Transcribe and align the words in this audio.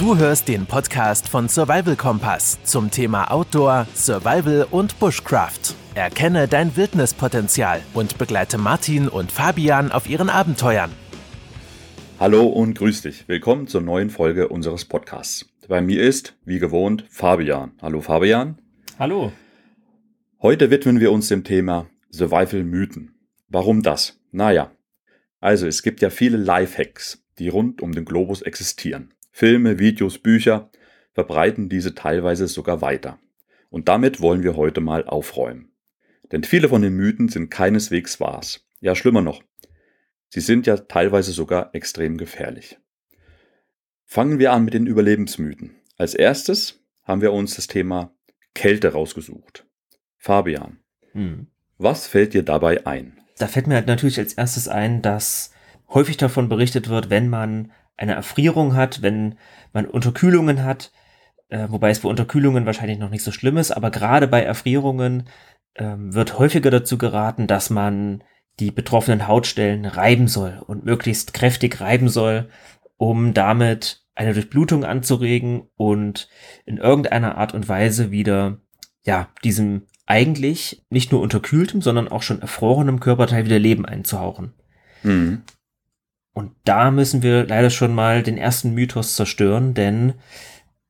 Du 0.00 0.16
hörst 0.16 0.48
den 0.48 0.64
Podcast 0.64 1.28
von 1.28 1.50
Survival 1.50 1.94
Kompass 1.94 2.58
zum 2.64 2.90
Thema 2.90 3.30
Outdoor, 3.30 3.86
Survival 3.94 4.66
und 4.70 4.98
Bushcraft. 4.98 5.74
Erkenne 5.94 6.48
dein 6.48 6.74
Wildnispotenzial 6.74 7.82
und 7.92 8.16
begleite 8.16 8.56
Martin 8.56 9.08
und 9.08 9.30
Fabian 9.30 9.92
auf 9.92 10.08
ihren 10.08 10.30
Abenteuern. 10.30 10.90
Hallo 12.18 12.46
und 12.46 12.78
grüß 12.78 13.02
dich. 13.02 13.28
Willkommen 13.28 13.66
zur 13.66 13.82
neuen 13.82 14.08
Folge 14.08 14.48
unseres 14.48 14.86
Podcasts. 14.86 15.44
Bei 15.68 15.82
mir 15.82 16.02
ist, 16.02 16.34
wie 16.46 16.60
gewohnt, 16.60 17.04
Fabian. 17.10 17.72
Hallo 17.82 18.00
Fabian. 18.00 18.56
Hallo. 18.98 19.32
Heute 20.40 20.70
widmen 20.70 21.00
wir 21.00 21.12
uns 21.12 21.28
dem 21.28 21.44
Thema 21.44 21.90
Survival-Mythen. 22.10 23.14
Warum 23.50 23.82
das? 23.82 24.18
Naja, 24.32 24.70
also 25.40 25.66
es 25.66 25.82
gibt 25.82 26.00
ja 26.00 26.08
viele 26.08 26.38
Lifehacks, 26.38 27.22
die 27.38 27.48
rund 27.48 27.82
um 27.82 27.92
den 27.92 28.06
Globus 28.06 28.40
existieren. 28.40 29.12
Filme, 29.30 29.78
Videos, 29.78 30.18
Bücher 30.18 30.70
verbreiten 31.12 31.68
diese 31.68 31.94
teilweise 31.94 32.48
sogar 32.48 32.80
weiter. 32.82 33.18
Und 33.68 33.88
damit 33.88 34.20
wollen 34.20 34.42
wir 34.42 34.56
heute 34.56 34.80
mal 34.80 35.04
aufräumen. 35.04 35.72
Denn 36.32 36.44
viele 36.44 36.68
von 36.68 36.82
den 36.82 36.94
Mythen 36.94 37.28
sind 37.28 37.50
keineswegs 37.50 38.20
wahr. 38.20 38.40
Ja, 38.80 38.94
schlimmer 38.94 39.22
noch. 39.22 39.42
Sie 40.28 40.40
sind 40.40 40.66
ja 40.66 40.76
teilweise 40.76 41.32
sogar 41.32 41.74
extrem 41.74 42.16
gefährlich. 42.16 42.78
Fangen 44.04 44.38
wir 44.38 44.52
an 44.52 44.64
mit 44.64 44.74
den 44.74 44.86
Überlebensmythen. 44.86 45.76
Als 45.96 46.14
erstes 46.14 46.80
haben 47.02 47.20
wir 47.20 47.32
uns 47.32 47.56
das 47.56 47.66
Thema 47.66 48.14
Kälte 48.54 48.92
rausgesucht. 48.92 49.66
Fabian, 50.16 50.78
hm. 51.12 51.48
was 51.78 52.06
fällt 52.06 52.34
dir 52.34 52.42
dabei 52.42 52.86
ein? 52.86 53.20
Da 53.38 53.46
fällt 53.46 53.66
mir 53.66 53.74
halt 53.74 53.86
natürlich 53.86 54.18
als 54.18 54.34
erstes 54.34 54.68
ein, 54.68 55.02
dass 55.02 55.52
häufig 55.88 56.16
davon 56.16 56.48
berichtet 56.48 56.88
wird, 56.88 57.10
wenn 57.10 57.28
man 57.28 57.72
eine 58.00 58.14
Erfrierung 58.14 58.74
hat, 58.74 59.02
wenn 59.02 59.36
man 59.72 59.86
Unterkühlungen 59.86 60.64
hat, 60.64 60.90
äh, 61.50 61.66
wobei 61.68 61.90
es 61.90 62.00
bei 62.00 62.08
Unterkühlungen 62.08 62.66
wahrscheinlich 62.66 62.98
noch 62.98 63.10
nicht 63.10 63.22
so 63.22 63.30
schlimm 63.30 63.58
ist, 63.58 63.72
aber 63.72 63.90
gerade 63.90 64.26
bei 64.26 64.42
Erfrierungen 64.42 65.28
äh, 65.74 65.94
wird 65.96 66.38
häufiger 66.38 66.70
dazu 66.70 66.96
geraten, 66.96 67.46
dass 67.46 67.70
man 67.70 68.24
die 68.58 68.70
betroffenen 68.70 69.28
Hautstellen 69.28 69.84
reiben 69.84 70.28
soll 70.28 70.62
und 70.66 70.84
möglichst 70.84 71.34
kräftig 71.34 71.80
reiben 71.80 72.08
soll, 72.08 72.48
um 72.96 73.34
damit 73.34 74.02
eine 74.14 74.32
Durchblutung 74.34 74.84
anzuregen 74.84 75.68
und 75.76 76.28
in 76.64 76.78
irgendeiner 76.78 77.36
Art 77.38 77.54
und 77.54 77.68
Weise 77.68 78.10
wieder, 78.10 78.58
ja, 79.04 79.28
diesem 79.44 79.86
eigentlich 80.06 80.84
nicht 80.90 81.12
nur 81.12 81.20
unterkühltem, 81.20 81.82
sondern 81.82 82.08
auch 82.08 82.22
schon 82.22 82.40
erfrorenem 82.40 82.98
Körperteil 83.00 83.44
wieder 83.44 83.58
Leben 83.58 83.86
einzuhauchen. 83.86 84.54
Mhm. 85.02 85.42
Und 86.40 86.52
da 86.64 86.90
müssen 86.90 87.22
wir 87.22 87.46
leider 87.46 87.68
schon 87.68 87.94
mal 87.94 88.22
den 88.22 88.38
ersten 88.38 88.72
Mythos 88.72 89.14
zerstören, 89.14 89.74
denn 89.74 90.14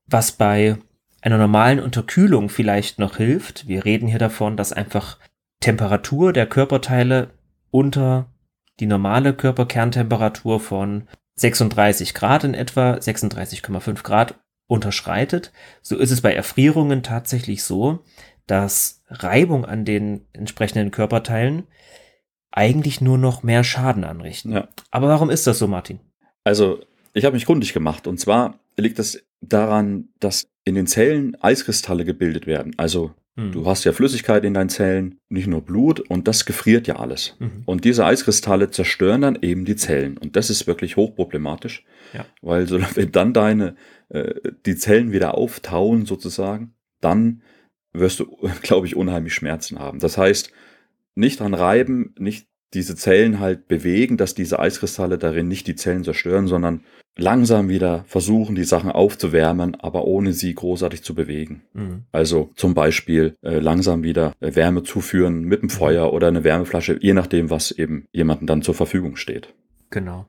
was 0.07 0.31
bei 0.31 0.77
einer 1.23 1.39
normalen 1.39 1.81
Unterkühlung 1.81 2.49
vielleicht 2.49 3.01
noch 3.01 3.17
hilft, 3.17 3.67
wir 3.67 3.85
reden 3.85 4.07
hier 4.07 4.21
davon, 4.21 4.57
dass 4.57 4.73
einfach 4.73 5.19
Temperatur 5.59 6.33
der 6.33 6.47
Körperteile 6.47 7.31
unter 7.73 8.27
die 8.79 8.87
normale 8.87 9.35
Körperkerntemperatur 9.35 10.61
von 10.61 11.09
36 11.35 12.15
Grad 12.15 12.45
in 12.45 12.55
etwa, 12.55 12.93
36,5 12.93 14.05
Grad 14.05 14.37
unterschreitet. 14.69 15.51
So 15.83 15.97
ist 15.97 16.13
es 16.13 16.21
bei 16.21 16.33
Erfrierungen 16.33 17.03
tatsächlich 17.03 17.65
so, 17.65 18.05
dass 18.47 19.03
Reibung 19.09 19.65
an 19.65 19.85
den 19.85 20.27
entsprechenden 20.33 20.93
Körperteilen 20.93 21.65
eigentlich 22.53 23.01
nur 23.01 23.19
noch 23.19 23.43
mehr 23.43 23.65
Schaden 23.65 24.05
anrichten. 24.05 24.53
Ja. 24.53 24.69
Aber 24.91 25.09
warum 25.09 25.31
ist 25.31 25.47
das 25.47 25.59
so, 25.59 25.67
Martin? 25.67 26.01
Also, 26.45 26.81
ich 27.13 27.25
habe 27.25 27.35
mich 27.35 27.47
kundig 27.47 27.73
gemacht 27.73 28.07
und 28.07 28.19
zwar 28.19 28.59
liegt 28.77 28.99
das 28.99 29.23
daran, 29.41 30.09
dass 30.21 30.49
in 30.65 30.75
den 30.75 30.87
Zellen 30.87 31.37
Eiskristalle 31.41 32.05
gebildet 32.05 32.47
werden. 32.47 32.75
Also 32.77 33.15
hm. 33.37 33.53
du 33.53 33.67
hast 33.67 33.85
ja 33.85 33.93
Flüssigkeit 33.93 34.45
in 34.45 34.55
deinen 34.55 34.69
Zellen, 34.69 35.19
nicht 35.29 35.47
nur 35.47 35.63
Blut 35.63 36.01
und 36.01 36.29
das 36.29 36.45
gefriert 36.45 36.87
ja 36.87 36.97
alles. 36.97 37.37
Mhm. 37.39 37.63
Und 37.65 37.85
diese 37.85 38.05
Eiskristalle 38.05 38.71
zerstören 38.71 39.23
dann 39.23 39.39
eben 39.41 39.65
die 39.65 39.77
Zellen 39.77 40.19
und 40.19 40.37
das 40.37 40.51
ist 40.51 40.67
wirklich 40.67 40.97
hochproblematisch, 40.97 41.85
ja. 42.13 42.27
weil 42.43 42.67
so, 42.67 42.81
wenn 42.95 43.13
dann 43.13 43.33
deine 43.33 43.77
äh, 44.11 44.35
die 44.67 44.77
Zellen 44.77 45.13
wieder 45.13 45.35
auftauen 45.35 46.07
sozusagen, 46.07 46.75
dann 47.01 47.43
wirst 47.93 48.21
du, 48.21 48.37
glaube 48.63 48.87
ich, 48.87 48.97
unheimlich 48.97 49.35
Schmerzen 49.35 49.79
haben. 49.79 49.99
Das 50.01 50.19
heißt, 50.19 50.53
nicht 51.21 51.41
dran 51.41 51.55
reiben, 51.55 52.15
nicht 52.19 52.49
diese 52.75 52.95
Zellen 52.95 53.41
halt 53.41 53.69
bewegen, 53.69 54.17
dass 54.17 54.35
diese 54.35 54.59
Eiskristalle 54.59 55.19
darin 55.19 55.49
nicht 55.49 55.67
die 55.67 55.75
Zellen 55.75 56.05
zerstören, 56.05 56.47
sondern 56.47 56.85
langsam 57.17 57.69
wieder 57.69 58.05
versuchen, 58.07 58.55
die 58.55 58.65
Sachen 58.65 58.91
aufzuwärmen, 58.91 59.75
aber 59.75 60.05
ohne 60.05 60.33
sie 60.33 60.55
großartig 60.55 61.03
zu 61.03 61.15
bewegen. 61.15 61.63
Mhm. 61.73 62.05
Also 62.13 62.51
zum 62.55 62.75
Beispiel 62.75 63.37
äh, 63.43 63.59
langsam 63.59 64.03
wieder 64.03 64.33
äh, 64.41 64.55
Wärme 64.55 64.85
zuführen 64.85 65.43
mit 65.43 65.63
dem 65.63 65.67
mhm. 65.67 65.71
Feuer 65.71 66.13
oder 66.13 66.29
eine 66.29 66.45
Wärmeflasche, 66.45 66.99
je 67.01 67.13
nachdem, 67.13 67.51
was 67.51 67.73
eben 67.73 68.07
jemandem 68.13 68.47
dann 68.47 68.63
zur 68.63 68.75
Verfügung 68.75 69.17
steht. 69.17 69.53
Genau. 69.91 70.27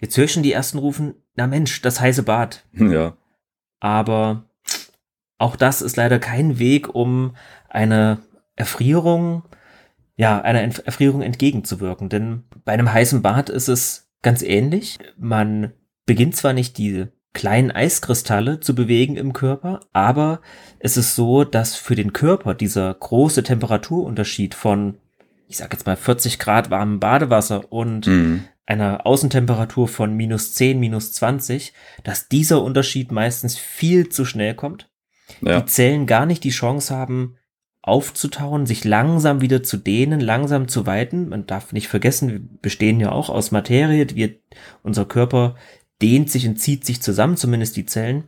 Jetzt 0.00 0.16
höre 0.16 0.24
ich 0.24 0.32
schon 0.32 0.42
die 0.42 0.52
ersten 0.52 0.78
rufen, 0.78 1.14
na 1.34 1.46
Mensch, 1.46 1.82
das 1.82 2.00
heiße 2.00 2.22
Bad. 2.22 2.64
Ja. 2.78 3.16
Aber 3.78 4.48
auch 5.38 5.54
das 5.54 5.82
ist 5.82 5.96
leider 5.96 6.18
kein 6.18 6.58
Weg, 6.58 6.94
um 6.94 7.36
eine 7.68 8.20
Erfrierung, 8.56 9.42
ja, 10.16 10.40
einer 10.40 10.60
Erfrierung 10.60 11.22
entgegenzuwirken. 11.22 12.08
Denn 12.08 12.44
bei 12.64 12.72
einem 12.72 12.92
heißen 12.92 13.22
Bad 13.22 13.50
ist 13.50 13.68
es 13.68 14.08
ganz 14.22 14.42
ähnlich. 14.42 14.98
Man 15.18 15.72
beginnt 16.06 16.36
zwar 16.36 16.52
nicht 16.52 16.78
die 16.78 17.06
kleinen 17.36 17.70
Eiskristalle 17.70 18.60
zu 18.60 18.74
bewegen 18.74 19.16
im 19.16 19.34
Körper, 19.34 19.80
aber 19.92 20.40
es 20.78 20.96
ist 20.96 21.14
so, 21.14 21.44
dass 21.44 21.76
für 21.76 21.94
den 21.94 22.14
Körper 22.14 22.54
dieser 22.54 22.94
große 22.94 23.42
Temperaturunterschied 23.42 24.54
von, 24.54 24.96
ich 25.46 25.58
sag 25.58 25.70
jetzt 25.74 25.84
mal 25.84 25.96
40 25.96 26.38
Grad 26.38 26.70
warmem 26.70 26.98
Badewasser 26.98 27.70
und 27.70 28.06
mhm. 28.06 28.44
einer 28.64 29.04
Außentemperatur 29.04 29.86
von 29.86 30.14
minus 30.14 30.54
10, 30.54 30.80
minus 30.80 31.12
20, 31.12 31.74
dass 32.04 32.28
dieser 32.28 32.62
Unterschied 32.62 33.12
meistens 33.12 33.58
viel 33.58 34.08
zu 34.08 34.24
schnell 34.24 34.54
kommt. 34.54 34.88
Ja. 35.42 35.60
Die 35.60 35.66
Zellen 35.66 36.06
gar 36.06 36.24
nicht 36.24 36.42
die 36.42 36.48
Chance 36.48 36.96
haben, 36.96 37.36
aufzutauen, 37.86 38.66
sich 38.66 38.84
langsam 38.84 39.40
wieder 39.40 39.62
zu 39.62 39.76
dehnen, 39.76 40.18
langsam 40.20 40.66
zu 40.66 40.86
weiten. 40.86 41.28
Man 41.28 41.46
darf 41.46 41.72
nicht 41.72 41.86
vergessen, 41.86 42.28
wir 42.28 42.40
bestehen 42.60 42.98
ja 42.98 43.12
auch 43.12 43.30
aus 43.30 43.52
Materie. 43.52 44.08
Wir, 44.14 44.34
unser 44.82 45.04
Körper 45.04 45.54
dehnt 46.02 46.28
sich 46.30 46.48
und 46.48 46.56
zieht 46.56 46.84
sich 46.84 47.00
zusammen, 47.00 47.36
zumindest 47.36 47.76
die 47.76 47.86
Zellen. 47.86 48.24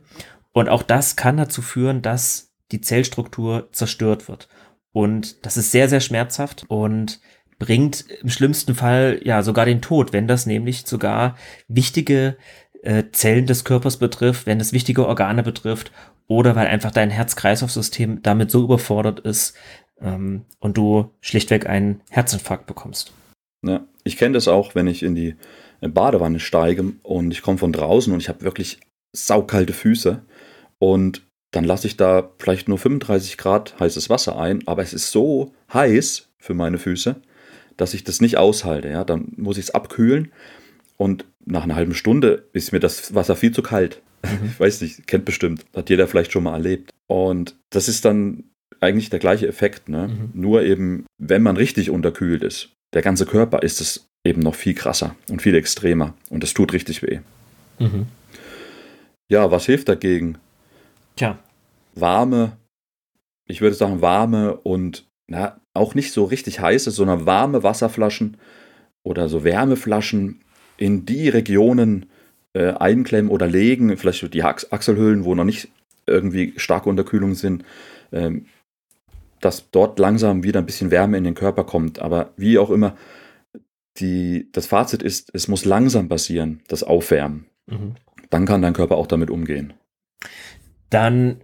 Und 0.53 0.69
auch 0.69 0.81
das 0.81 1.17
kann 1.17 1.35
dazu 1.35 1.61
führen, 1.61 2.01
dass 2.01 2.53
die 2.71 2.79
Zellstruktur 2.79 3.67
zerstört 3.73 4.29
wird. 4.29 4.47
Und 4.93 5.45
das 5.45 5.57
ist 5.57 5.71
sehr, 5.71 5.89
sehr 5.89 5.99
schmerzhaft 5.99 6.63
und 6.69 7.19
bringt 7.59 8.05
im 8.21 8.29
schlimmsten 8.29 8.75
Fall 8.75 9.19
ja 9.23 9.43
sogar 9.43 9.65
den 9.65 9.81
Tod, 9.81 10.13
wenn 10.13 10.27
das 10.27 10.45
nämlich 10.45 10.87
sogar 10.87 11.35
wichtige 11.67 12.37
äh, 12.81 13.03
Zellen 13.11 13.45
des 13.45 13.65
Körpers 13.65 13.97
betrifft, 13.97 14.45
wenn 14.45 14.61
es 14.61 14.71
wichtige 14.71 15.05
Organe 15.05 15.43
betrifft 15.43 15.91
oder 16.29 16.55
weil 16.55 16.67
einfach 16.67 16.91
dein 16.91 17.09
Herz-Kreislauf-System 17.09 18.21
damit 18.21 18.51
so 18.51 18.63
überfordert 18.63 19.19
ist 19.19 19.55
ähm, 19.99 20.45
und 20.59 20.77
du 20.77 21.11
schlichtweg 21.19 21.67
einen 21.67 22.01
Herzinfarkt 22.09 22.67
bekommst. 22.67 23.11
Ja, 23.65 23.85
ich 24.05 24.15
kenne 24.15 24.35
das 24.35 24.47
auch, 24.47 24.75
wenn 24.75 24.87
ich 24.87 25.03
in 25.03 25.15
die 25.15 25.35
Badewanne 25.81 26.39
steige 26.39 26.93
und 27.03 27.31
ich 27.31 27.41
komme 27.41 27.57
von 27.57 27.73
draußen 27.73 28.13
und 28.13 28.19
ich 28.21 28.29
habe 28.29 28.43
wirklich 28.43 28.79
saukalte 29.11 29.73
Füße 29.73 30.21
und 30.77 31.27
dann 31.51 31.63
lasse 31.63 31.87
ich 31.87 31.97
da 31.97 32.29
vielleicht 32.37 32.69
nur 32.69 32.77
35 32.77 33.37
Grad 33.37 33.79
heißes 33.79 34.09
Wasser 34.09 34.37
ein, 34.37 34.67
aber 34.67 34.83
es 34.83 34.93
ist 34.93 35.11
so 35.11 35.53
heiß 35.73 36.29
für 36.37 36.53
meine 36.53 36.77
Füße, 36.77 37.15
dass 37.75 37.95
ich 37.95 38.03
das 38.03 38.21
nicht 38.21 38.37
aushalte. 38.37 38.89
Ja? 38.89 39.03
Dann 39.03 39.33
muss 39.35 39.57
ich 39.57 39.65
es 39.65 39.71
abkühlen 39.71 40.31
und 40.95 41.25
nach 41.43 41.63
einer 41.63 41.75
halben 41.75 41.95
Stunde 41.95 42.47
ist 42.53 42.71
mir 42.71 42.79
das 42.79 43.15
Wasser 43.15 43.35
viel 43.35 43.51
zu 43.51 43.63
kalt. 43.63 44.03
Mhm. 44.23 44.49
Ich 44.51 44.59
weiß 44.59 44.81
nicht, 44.81 45.07
kennt 45.07 45.25
bestimmt, 45.25 45.65
hat 45.75 45.89
jeder 45.89 46.07
vielleicht 46.07 46.31
schon 46.31 46.43
mal 46.43 46.53
erlebt. 46.53 46.91
Und 47.07 47.55
das 47.69 47.87
ist 47.87 48.05
dann 48.05 48.45
eigentlich 48.79 49.09
der 49.09 49.19
gleiche 49.19 49.47
Effekt, 49.47 49.89
ne? 49.89 50.07
Mhm. 50.07 50.29
Nur 50.33 50.63
eben, 50.63 51.05
wenn 51.17 51.43
man 51.43 51.57
richtig 51.57 51.89
unterkühlt 51.89 52.43
ist, 52.43 52.69
der 52.93 53.01
ganze 53.01 53.25
Körper 53.25 53.61
ist 53.61 53.81
es 53.81 54.09
eben 54.23 54.41
noch 54.41 54.55
viel 54.55 54.73
krasser 54.73 55.15
und 55.29 55.41
viel 55.41 55.55
extremer 55.55 56.13
und 56.29 56.43
es 56.43 56.53
tut 56.53 56.73
richtig 56.73 57.01
weh. 57.01 57.19
Mhm. 57.79 58.07
Ja, 59.29 59.51
was 59.51 59.65
hilft 59.65 59.89
dagegen? 59.89 60.37
Tja. 61.15 61.37
Warme, 61.95 62.57
ich 63.47 63.61
würde 63.61 63.75
sagen 63.75 64.01
warme 64.01 64.55
und 64.55 65.05
na, 65.27 65.59
auch 65.73 65.95
nicht 65.95 66.11
so 66.11 66.23
richtig 66.23 66.59
heiße, 66.59 66.91
sondern 66.91 67.25
warme 67.25 67.61
Wasserflaschen 67.63 68.37
oder 69.03 69.29
so 69.29 69.43
Wärmeflaschen 69.43 70.41
in 70.77 71.05
die 71.05 71.29
Regionen 71.29 72.08
äh, 72.53 72.73
einklemmen 72.73 73.31
oder 73.31 73.47
legen, 73.47 73.95
vielleicht 73.97 74.33
die 74.33 74.43
Achselhöhlen, 74.43 75.25
wo 75.25 75.35
noch 75.35 75.43
nicht 75.43 75.69
irgendwie 76.07 76.53
starke 76.57 76.89
Unterkühlung 76.89 77.35
sind, 77.35 77.63
ähm, 78.11 78.45
dass 79.39 79.69
dort 79.71 79.99
langsam 79.99 80.43
wieder 80.43 80.59
ein 80.59 80.65
bisschen 80.65 80.91
Wärme 80.91 81.17
in 81.17 81.23
den 81.23 81.35
Körper 81.35 81.63
kommt. 81.63 81.99
Aber 81.99 82.31
wie 82.35 82.57
auch 82.57 82.69
immer, 82.69 82.95
die, 83.97 84.49
das 84.51 84.65
Fazit 84.65 85.03
ist, 85.03 85.29
es 85.33 85.47
muss 85.47 85.65
langsam 85.65 86.09
passieren, 86.09 86.61
das 86.67 86.83
Aufwärmen. 86.83 87.45
Mhm. 87.67 87.95
dann 88.31 88.47
kann 88.47 88.63
dein 88.63 88.73
Körper 88.73 88.97
auch 88.97 89.05
damit 89.05 89.29
umgehen. 89.29 89.73
Dann 90.89 91.41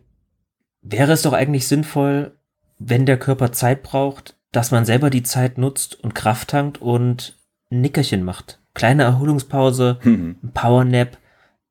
wäre 0.81 1.11
es 1.11 1.21
doch 1.21 1.33
eigentlich 1.33 1.67
sinnvoll, 1.67 2.31
wenn 2.79 3.05
der 3.05 3.19
Körper 3.19 3.51
Zeit 3.51 3.83
braucht, 3.83 4.35
dass 4.51 4.71
man 4.71 4.85
selber 4.85 5.09
die 5.09 5.23
Zeit 5.23 5.57
nutzt 5.57 6.03
und 6.03 6.15
Kraft 6.15 6.49
tankt 6.49 6.81
und 6.81 7.37
ein 7.69 7.81
Nickerchen 7.81 8.23
macht. 8.23 8.59
Kleine 8.75 9.03
Erholungspause, 9.03 9.99
Mhm. 10.03 10.35
ein 10.43 10.51
Powernap, 10.53 11.17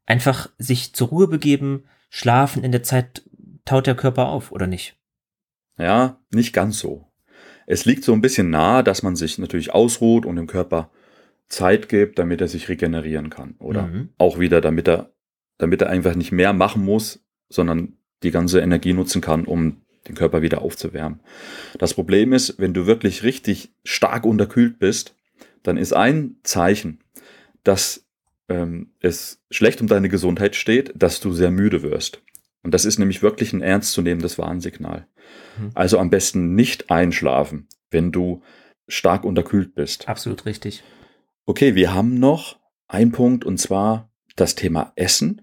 einfach 0.07 0.51
sich 0.59 0.93
zur 0.95 1.09
Ruhe 1.09 1.29
begeben, 1.29 1.85
schlafen, 2.11 2.65
in 2.65 2.73
der 2.73 2.83
Zeit 2.83 3.23
taut 3.65 3.87
der 3.87 3.95
Körper 3.95 4.29
auf, 4.29 4.51
oder 4.51 4.67
nicht? 4.67 4.97
Ja, 5.79 6.19
nicht 6.33 6.53
ganz 6.53 6.79
so. 6.81 7.07
Es 7.67 7.85
liegt 7.85 8.05
so 8.05 8.13
ein 8.13 8.21
bisschen 8.21 8.51
nahe, 8.51 8.83
dass 8.85 9.03
man 9.03 9.17
sich 9.17 9.39
natürlich 9.39 9.73
ausruht 9.73 10.27
und 10.27 10.37
dem 10.37 10.47
Körper 10.47 10.91
Zeit 11.49 11.89
gibt, 11.89 12.19
damit 12.19 12.41
er 12.41 12.49
sich 12.49 12.69
regenerieren 12.69 13.31
kann. 13.31 13.55
Oder 13.59 13.87
Mhm. 13.87 14.09
auch 14.19 14.39
wieder, 14.39 14.61
damit 14.61 14.89
er, 14.89 15.13
damit 15.59 15.81
er 15.83 15.89
einfach 15.91 16.15
nicht 16.15 16.33
mehr 16.33 16.53
machen 16.53 16.85
muss, 16.85 17.25
sondern 17.49 17.97
die 18.23 18.31
ganze 18.31 18.61
Energie 18.61 18.93
nutzen 18.93 19.21
kann, 19.21 19.45
um 19.45 19.83
den 20.09 20.15
Körper 20.15 20.43
wieder 20.43 20.63
aufzuwärmen. 20.63 21.21
Das 21.79 21.95
Problem 21.95 22.33
ist, 22.33 22.59
wenn 22.59 22.75
du 22.75 22.87
wirklich 22.87 23.23
richtig 23.23 23.75
stark 23.85 24.25
unterkühlt 24.27 24.79
bist, 24.79 25.15
dann 25.65 25.77
ist 25.77 25.93
ein 25.93 26.37
Zeichen, 26.45 27.01
dass 27.65 28.07
ähm, 28.49 28.93
es 29.01 29.43
schlecht 29.51 29.81
um 29.81 29.89
deine 29.89 30.09
Gesundheit 30.09 30.55
steht, 30.55 30.93
dass 30.95 31.19
du 31.19 31.33
sehr 31.33 31.51
müde 31.51 31.83
wirst. 31.83 32.23
Und 32.63 32.73
das 32.73 32.85
ist 32.85 32.99
nämlich 32.99 33.23
wirklich 33.23 33.53
ein 33.53 33.63
ernstzunehmendes 33.63 34.39
Warnsignal. 34.39 35.09
Mhm. 35.59 35.71
Also 35.75 35.99
am 35.99 36.11
besten 36.11 36.55
nicht 36.55 36.91
einschlafen, 36.91 37.69
wenn 37.91 38.13
du 38.13 38.43
stark 38.87 39.25
unterkühlt 39.25 39.75
bist. 39.75 40.09
Absolut 40.09 40.47
richtig. 40.47 40.85
Okay, 41.47 41.75
wir 41.75 41.93
haben 41.93 42.19
noch 42.19 42.59
einen 42.87 43.13
Punkt 43.13 43.45
und 43.45 43.59
zwar 43.59 44.11
das 44.37 44.55
Thema 44.55 44.93
Essen. 44.97 45.43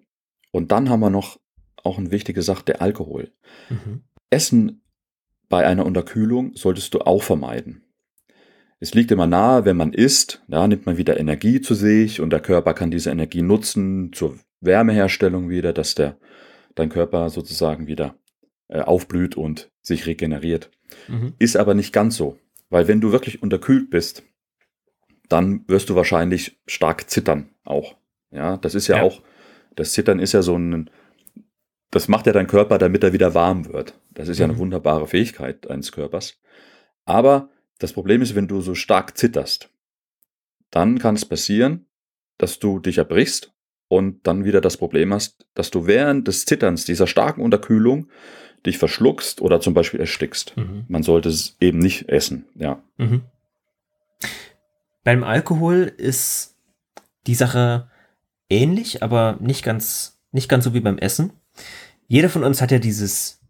Und 0.51 0.71
dann 0.71 0.89
haben 0.89 0.99
wir 0.99 1.09
noch 1.09 1.39
auch 1.83 1.97
eine 1.97 2.11
wichtige 2.11 2.43
Sache, 2.43 2.65
der 2.65 2.81
Alkohol. 2.81 3.31
Mhm. 3.69 4.03
Essen 4.29 4.83
bei 5.49 5.65
einer 5.65 5.85
Unterkühlung 5.85 6.55
solltest 6.55 6.93
du 6.93 7.01
auch 7.01 7.23
vermeiden. 7.23 7.83
Es 8.83 8.95
liegt 8.95 9.11
immer 9.11 9.27
nahe, 9.27 9.63
wenn 9.63 9.77
man 9.77 9.93
isst, 9.93 10.41
da 10.47 10.67
nimmt 10.67 10.87
man 10.87 10.97
wieder 10.97 11.19
Energie 11.19 11.61
zu 11.61 11.75
sich 11.75 12.19
und 12.19 12.31
der 12.31 12.39
Körper 12.39 12.73
kann 12.73 12.89
diese 12.89 13.11
Energie 13.11 13.43
nutzen 13.43 14.11
zur 14.11 14.39
Wärmeherstellung 14.59 15.49
wieder, 15.49 15.71
dass 15.71 15.93
der, 15.93 16.17
dein 16.73 16.89
Körper 16.89 17.29
sozusagen 17.29 17.85
wieder 17.85 18.15
äh, 18.69 18.81
aufblüht 18.81 19.37
und 19.37 19.69
sich 19.81 20.07
regeneriert. 20.07 20.71
Mhm. 21.07 21.33
Ist 21.37 21.57
aber 21.57 21.75
nicht 21.75 21.93
ganz 21.93 22.17
so, 22.17 22.39
weil 22.71 22.87
wenn 22.87 23.01
du 23.01 23.11
wirklich 23.11 23.43
unterkühlt 23.43 23.91
bist, 23.91 24.23
dann 25.29 25.63
wirst 25.67 25.89
du 25.91 25.95
wahrscheinlich 25.95 26.59
stark 26.65 27.07
zittern 27.09 27.49
auch. 27.63 27.95
Ja, 28.31 28.57
das 28.57 28.73
ist 28.73 28.87
ja, 28.87 28.97
Ja. 28.97 29.03
auch, 29.03 29.21
das 29.75 29.93
Zittern 29.93 30.17
ist 30.19 30.33
ja 30.33 30.41
so 30.41 30.57
ein, 30.57 30.89
das 31.91 32.07
macht 32.07 32.25
ja 32.25 32.33
dein 32.33 32.47
Körper, 32.47 32.79
damit 32.79 33.03
er 33.03 33.13
wieder 33.13 33.35
warm 33.35 33.71
wird. 33.71 33.93
Das 34.09 34.27
ist 34.27 34.39
ja 34.39 34.45
eine 34.45 34.53
Mhm. 34.53 34.59
wunderbare 34.59 35.05
Fähigkeit 35.07 35.69
deines 35.69 35.91
Körpers. 35.91 36.39
Aber 37.05 37.49
das 37.81 37.93
Problem 37.93 38.21
ist, 38.21 38.35
wenn 38.35 38.47
du 38.47 38.61
so 38.61 38.75
stark 38.75 39.17
zitterst, 39.17 39.69
dann 40.69 40.99
kann 40.99 41.15
es 41.15 41.25
passieren, 41.25 41.87
dass 42.37 42.59
du 42.59 42.79
dich 42.79 42.97
erbrichst 42.97 43.53
und 43.87 44.25
dann 44.27 44.45
wieder 44.45 44.61
das 44.61 44.77
Problem 44.77 45.13
hast, 45.13 45.45
dass 45.53 45.71
du 45.71 45.87
während 45.87 46.27
des 46.27 46.45
Zitterns, 46.45 46.85
dieser 46.85 47.07
starken 47.07 47.41
Unterkühlung, 47.41 48.07
dich 48.65 48.77
verschluckst 48.77 49.41
oder 49.41 49.59
zum 49.59 49.73
Beispiel 49.73 49.99
erstickst. 49.99 50.55
Mhm. 50.55 50.85
Man 50.87 51.03
sollte 51.03 51.29
es 51.29 51.57
eben 51.59 51.79
nicht 51.79 52.07
essen, 52.07 52.45
ja. 52.55 52.81
Mhm. 52.97 53.23
Beim 55.03 55.23
Alkohol 55.23 55.91
ist 55.97 56.55
die 57.25 57.35
Sache 57.35 57.89
ähnlich, 58.49 59.01
aber 59.01 59.37
nicht 59.41 59.63
ganz, 59.63 60.21
nicht 60.31 60.47
ganz 60.47 60.63
so 60.63 60.75
wie 60.75 60.81
beim 60.81 60.99
Essen. 60.99 61.33
Jeder 62.07 62.29
von 62.29 62.43
uns 62.43 62.61
hat 62.61 62.71
ja 62.71 62.77
dieses 62.77 63.41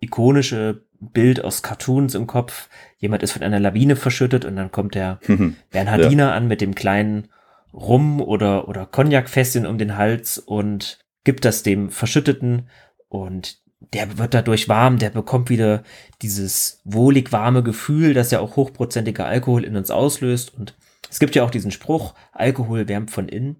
ikonische 0.00 0.84
Bild 1.00 1.42
aus 1.44 1.62
Cartoons 1.62 2.14
im 2.14 2.26
Kopf. 2.26 2.68
Jemand 2.98 3.22
ist 3.22 3.32
von 3.32 3.42
einer 3.42 3.60
Lawine 3.60 3.96
verschüttet 3.96 4.44
und 4.44 4.56
dann 4.56 4.70
kommt 4.70 4.94
der 4.94 5.18
Bernhardiner 5.70 6.32
an 6.32 6.46
mit 6.46 6.60
dem 6.60 6.74
kleinen 6.74 7.28
Rum 7.72 8.20
oder, 8.20 8.68
oder 8.68 8.86
Cognacfässchen 8.86 9.66
um 9.66 9.78
den 9.78 9.96
Hals 9.96 10.38
und 10.38 11.04
gibt 11.24 11.44
das 11.44 11.62
dem 11.62 11.90
Verschütteten 11.90 12.68
und 13.08 13.60
der 13.94 14.18
wird 14.18 14.34
dadurch 14.34 14.68
warm, 14.68 14.98
der 14.98 15.10
bekommt 15.10 15.48
wieder 15.48 15.84
dieses 16.20 16.82
wohlig 16.84 17.32
warme 17.32 17.62
Gefühl, 17.62 18.12
das 18.12 18.30
ja 18.30 18.40
auch 18.40 18.56
hochprozentiger 18.56 19.26
Alkohol 19.26 19.64
in 19.64 19.76
uns 19.76 19.90
auslöst 19.90 20.54
und 20.54 20.76
es 21.08 21.18
gibt 21.18 21.34
ja 21.34 21.44
auch 21.44 21.50
diesen 21.50 21.70
Spruch, 21.70 22.14
Alkohol 22.32 22.88
wärmt 22.88 23.10
von 23.10 23.28
innen. 23.28 23.56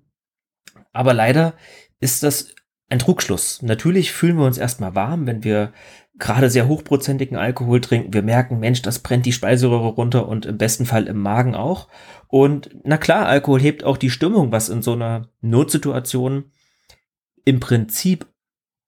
Aber 0.93 1.15
leider 1.15 1.55
ist 1.99 2.23
das 2.23 2.55
ein 2.91 2.99
Trugschluss. 2.99 3.63
Natürlich 3.63 4.13
fühlen 4.13 4.37
wir 4.37 4.45
uns 4.45 4.59
erstmal 4.59 4.95
warm, 4.95 5.27
wenn 5.27 5.45
wir 5.45 5.73
gerade 6.19 6.51
sehr 6.51 6.69
hochprozentigen 6.69 7.37
Alkohol 7.37 7.81
trinken. 7.81 8.13
Wir 8.13 8.23
merken, 8.23 8.59
Mensch, 8.59 8.83
das 8.83 8.99
brennt 8.99 9.25
die 9.25 9.33
Speiseröhre 9.33 9.89
runter 9.89 10.29
und 10.29 10.45
im 10.45 10.59
besten 10.59 10.85
Fall 10.85 11.07
im 11.07 11.19
Magen 11.19 11.55
auch. 11.55 11.89
Und 12.29 12.71
na 12.85 12.99
klar, 12.99 13.27
Alkohol 13.27 13.61
hebt 13.61 13.85
auch 13.85 13.97
die 13.97 14.11
Stimmung, 14.11 14.53
was 14.53 14.69
in 14.69 14.83
so 14.83 14.93
einer 14.93 15.29
Notsituation 15.41 16.51
im 17.45 17.61
Prinzip 17.61 18.27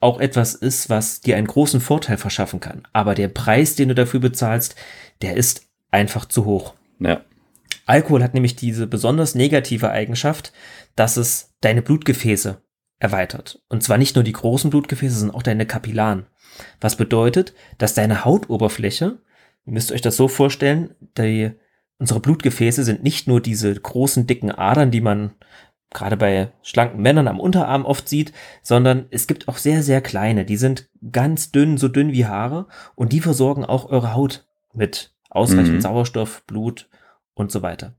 auch 0.01 0.21
etwas 0.21 0.55
ist, 0.55 0.91
was 0.91 1.21
dir 1.21 1.37
einen 1.37 1.47
großen 1.47 1.81
Vorteil 1.81 2.19
verschaffen 2.19 2.61
kann. 2.61 2.83
Aber 2.93 3.15
der 3.15 3.29
Preis, 3.29 3.77
den 3.77 3.89
du 3.89 3.95
dafür 3.95 4.21
bezahlst, 4.21 4.75
der 5.23 5.37
ist 5.37 5.69
einfach 5.93 6.27
zu 6.27 6.45
hoch. 6.45 6.75
Ja. 6.99 7.23
Alkohol 7.87 8.23
hat 8.23 8.35
nämlich 8.35 8.57
diese 8.57 8.87
besonders 8.87 9.35
negative 9.35 9.91
Eigenschaft, 9.91 10.53
dass 10.97 11.17
es 11.17 11.55
deine 11.61 11.83
Blutgefäße 11.83 12.61
erweitert. 13.03 13.61
Und 13.69 13.83
zwar 13.83 13.99
nicht 13.99 14.15
nur 14.15 14.23
die 14.23 14.33
großen 14.33 14.71
Blutgefäße, 14.71 15.19
sondern 15.19 15.37
auch 15.37 15.43
deine 15.43 15.67
Kapillaren. 15.67 16.27
Was 16.81 16.97
bedeutet, 16.97 17.53
dass 17.79 17.95
deine 17.95 18.25
Hautoberfläche, 18.25 19.19
ihr 19.67 19.73
müsst 19.73 19.91
euch 19.91 20.03
das 20.03 20.17
so 20.17 20.29
vorstellen, 20.29 20.95
die, 21.19 21.51
unsere 21.99 22.21
Blutgefäße 22.21 22.85
sind 22.85 23.03
nicht 23.03 23.27
nur 23.27 23.41
diese 23.41 23.75
großen, 23.75 24.29
dicken 24.29 24.53
Adern, 24.53 24.93
die 24.93 25.01
man 25.01 25.33
gerade 25.91 26.17
bei 26.17 26.53
schlanken 26.63 27.03
Männern 27.03 27.27
am 27.27 27.41
Unterarm 27.41 27.85
oft 27.85 28.09
sieht, 28.09 28.33
sondern 28.63 29.07
es 29.11 29.27
gibt 29.27 29.49
auch 29.49 29.57
sehr, 29.57 29.83
sehr 29.83 30.01
kleine. 30.01 30.45
Die 30.45 30.57
sind 30.57 30.89
ganz 31.11 31.51
dünn, 31.51 31.79
so 31.79 31.89
dünn 31.89 32.13
wie 32.13 32.27
Haare 32.27 32.69
und 32.95 33.13
die 33.13 33.21
versorgen 33.21 33.65
auch 33.65 33.91
eure 33.91 34.15
Haut 34.15 34.47
mit 34.73 35.13
ausreichend 35.29 35.75
Mhm. 35.75 35.81
Sauerstoff, 35.81 36.45
Blut 36.47 36.89
und 37.35 37.51
so 37.51 37.63
weiter. 37.63 37.97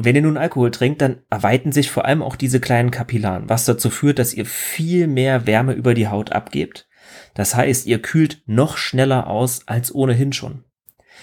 Und 0.00 0.06
wenn 0.06 0.16
ihr 0.16 0.22
nun 0.22 0.38
Alkohol 0.38 0.70
trinkt, 0.70 1.02
dann 1.02 1.18
erweitern 1.28 1.72
sich 1.72 1.90
vor 1.90 2.06
allem 2.06 2.22
auch 2.22 2.36
diese 2.36 2.58
kleinen 2.58 2.90
Kapillaren, 2.90 3.50
was 3.50 3.66
dazu 3.66 3.90
führt, 3.90 4.18
dass 4.18 4.32
ihr 4.32 4.46
viel 4.46 5.06
mehr 5.06 5.46
Wärme 5.46 5.74
über 5.74 5.92
die 5.92 6.08
Haut 6.08 6.32
abgebt. 6.32 6.88
Das 7.34 7.54
heißt, 7.54 7.84
ihr 7.84 8.00
kühlt 8.00 8.42
noch 8.46 8.78
schneller 8.78 9.26
aus 9.26 9.68
als 9.68 9.94
ohnehin 9.94 10.32
schon. 10.32 10.64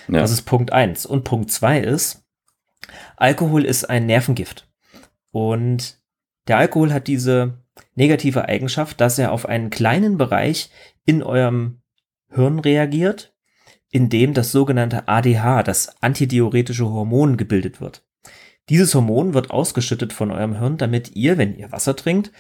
ja. 0.08 0.20
Das 0.20 0.30
ist 0.30 0.44
Punkt 0.44 0.74
eins. 0.74 1.08
Und 1.08 1.24
Punkt 1.24 1.50
zwei 1.50 1.80
ist, 1.80 2.24
Alkohol 3.16 3.66
ist 3.66 3.86
ein 3.86 4.06
Nervengift. 4.06 4.70
Und 5.32 6.00
der 6.48 6.60
Alkohol 6.60 6.94
hat 6.94 7.08
diese 7.08 7.64
negative 7.96 8.46
Eigenschaft, 8.46 9.02
dass 9.02 9.18
er 9.18 9.32
auf 9.32 9.48
einen 9.48 9.72
kleinen 9.72 10.20
Bereich 10.20 10.70
in 11.04 11.24
eurem 11.24 11.82
Hirn 12.30 12.60
reagiert, 12.60 13.34
in 13.90 14.10
dem 14.10 14.36
das 14.36 14.52
sogenannte 14.52 15.08
ADH, 15.08 15.64
das 15.64 16.00
antidiuretische 16.04 16.86
Hormon, 16.86 17.38
gebildet 17.38 17.82
wird. 17.82 18.04
Dieses 18.70 18.94
Hormon 18.94 19.34
wird 19.34 19.52
ausgeschüttet 19.52 20.14
von 20.14 20.32
eurem 20.32 20.60
Hirn, 20.60 20.78
damit 20.78 21.16
ihr, 21.16 21.38
wenn 21.38 21.56
ihr 21.56 21.72
Wasser 21.72 21.96
trinkt, 21.96 22.32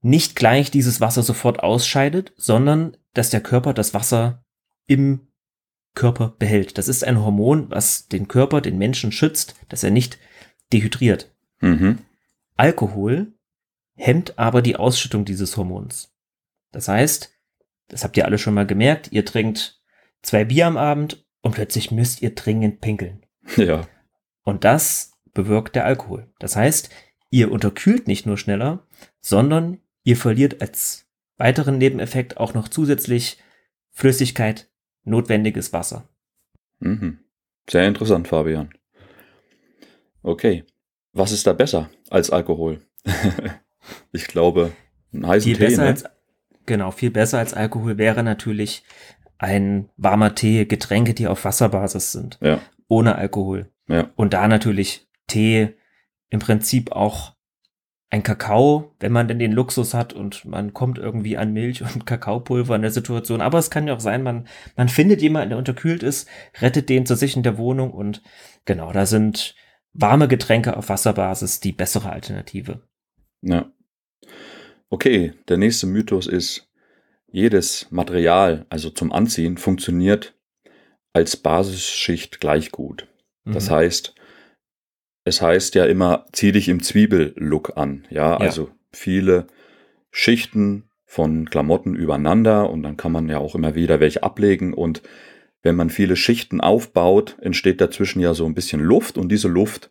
nicht 0.00 0.36
gleich 0.36 0.70
dieses 0.70 1.00
Wasser 1.00 1.22
sofort 1.22 1.62
ausscheidet, 1.62 2.32
sondern 2.36 2.96
dass 3.14 3.30
der 3.30 3.40
Körper 3.40 3.72
das 3.72 3.94
Wasser 3.94 4.44
im 4.86 5.28
Körper 5.94 6.34
behält. 6.38 6.76
Das 6.76 6.88
ist 6.88 7.04
ein 7.04 7.20
Hormon, 7.20 7.70
was 7.70 8.08
den 8.08 8.28
Körper, 8.28 8.60
den 8.60 8.78
Menschen 8.78 9.12
schützt, 9.12 9.54
dass 9.68 9.84
er 9.84 9.90
nicht 9.90 10.18
dehydriert. 10.72 11.34
mhm. 11.60 11.98
Alkohol 12.56 13.34
hemmt 13.96 14.38
aber 14.38 14.62
die 14.62 14.76
Ausschüttung 14.76 15.24
dieses 15.24 15.56
Hormons. 15.56 16.14
Das 16.70 16.88
heißt, 16.88 17.32
das 17.88 18.04
habt 18.04 18.16
ihr 18.16 18.26
alle 18.26 18.38
schon 18.38 18.54
mal 18.54 18.66
gemerkt, 18.66 19.10
ihr 19.12 19.24
trinkt 19.24 19.80
zwei 20.22 20.44
Bier 20.44 20.66
am 20.66 20.76
Abend 20.76 21.26
und 21.42 21.54
plötzlich 21.54 21.90
müsst 21.90 22.22
ihr 22.22 22.34
dringend 22.34 22.80
pinkeln. 22.80 23.24
Ja. 23.56 23.86
Und 24.42 24.64
das 24.64 25.13
bewirkt 25.34 25.74
der 25.76 25.84
Alkohol. 25.84 26.28
Das 26.38 26.56
heißt, 26.56 26.90
ihr 27.30 27.50
unterkühlt 27.50 28.06
nicht 28.08 28.26
nur 28.26 28.38
schneller, 28.38 28.86
sondern 29.20 29.78
ihr 30.04 30.16
verliert 30.16 30.60
als 30.60 31.06
weiteren 31.36 31.78
Nebeneffekt 31.78 32.36
auch 32.36 32.54
noch 32.54 32.68
zusätzlich 32.68 33.38
Flüssigkeit, 33.90 34.68
notwendiges 35.04 35.72
Wasser. 35.72 36.08
Mhm. 36.78 37.18
Sehr 37.68 37.86
interessant, 37.88 38.28
Fabian. 38.28 38.70
Okay. 40.22 40.64
Was 41.12 41.32
ist 41.32 41.46
da 41.46 41.52
besser 41.52 41.90
als 42.10 42.30
Alkohol? 42.30 42.80
ich 44.12 44.26
glaube, 44.26 44.72
einen 45.12 45.26
heißen 45.26 45.44
Viel 45.48 45.56
Tee. 45.58 45.64
besser 45.66 45.82
Ne? 45.82 45.88
als, 45.88 46.04
genau, 46.66 46.90
viel 46.90 47.10
besser 47.10 47.38
als 47.38 47.54
Alkohol 47.54 47.98
wäre 47.98 48.22
natürlich 48.22 48.82
ein 49.38 49.88
warmer 49.96 50.34
Tee, 50.34 50.64
Getränke, 50.66 51.14
die 51.14 51.26
auf 51.28 51.44
Wasserbasis 51.44 52.12
sind, 52.12 52.38
Ja. 52.40 52.60
ohne 52.88 53.16
Alkohol. 53.16 53.70
Ja. 53.88 54.10
Und 54.16 54.32
da 54.32 54.48
natürlich 54.48 55.06
Tee 55.26 55.74
im 56.30 56.40
Prinzip 56.40 56.92
auch 56.92 57.34
ein 58.10 58.22
Kakao, 58.22 58.94
wenn 59.00 59.10
man 59.10 59.26
denn 59.26 59.40
den 59.40 59.50
Luxus 59.50 59.92
hat 59.92 60.12
und 60.12 60.44
man 60.44 60.72
kommt 60.72 60.98
irgendwie 60.98 61.36
an 61.36 61.52
Milch 61.52 61.82
und 61.82 62.06
Kakaopulver 62.06 62.76
in 62.76 62.82
der 62.82 62.92
Situation. 62.92 63.40
Aber 63.40 63.58
es 63.58 63.70
kann 63.70 63.88
ja 63.88 63.94
auch 63.94 64.00
sein, 64.00 64.22
man, 64.22 64.46
man 64.76 64.88
findet 64.88 65.20
jemanden, 65.20 65.50
der 65.50 65.58
unterkühlt 65.58 66.02
ist, 66.02 66.28
rettet 66.60 66.88
den 66.88 67.06
zu 67.06 67.16
sich 67.16 67.36
in 67.36 67.42
der 67.42 67.58
Wohnung 67.58 67.90
und 67.90 68.22
genau, 68.64 68.92
da 68.92 69.06
sind 69.06 69.56
warme 69.92 70.28
Getränke 70.28 70.76
auf 70.76 70.88
Wasserbasis 70.88 71.60
die 71.60 71.72
bessere 71.72 72.10
Alternative. 72.10 72.82
Ja. 73.42 73.72
Okay, 74.90 75.32
der 75.48 75.56
nächste 75.56 75.86
Mythos 75.86 76.28
ist, 76.28 76.70
jedes 77.26 77.90
Material, 77.90 78.64
also 78.68 78.90
zum 78.90 79.12
Anziehen, 79.12 79.56
funktioniert 79.56 80.34
als 81.12 81.36
Basisschicht 81.36 82.38
gleich 82.38 82.70
gut. 82.70 83.08
Das 83.44 83.70
mhm. 83.70 83.74
heißt, 83.74 84.14
es 85.24 85.40
heißt 85.40 85.74
ja 85.74 85.86
immer, 85.86 86.26
zieh 86.32 86.52
dich 86.52 86.68
im 86.68 86.82
Zwiebellook 86.82 87.76
an. 87.76 88.06
Ja, 88.10 88.32
ja, 88.32 88.36
also 88.36 88.70
viele 88.92 89.46
Schichten 90.10 90.84
von 91.06 91.48
Klamotten 91.48 91.94
übereinander 91.94 92.70
und 92.70 92.82
dann 92.82 92.96
kann 92.96 93.12
man 93.12 93.28
ja 93.28 93.38
auch 93.38 93.54
immer 93.54 93.74
wieder 93.74 94.00
welche 94.00 94.22
ablegen 94.22 94.74
und 94.74 95.02
wenn 95.62 95.76
man 95.76 95.88
viele 95.88 96.14
Schichten 96.14 96.60
aufbaut, 96.60 97.36
entsteht 97.40 97.80
dazwischen 97.80 98.20
ja 98.20 98.34
so 98.34 98.44
ein 98.44 98.54
bisschen 98.54 98.80
Luft 98.80 99.16
und 99.16 99.30
diese 99.30 99.48
Luft 99.48 99.90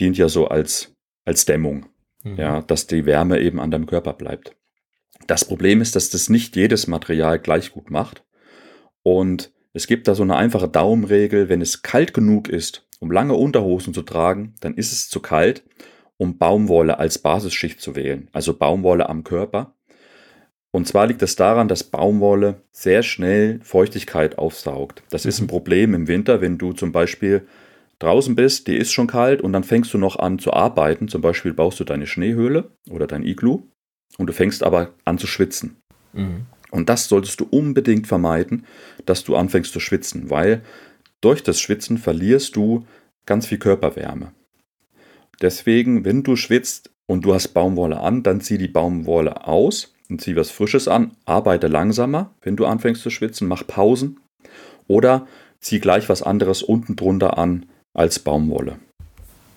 dient 0.00 0.16
ja 0.16 0.28
so 0.28 0.48
als, 0.48 0.94
als 1.24 1.44
Dämmung, 1.44 1.86
mhm. 2.24 2.36
ja, 2.36 2.62
dass 2.62 2.86
die 2.86 3.04
Wärme 3.04 3.40
eben 3.40 3.60
an 3.60 3.70
deinem 3.70 3.86
Körper 3.86 4.14
bleibt. 4.14 4.56
Das 5.26 5.44
Problem 5.44 5.82
ist, 5.82 5.96
dass 5.96 6.10
das 6.10 6.30
nicht 6.30 6.56
jedes 6.56 6.86
Material 6.86 7.38
gleich 7.38 7.72
gut 7.72 7.90
macht 7.90 8.24
und 9.02 9.52
es 9.72 9.86
gibt 9.86 10.08
da 10.08 10.14
so 10.14 10.22
eine 10.22 10.36
einfache 10.36 10.68
Daumenregel, 10.68 11.48
wenn 11.48 11.60
es 11.60 11.82
kalt 11.82 12.14
genug 12.14 12.48
ist, 12.48 12.86
um 13.00 13.10
lange 13.10 13.34
Unterhosen 13.34 13.94
zu 13.94 14.02
tragen, 14.02 14.54
dann 14.60 14.74
ist 14.74 14.92
es 14.92 15.08
zu 15.08 15.20
kalt, 15.20 15.62
um 16.18 16.38
Baumwolle 16.38 16.98
als 16.98 17.18
Basisschicht 17.18 17.80
zu 17.80 17.96
wählen, 17.96 18.28
also 18.32 18.54
Baumwolle 18.54 19.08
am 19.08 19.24
Körper. 19.24 19.74
Und 20.70 20.88
zwar 20.88 21.06
liegt 21.06 21.22
es 21.22 21.32
das 21.32 21.36
daran, 21.36 21.68
dass 21.68 21.84
Baumwolle 21.84 22.62
sehr 22.70 23.02
schnell 23.02 23.60
Feuchtigkeit 23.62 24.38
aufsaugt. 24.38 25.02
Das 25.10 25.26
ist 25.26 25.40
ein. 25.40 25.46
Problem 25.46 25.92
im 25.94 26.08
Winter, 26.08 26.40
wenn 26.40 26.56
du 26.56 26.72
zum 26.72 26.92
Beispiel 26.92 27.46
draußen 27.98 28.34
bist, 28.34 28.68
die 28.68 28.76
ist 28.76 28.92
schon 28.92 29.06
kalt 29.06 29.42
und 29.42 29.52
dann 29.52 29.64
fängst 29.64 29.92
du 29.92 29.98
noch 29.98 30.18
an 30.18 30.38
zu 30.38 30.52
arbeiten. 30.52 31.08
Zum 31.08 31.20
Beispiel 31.20 31.52
baust 31.52 31.78
du 31.78 31.84
deine 31.84 32.06
Schneehöhle 32.06 32.70
oder 32.88 33.06
dein 33.06 33.22
Iglu 33.22 33.64
und 34.16 34.28
du 34.28 34.32
fängst 34.32 34.62
aber 34.62 34.94
an 35.04 35.18
zu 35.18 35.26
schwitzen. 35.26 35.76
Mhm. 36.14 36.46
Und 36.72 36.88
das 36.88 37.08
solltest 37.08 37.38
du 37.38 37.46
unbedingt 37.50 38.06
vermeiden, 38.06 38.64
dass 39.04 39.24
du 39.24 39.36
anfängst 39.36 39.72
zu 39.72 39.78
schwitzen, 39.78 40.30
weil 40.30 40.62
durch 41.20 41.42
das 41.42 41.60
Schwitzen 41.60 41.98
verlierst 41.98 42.56
du 42.56 42.86
ganz 43.26 43.46
viel 43.46 43.58
Körperwärme. 43.58 44.32
Deswegen, 45.42 46.04
wenn 46.04 46.22
du 46.22 46.34
schwitzt 46.34 46.90
und 47.06 47.24
du 47.24 47.34
hast 47.34 47.48
Baumwolle 47.48 48.00
an, 48.00 48.22
dann 48.22 48.40
zieh 48.40 48.56
die 48.56 48.68
Baumwolle 48.68 49.46
aus 49.46 49.94
und 50.08 50.22
zieh 50.22 50.34
was 50.34 50.50
Frisches 50.50 50.88
an. 50.88 51.14
Arbeite 51.26 51.68
langsamer, 51.68 52.34
wenn 52.40 52.56
du 52.56 52.64
anfängst 52.64 53.02
zu 53.02 53.10
schwitzen, 53.10 53.48
mach 53.48 53.66
Pausen 53.66 54.20
oder 54.88 55.26
zieh 55.60 55.78
gleich 55.78 56.08
was 56.08 56.22
anderes 56.22 56.62
unten 56.62 56.96
drunter 56.96 57.36
an 57.36 57.66
als 57.92 58.18
Baumwolle. 58.18 58.78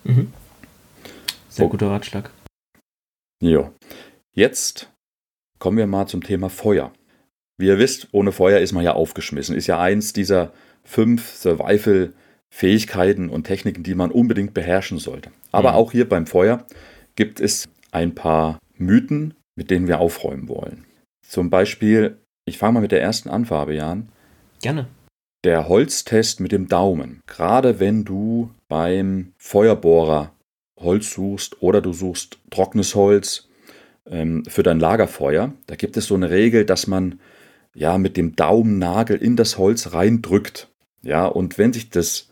Mhm. 0.03 0.33
Sehr 1.47 1.67
guter 1.67 1.89
Ratschlag. 1.89 2.29
Ja. 3.41 3.71
Jetzt 4.33 4.91
kommen 5.59 5.77
wir 5.77 5.87
mal 5.87 6.07
zum 6.07 6.21
Thema 6.21 6.49
Feuer. 6.49 6.91
Wie 7.57 7.67
ihr 7.67 7.79
wisst, 7.79 8.09
ohne 8.11 8.31
Feuer 8.31 8.59
ist 8.59 8.73
man 8.73 8.83
ja 8.83 8.93
aufgeschmissen. 8.93 9.55
Ist 9.55 9.67
ja 9.67 9.79
eins 9.79 10.13
dieser 10.13 10.51
fünf 10.83 11.29
Survival-Fähigkeiten 11.35 13.29
und 13.29 13.45
Techniken, 13.45 13.83
die 13.83 13.95
man 13.95 14.11
unbedingt 14.11 14.53
beherrschen 14.53 14.99
sollte. 14.99 15.31
Aber 15.51 15.71
mhm. 15.71 15.75
auch 15.77 15.91
hier 15.91 16.07
beim 16.07 16.27
Feuer 16.27 16.65
gibt 17.15 17.39
es 17.39 17.67
ein 17.91 18.13
paar 18.13 18.59
Mythen, 18.77 19.33
mit 19.55 19.71
denen 19.71 19.87
wir 19.87 19.99
aufräumen 19.99 20.49
wollen. 20.49 20.85
Zum 21.27 21.49
Beispiel, 21.49 22.17
ich 22.45 22.57
fange 22.57 22.73
mal 22.73 22.81
mit 22.81 22.91
der 22.91 23.01
ersten 23.01 23.29
an, 23.29 23.45
Fabian. 23.45 24.09
Gerne. 24.61 24.87
Der 25.43 25.69
Holztest 25.69 26.39
mit 26.39 26.51
dem 26.51 26.67
Daumen. 26.67 27.21
Gerade 27.27 27.79
wenn 27.79 28.03
du 28.03 28.51
beim 28.67 29.33
Feuerbohrer 29.37 30.33
Holz 30.77 31.13
suchst 31.13 31.61
oder 31.61 31.81
du 31.81 31.93
suchst 31.93 32.39
trockenes 32.49 32.95
Holz 32.95 33.47
ähm, 34.09 34.43
für 34.45 34.63
dein 34.63 34.79
Lagerfeuer, 34.79 35.53
da 35.67 35.75
gibt 35.75 35.95
es 35.97 36.07
so 36.07 36.15
eine 36.15 36.29
Regel, 36.29 36.65
dass 36.65 36.87
man 36.87 37.19
ja 37.75 37.97
mit 37.99 38.17
dem 38.17 38.35
Daumennagel 38.35 39.17
in 39.17 39.35
das 39.35 39.59
Holz 39.59 39.93
reindrückt. 39.93 40.69
Ja, 41.03 41.27
und 41.27 41.59
wenn 41.59 41.73
sich 41.73 41.91
das 41.91 42.29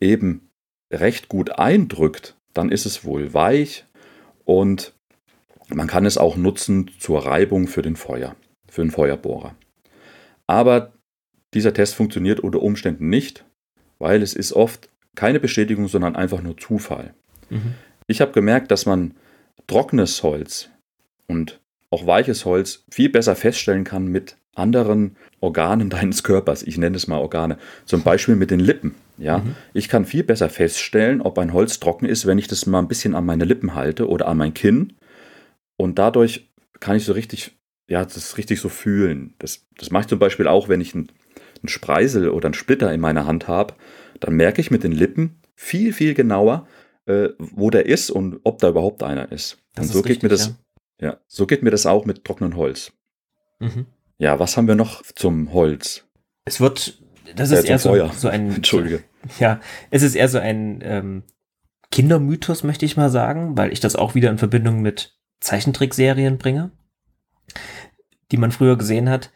eben 0.00 0.50
recht 0.92 1.28
gut 1.28 1.58
eindrückt, 1.58 2.36
dann 2.52 2.70
ist 2.70 2.84
es 2.84 3.04
wohl 3.04 3.32
weich 3.32 3.86
und 4.44 4.92
man 5.68 5.86
kann 5.86 6.04
es 6.04 6.18
auch 6.18 6.36
nutzen 6.36 6.90
zur 6.98 7.24
Reibung 7.24 7.66
für 7.66 7.80
den 7.80 7.96
Feuer, 7.96 8.36
für 8.68 8.82
den 8.82 8.90
Feuerbohrer. 8.90 9.54
Aber 10.46 10.92
dieser 11.54 11.72
Test 11.72 11.94
funktioniert 11.94 12.40
unter 12.40 12.60
Umständen 12.60 13.08
nicht, 13.08 13.46
weil 13.98 14.20
es 14.20 14.34
ist 14.34 14.52
oft 14.52 14.88
keine 15.14 15.40
Bestätigung, 15.40 15.88
sondern 15.88 16.16
einfach 16.16 16.42
nur 16.42 16.58
Zufall. 16.58 17.14
Mhm. 17.48 17.74
Ich 18.06 18.20
habe 18.20 18.32
gemerkt, 18.32 18.70
dass 18.70 18.84
man 18.84 19.14
trockenes 19.66 20.22
Holz 20.22 20.70
und 21.28 21.60
auch 21.90 22.06
weiches 22.06 22.44
Holz 22.44 22.84
viel 22.90 23.08
besser 23.08 23.36
feststellen 23.36 23.84
kann 23.84 24.08
mit 24.08 24.36
anderen 24.54 25.16
Organen 25.40 25.90
deines 25.90 26.22
Körpers. 26.22 26.62
Ich 26.62 26.78
nenne 26.78 26.96
es 26.96 27.06
mal 27.06 27.18
Organe. 27.18 27.58
Zum 27.84 28.02
Beispiel 28.02 28.36
mit 28.36 28.50
den 28.50 28.60
Lippen. 28.60 28.94
Ja, 29.18 29.38
mhm. 29.38 29.54
ich 29.74 29.88
kann 29.88 30.04
viel 30.04 30.24
besser 30.24 30.48
feststellen, 30.48 31.20
ob 31.20 31.38
ein 31.38 31.52
Holz 31.52 31.80
trocken 31.80 32.06
ist, 32.06 32.26
wenn 32.26 32.38
ich 32.38 32.48
das 32.48 32.66
mal 32.66 32.78
ein 32.78 32.88
bisschen 32.88 33.14
an 33.14 33.26
meine 33.26 33.44
Lippen 33.44 33.74
halte 33.74 34.08
oder 34.08 34.26
an 34.26 34.38
mein 34.38 34.54
Kinn. 34.54 34.94
Und 35.76 35.98
dadurch 35.98 36.50
kann 36.80 36.96
ich 36.96 37.04
so 37.04 37.12
richtig, 37.12 37.52
ja, 37.88 38.04
das 38.04 38.38
richtig 38.38 38.60
so 38.60 38.68
fühlen. 38.68 39.34
Das, 39.38 39.66
das 39.78 39.90
mache 39.90 40.02
ich 40.02 40.08
zum 40.08 40.18
Beispiel 40.18 40.48
auch, 40.48 40.68
wenn 40.68 40.80
ich 40.80 40.94
einen, 40.94 41.08
einen 41.60 41.68
Spreisel 41.68 42.30
oder 42.30 42.46
einen 42.46 42.54
Splitter 42.54 42.92
in 42.92 43.00
meiner 43.00 43.26
Hand 43.26 43.48
habe. 43.48 43.74
Dann 44.18 44.34
merke 44.34 44.60
ich 44.60 44.70
mit 44.70 44.82
den 44.82 44.92
Lippen 44.92 45.40
viel, 45.54 45.92
viel 45.92 46.14
genauer, 46.14 46.66
äh, 47.06 47.28
wo 47.38 47.70
der 47.70 47.86
ist 47.86 48.10
und 48.10 48.40
ob 48.44 48.58
da 48.58 48.70
überhaupt 48.70 49.02
einer 49.02 49.30
ist. 49.30 49.58
Das 49.74 49.86
und 49.86 49.92
so 49.92 49.98
ist 50.00 50.04
richtig, 50.06 50.20
geht 50.20 50.22
mir 50.24 50.28
das, 50.30 50.54
ja. 51.00 51.08
ja. 51.08 51.20
so 51.26 51.46
geht 51.46 51.62
mir 51.62 51.70
das 51.70 51.86
auch 51.86 52.04
mit 52.04 52.24
trockenem 52.24 52.56
Holz. 52.56 52.92
Mhm. 53.60 53.86
Ja, 54.22 54.38
was 54.38 54.56
haben 54.56 54.68
wir 54.68 54.76
noch 54.76 55.02
zum 55.16 55.52
Holz? 55.52 56.04
Es 56.44 56.60
wird, 56.60 57.02
das 57.34 57.50
ist 57.50 57.64
äh, 57.64 57.70
eher 57.70 57.78
so, 57.80 58.08
so, 58.12 58.28
ein. 58.28 58.50
Entschuldige. 58.54 59.02
Ja, 59.40 59.60
es 59.90 60.04
ist 60.04 60.14
eher 60.14 60.28
so 60.28 60.38
ein 60.38 60.78
ähm, 60.84 61.24
Kindermythos, 61.90 62.62
möchte 62.62 62.86
ich 62.86 62.96
mal 62.96 63.10
sagen, 63.10 63.56
weil 63.58 63.72
ich 63.72 63.80
das 63.80 63.96
auch 63.96 64.14
wieder 64.14 64.30
in 64.30 64.38
Verbindung 64.38 64.80
mit 64.80 65.18
Zeichentrickserien 65.40 66.38
bringe, 66.38 66.70
die 68.30 68.36
man 68.36 68.52
früher 68.52 68.78
gesehen 68.78 69.10
hat. 69.10 69.32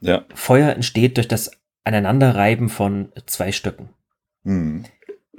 Ja. 0.00 0.24
Feuer 0.32 0.70
entsteht 0.70 1.16
durch 1.16 1.26
das 1.26 1.50
Aneinanderreiben 1.82 2.68
von 2.68 3.10
zwei 3.26 3.50
Stöcken. 3.50 3.88
Mhm. 4.44 4.84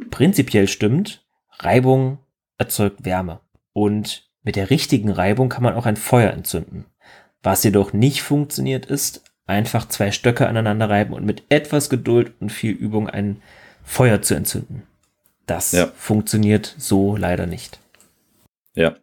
Prinzipiell 0.09 0.67
stimmt, 0.67 1.25
Reibung 1.59 2.17
erzeugt 2.57 3.05
Wärme. 3.05 3.39
Und 3.71 4.29
mit 4.43 4.57
der 4.57 4.69
richtigen 4.69 5.09
Reibung 5.09 5.47
kann 5.47 5.63
man 5.63 5.75
auch 5.75 5.85
ein 5.85 5.95
Feuer 5.95 6.31
entzünden. 6.31 6.83
Was 7.43 7.63
jedoch 7.63 7.93
nicht 7.93 8.21
funktioniert 8.21 8.85
ist, 8.85 9.23
einfach 9.45 9.87
zwei 9.87 10.11
Stöcke 10.11 10.47
aneinander 10.47 10.89
reiben 10.89 11.13
und 11.13 11.25
mit 11.25 11.43
etwas 11.49 11.89
Geduld 11.89 12.33
und 12.39 12.51
viel 12.51 12.73
Übung 12.73 13.09
ein 13.09 13.41
Feuer 13.83 14.21
zu 14.21 14.35
entzünden. 14.35 14.83
Das 15.45 15.71
ja. 15.71 15.87
funktioniert 15.95 16.75
so 16.77 17.15
leider 17.15 17.47
nicht. 17.47 17.79
Ja, 18.75 18.95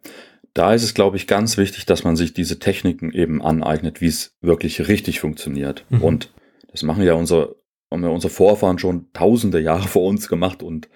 da 0.53 0.73
ist 0.73 0.83
es, 0.83 0.93
glaube 0.93 1.17
ich, 1.17 1.27
ganz 1.27 1.57
wichtig, 1.57 1.85
dass 1.85 2.03
man 2.03 2.15
sich 2.15 2.33
diese 2.33 2.57
Techniken 2.57 3.11
eben 3.11 3.41
aneignet, 3.41 4.01
wie 4.01 4.07
es 4.07 4.35
wirklich 4.41 4.87
richtig 4.87 5.19
funktioniert. 5.19 5.85
Mhm. 5.89 6.01
Und 6.01 6.33
das 6.71 6.83
machen 6.83 7.03
ja 7.03 7.13
unsere, 7.13 7.57
haben 7.91 8.03
ja 8.03 8.09
unsere 8.09 8.33
Vorfahren 8.33 8.79
schon 8.79 9.11
tausende 9.13 9.59
Jahre 9.59 9.87
vor 9.87 10.07
uns 10.07 10.29
gemacht 10.29 10.63
und 10.63 10.87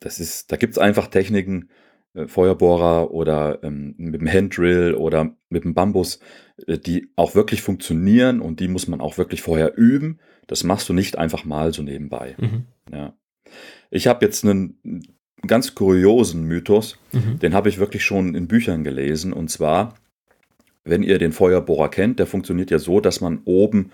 das 0.00 0.18
ist, 0.18 0.50
da 0.50 0.56
gibt 0.56 0.72
es 0.72 0.78
einfach 0.78 1.06
Techniken, 1.08 1.68
äh, 2.14 2.26
Feuerbohrer 2.26 3.12
oder 3.12 3.60
ähm, 3.62 3.94
mit 3.96 4.20
dem 4.20 4.28
Handdrill 4.28 4.94
oder 4.94 5.36
mit 5.48 5.64
dem 5.64 5.74
Bambus, 5.74 6.20
äh, 6.66 6.78
die 6.78 7.10
auch 7.16 7.34
wirklich 7.34 7.62
funktionieren 7.62 8.40
und 8.40 8.60
die 8.60 8.68
muss 8.68 8.88
man 8.88 9.00
auch 9.00 9.18
wirklich 9.18 9.42
vorher 9.42 9.76
üben. 9.76 10.18
Das 10.46 10.64
machst 10.64 10.88
du 10.88 10.92
nicht 10.92 11.18
einfach 11.18 11.44
mal 11.44 11.72
so 11.72 11.82
nebenbei. 11.82 12.34
Mhm. 12.38 12.64
Ja. 12.92 13.14
Ich 13.90 14.06
habe 14.06 14.24
jetzt 14.24 14.44
einen 14.44 14.78
ganz 15.46 15.74
kuriosen 15.74 16.44
Mythos, 16.44 16.98
mhm. 17.12 17.38
den 17.38 17.54
habe 17.54 17.68
ich 17.68 17.78
wirklich 17.78 18.04
schon 18.04 18.34
in 18.34 18.48
Büchern 18.48 18.84
gelesen. 18.84 19.32
Und 19.32 19.48
zwar, 19.48 19.94
wenn 20.84 21.02
ihr 21.02 21.18
den 21.18 21.32
Feuerbohrer 21.32 21.88
kennt, 21.88 22.18
der 22.18 22.26
funktioniert 22.26 22.70
ja 22.70 22.78
so, 22.78 23.00
dass 23.00 23.20
man 23.20 23.40
oben 23.44 23.92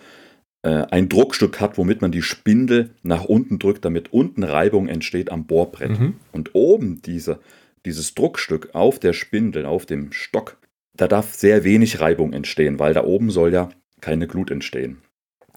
äh, 0.62 0.87
ein 0.90 1.08
Druckstück 1.08 1.61
hat, 1.61 1.78
womit 1.78 2.00
man 2.00 2.12
die 2.12 2.23
Spindel 2.23 2.90
nach 3.02 3.25
unten 3.25 3.58
drückt, 3.58 3.85
damit 3.85 4.12
unten 4.12 4.42
Reibung 4.42 4.88
entsteht 4.88 5.30
am 5.30 5.46
Bohrbrett. 5.46 6.00
Mhm. 6.00 6.14
Und 6.32 6.54
oben 6.54 7.00
diese 7.02 7.40
dieses 7.87 8.14
Druckstück 8.14 8.75
auf 8.75 8.99
der 8.99 9.14
Spindel, 9.14 9.64
auf 9.64 9.87
dem 9.87 10.12
Stock, 10.12 10.59
da 10.95 11.09
darf 11.09 11.35
sehr 11.35 11.64
wenig 11.64 12.00
Reibung 12.00 12.33
entstehen, 12.33 12.78
weil 12.78 12.93
da 12.93 13.05
oben 13.05 13.31
soll 13.31 13.52
ja 13.52 13.71
keine 14.00 14.26
Glut 14.26 14.50
entstehen. 14.50 15.02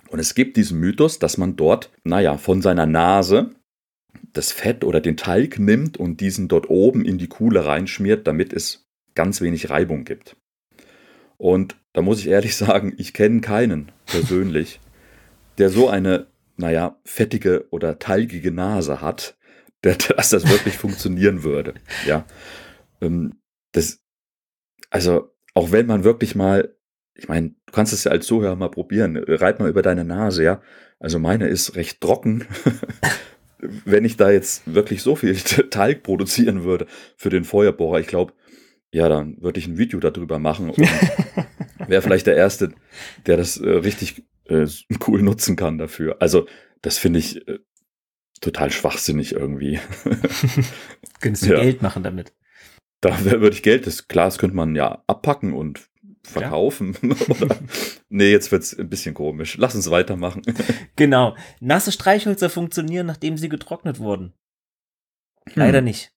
Und 0.09 0.19
es 0.19 0.35
gibt 0.35 0.57
diesen 0.57 0.79
Mythos, 0.79 1.19
dass 1.19 1.37
man 1.37 1.55
dort, 1.55 1.91
naja, 2.03 2.37
von 2.37 2.61
seiner 2.61 2.85
Nase 2.85 3.51
das 4.33 4.51
Fett 4.51 4.83
oder 4.83 5.01
den 5.01 5.17
Teig 5.17 5.59
nimmt 5.59 5.97
und 5.97 6.21
diesen 6.21 6.47
dort 6.47 6.69
oben 6.69 7.05
in 7.05 7.17
die 7.17 7.27
Kuhle 7.27 7.65
reinschmiert, 7.65 8.27
damit 8.27 8.53
es 8.53 8.87
ganz 9.15 9.41
wenig 9.41 9.69
Reibung 9.69 10.05
gibt. 10.05 10.35
Und 11.37 11.75
da 11.93 12.01
muss 12.01 12.19
ich 12.19 12.27
ehrlich 12.27 12.55
sagen, 12.57 12.93
ich 12.97 13.13
kenne 13.13 13.41
keinen 13.41 13.91
persönlich, 14.05 14.79
der 15.57 15.69
so 15.69 15.89
eine, 15.89 16.27
naja, 16.57 16.97
fettige 17.05 17.67
oder 17.71 17.99
teigige 17.99 18.51
Nase 18.51 19.01
hat, 19.01 19.37
dass 19.81 20.29
das 20.29 20.49
wirklich 20.49 20.77
funktionieren 20.77 21.43
würde. 21.43 21.73
Ja. 22.05 22.25
Ähm, 23.01 23.41
das, 23.71 24.03
also, 24.89 25.33
auch 25.53 25.71
wenn 25.71 25.85
man 25.85 26.03
wirklich 26.03 26.35
mal, 26.35 26.75
ich 27.15 27.27
meine, 27.27 27.49
du 27.49 27.71
kannst 27.71 27.93
es 27.93 28.03
ja 28.03 28.11
als 28.11 28.25
Zuhörer 28.25 28.55
mal 28.55 28.71
probieren, 28.71 29.17
reib 29.17 29.59
mal 29.59 29.69
über 29.69 29.81
deine 29.81 30.05
Nase, 30.05 30.43
ja. 30.43 30.61
Also 30.99 31.19
meine 31.19 31.47
ist 31.47 31.75
recht 31.75 32.01
trocken. 32.01 32.45
wenn 33.59 34.05
ich 34.05 34.17
da 34.17 34.31
jetzt 34.31 34.73
wirklich 34.73 35.01
so 35.01 35.15
viel 35.15 35.35
Teig 35.35 36.03
produzieren 36.03 36.63
würde 36.63 36.87
für 37.17 37.29
den 37.29 37.43
Feuerbohrer, 37.43 37.99
ich 37.99 38.07
glaube, 38.07 38.33
ja, 38.91 39.07
dann 39.07 39.37
würde 39.41 39.59
ich 39.59 39.67
ein 39.67 39.77
Video 39.77 39.99
darüber 39.99 40.39
machen 40.39 40.69
und 40.69 40.77
wäre 41.87 42.01
vielleicht 42.01 42.27
der 42.27 42.35
Erste, 42.35 42.71
der 43.27 43.37
das 43.37 43.57
äh, 43.57 43.69
richtig 43.69 44.23
äh, 44.45 44.65
cool 45.07 45.21
nutzen 45.21 45.55
kann 45.55 45.77
dafür. 45.77 46.17
Also, 46.21 46.47
das 46.81 46.97
finde 46.97 47.19
ich 47.19 47.47
äh, 47.47 47.59
total 48.41 48.71
schwachsinnig 48.71 49.33
irgendwie. 49.33 49.79
Könntest 51.21 51.45
du 51.45 51.53
ja. 51.53 51.61
Geld 51.61 51.81
machen 51.81 52.03
damit? 52.03 52.33
Da 53.01 53.23
würde 53.23 53.49
ich 53.49 53.63
Geld, 53.63 53.87
das 53.87 54.07
Glas 54.07 54.37
könnte 54.37 54.55
man 54.55 54.75
ja 54.75 55.03
abpacken 55.07 55.53
und 55.53 55.89
verkaufen. 56.23 56.95
Ja. 57.39 57.47
nee, 58.09 58.31
jetzt 58.31 58.51
wird 58.51 58.63
es 58.63 58.77
ein 58.77 58.89
bisschen 58.89 59.13
komisch. 59.13 59.57
Lass 59.57 59.75
uns 59.75 59.89
weitermachen. 59.89 60.41
genau. 60.95 61.35
Nasse 61.59 61.91
Streichhölzer 61.91 62.49
funktionieren, 62.49 63.05
nachdem 63.05 63.37
sie 63.37 63.49
getrocknet 63.49 63.99
wurden. 63.99 64.33
Leider 65.53 65.79
hm. 65.79 65.85
nicht. 65.85 66.11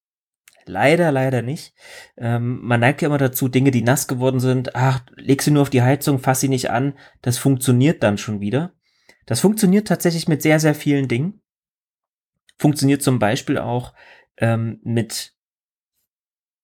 Leider, 0.64 1.10
leider 1.12 1.42
nicht. 1.42 1.74
Ähm, 2.16 2.60
man 2.62 2.80
neigt 2.80 3.02
ja 3.02 3.08
immer 3.08 3.18
dazu, 3.18 3.48
Dinge, 3.48 3.70
die 3.70 3.82
nass 3.82 4.06
geworden 4.06 4.40
sind, 4.40 4.76
ach, 4.76 5.04
leg 5.16 5.42
sie 5.42 5.50
nur 5.50 5.62
auf 5.62 5.70
die 5.70 5.82
Heizung, 5.82 6.18
fass 6.18 6.40
sie 6.40 6.48
nicht 6.48 6.70
an. 6.70 6.94
Das 7.20 7.38
funktioniert 7.38 8.02
dann 8.02 8.18
schon 8.18 8.40
wieder. 8.40 8.74
Das 9.26 9.40
funktioniert 9.40 9.88
tatsächlich 9.88 10.28
mit 10.28 10.42
sehr, 10.42 10.60
sehr 10.60 10.74
vielen 10.74 11.08
Dingen. 11.08 11.41
Funktioniert 12.62 13.02
zum 13.02 13.18
Beispiel 13.18 13.58
auch 13.58 13.92
ähm, 14.36 14.78
mit 14.84 15.34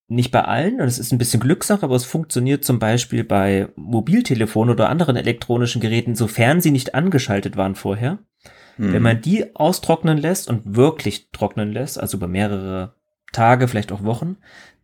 nicht 0.06 0.30
bei 0.30 0.44
allen, 0.44 0.78
das 0.78 1.00
ist 1.00 1.10
ein 1.10 1.18
bisschen 1.18 1.40
Glückssache, 1.40 1.82
aber 1.82 1.96
es 1.96 2.04
funktioniert 2.04 2.64
zum 2.64 2.78
Beispiel 2.78 3.24
bei 3.24 3.68
Mobiltelefonen 3.74 4.72
oder 4.72 4.90
anderen 4.90 5.16
elektronischen 5.16 5.80
Geräten, 5.80 6.14
sofern 6.14 6.60
sie 6.60 6.70
nicht 6.70 6.94
angeschaltet 6.94 7.56
waren 7.56 7.74
vorher. 7.74 8.20
Mhm. 8.76 8.92
Wenn 8.92 9.02
man 9.02 9.20
die 9.20 9.56
austrocknen 9.56 10.18
lässt 10.18 10.48
und 10.48 10.76
wirklich 10.76 11.30
trocknen 11.32 11.72
lässt, 11.72 11.98
also 11.98 12.16
über 12.16 12.28
mehrere 12.28 12.94
Tage, 13.32 13.66
vielleicht 13.66 13.90
auch 13.90 14.04
Wochen, 14.04 14.36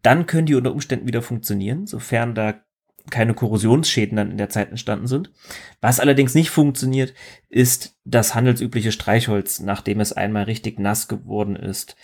dann 0.03 0.27
können 0.27 0.47
die 0.47 0.57
unter 0.57 0.73
Umständen 0.73 1.07
wieder 1.07 1.23
funktionieren, 1.23 1.87
sofern 1.87 2.35
da 2.35 2.55
keine 3.11 3.35
Korrosionsschäden 3.35 4.17
dann 4.17 4.31
in 4.31 4.39
der 4.39 4.49
Zeit 4.49 4.71
entstanden 4.71 5.07
sind. 5.07 5.31
Was 5.81 6.01
allerdings 6.01 6.35
nicht 6.35 6.51
funktioniert, 6.51 7.15
ist 7.49 7.97
das 8.05 8.35
handelsübliche 8.35 8.93
Streichholz, 8.93 9.61
nachdem 9.61 10.01
es 10.01 10.13
einmal 10.13 10.45
richtig 10.45 10.79
nass 10.79 11.09
geworden 11.09 11.57
ist, 11.57 11.97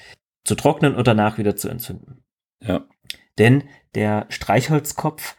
zu 0.45 0.55
trocknen 0.55 0.95
und 0.95 1.07
danach 1.07 1.39
wieder 1.39 1.57
zu 1.57 1.69
entzünden. 1.69 2.23
Ja. 2.63 2.87
Denn 3.39 3.65
der 3.95 4.27
Streichholzkopf 4.29 5.37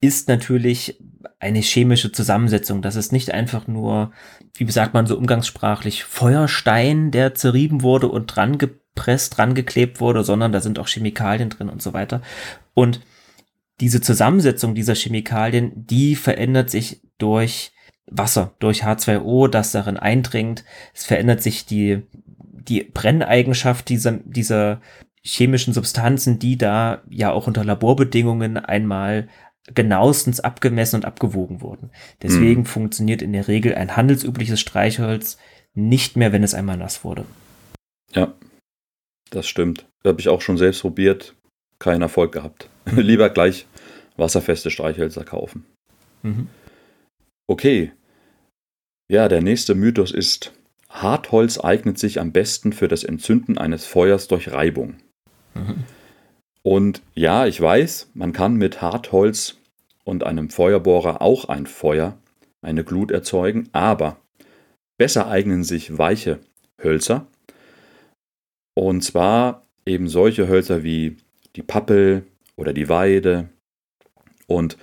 ist 0.00 0.28
natürlich 0.28 0.98
eine 1.40 1.60
chemische 1.60 2.12
Zusammensetzung. 2.12 2.82
Das 2.82 2.96
ist 2.96 3.12
nicht 3.12 3.32
einfach 3.32 3.66
nur, 3.66 4.12
wie 4.54 4.70
sagt 4.70 4.94
man 4.94 5.06
so 5.06 5.16
umgangssprachlich, 5.16 6.04
Feuerstein, 6.04 7.10
der 7.10 7.34
zerrieben 7.34 7.82
wurde 7.82 8.08
und 8.08 8.26
dran 8.26 8.58
gepresst, 8.58 9.36
dran 9.36 9.54
geklebt 9.54 10.00
wurde, 10.00 10.24
sondern 10.24 10.52
da 10.52 10.60
sind 10.60 10.78
auch 10.78 10.88
Chemikalien 10.88 11.50
drin 11.50 11.68
und 11.68 11.82
so 11.82 11.92
weiter. 11.92 12.22
Und 12.74 13.00
diese 13.80 14.00
Zusammensetzung 14.00 14.74
dieser 14.74 14.94
Chemikalien, 14.94 15.72
die 15.74 16.16
verändert 16.16 16.70
sich 16.70 17.00
durch 17.18 17.72
Wasser, 18.06 18.54
durch 18.58 18.84
H2O, 18.84 19.48
das 19.48 19.72
darin 19.72 19.96
eindringt. 19.96 20.64
Es 20.94 21.04
verändert 21.04 21.42
sich 21.42 21.66
die, 21.66 22.02
die 22.32 22.84
Brenneigenschaft 22.84 23.88
dieser, 23.88 24.12
dieser 24.24 24.80
chemischen 25.22 25.74
Substanzen, 25.74 26.38
die 26.38 26.56
da 26.56 27.02
ja 27.08 27.30
auch 27.30 27.46
unter 27.46 27.64
Laborbedingungen 27.64 28.56
einmal 28.56 29.28
genauestens 29.74 30.40
abgemessen 30.40 30.96
und 30.96 31.04
abgewogen 31.04 31.60
wurden. 31.60 31.90
Deswegen 32.22 32.62
mhm. 32.62 32.66
funktioniert 32.66 33.20
in 33.20 33.32
der 33.32 33.48
Regel 33.48 33.74
ein 33.74 33.96
handelsübliches 33.96 34.60
Streichholz 34.60 35.36
nicht 35.74 36.16
mehr, 36.16 36.32
wenn 36.32 36.42
es 36.42 36.54
einmal 36.54 36.76
nass 36.76 37.04
wurde. 37.04 37.24
Ja, 38.12 38.32
das 39.30 39.46
stimmt. 39.46 39.86
Habe 40.04 40.20
ich 40.20 40.28
auch 40.28 40.40
schon 40.40 40.56
selbst 40.56 40.80
probiert. 40.80 41.34
Keinen 41.78 42.02
Erfolg 42.02 42.32
gehabt. 42.32 42.70
Lieber 42.96 43.30
gleich 43.30 43.66
wasserfeste 44.16 44.70
Streichhölzer 44.70 45.24
kaufen. 45.24 45.64
Mhm. 46.22 46.48
Okay. 47.46 47.92
Ja, 49.10 49.28
der 49.28 49.40
nächste 49.40 49.74
Mythos 49.74 50.12
ist, 50.12 50.52
Hartholz 50.90 51.58
eignet 51.58 51.98
sich 51.98 52.20
am 52.20 52.32
besten 52.32 52.72
für 52.72 52.88
das 52.88 53.04
Entzünden 53.04 53.58
eines 53.58 53.86
Feuers 53.86 54.28
durch 54.28 54.52
Reibung. 54.52 54.96
Mhm. 55.54 55.84
Und 56.62 57.02
ja, 57.14 57.46
ich 57.46 57.60
weiß, 57.60 58.10
man 58.14 58.32
kann 58.32 58.56
mit 58.56 58.82
Hartholz 58.82 59.56
und 60.04 60.24
einem 60.24 60.50
Feuerbohrer 60.50 61.22
auch 61.22 61.46
ein 61.46 61.66
Feuer, 61.66 62.18
eine 62.60 62.84
Glut 62.84 63.10
erzeugen, 63.10 63.68
aber 63.72 64.18
besser 64.98 65.28
eignen 65.28 65.64
sich 65.64 65.96
weiche 65.96 66.40
Hölzer. 66.82 67.26
Und 68.74 69.02
zwar 69.02 69.66
eben 69.86 70.08
solche 70.08 70.48
Hölzer 70.48 70.82
wie 70.82 71.16
die 71.56 71.62
Pappel 71.62 72.24
oder 72.58 72.74
die 72.74 72.90
Weide. 72.90 73.48
Und 74.46 74.76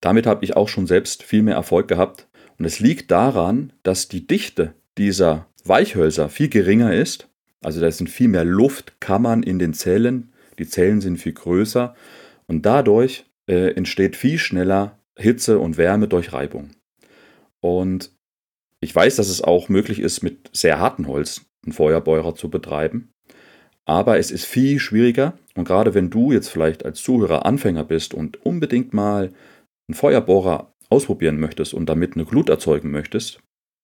damit 0.00 0.26
habe 0.26 0.44
ich 0.44 0.56
auch 0.56 0.68
schon 0.68 0.86
selbst 0.86 1.22
viel 1.22 1.42
mehr 1.42 1.56
Erfolg 1.56 1.88
gehabt. 1.88 2.28
Und 2.58 2.64
es 2.64 2.80
liegt 2.80 3.10
daran, 3.10 3.72
dass 3.82 4.08
die 4.08 4.26
Dichte 4.26 4.72
dieser 4.96 5.46
Weichhölzer 5.64 6.30
viel 6.30 6.48
geringer 6.48 6.94
ist. 6.94 7.28
Also 7.62 7.82
da 7.82 7.90
sind 7.90 8.08
viel 8.08 8.28
mehr 8.28 8.44
Luftkammern 8.44 9.42
in 9.42 9.58
den 9.58 9.74
Zellen 9.74 10.32
die 10.58 10.66
Zellen 10.66 11.00
sind 11.00 11.18
viel 11.18 11.32
größer 11.32 11.94
und 12.46 12.64
dadurch 12.66 13.26
äh, 13.48 13.74
entsteht 13.74 14.16
viel 14.16 14.38
schneller 14.38 14.98
Hitze 15.18 15.58
und 15.58 15.76
Wärme 15.76 16.08
durch 16.08 16.32
Reibung. 16.32 16.70
Und 17.60 18.12
ich 18.80 18.94
weiß, 18.94 19.16
dass 19.16 19.28
es 19.28 19.42
auch 19.42 19.68
möglich 19.68 20.00
ist, 20.00 20.22
mit 20.22 20.50
sehr 20.52 20.78
hartem 20.78 21.08
Holz 21.08 21.46
einen 21.64 21.72
Feuerbeurer 21.72 22.34
zu 22.34 22.50
betreiben. 22.50 23.12
Aber 23.86 24.18
es 24.18 24.30
ist 24.30 24.44
viel 24.44 24.78
schwieriger 24.78 25.38
und 25.54 25.64
gerade 25.64 25.94
wenn 25.94 26.10
du 26.10 26.32
jetzt 26.32 26.48
vielleicht 26.48 26.84
als 26.84 27.02
Zuhörer 27.02 27.46
Anfänger 27.46 27.84
bist 27.84 28.14
und 28.14 28.44
unbedingt 28.44 28.92
mal 28.92 29.32
einen 29.88 29.94
Feuerbohrer 29.94 30.74
ausprobieren 30.90 31.38
möchtest 31.38 31.72
und 31.72 31.86
damit 31.86 32.14
eine 32.14 32.24
Glut 32.24 32.48
erzeugen 32.48 32.90
möchtest, 32.90 33.40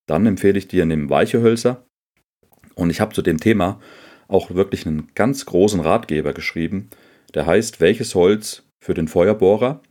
dann 0.06 0.26
empfehle 0.26 0.58
ich 0.58 0.68
dir, 0.68 0.84
nimm 0.84 1.08
weiche 1.08 1.40
Hölzer. 1.40 1.86
Und 2.74 2.90
ich 2.90 3.00
habe 3.00 3.14
zu 3.14 3.22
dem 3.22 3.38
Thema 3.38 3.80
auch 4.28 4.50
wirklich 4.50 4.86
einen 4.86 5.08
ganz 5.14 5.46
großen 5.46 5.80
Ratgeber 5.80 6.32
geschrieben, 6.32 6.90
der 7.34 7.46
heißt 7.46 7.80
Welches 7.80 8.14
Holz 8.14 8.64
für 8.82 8.94
den 8.94 9.08
Feuerbohrer? 9.08 9.82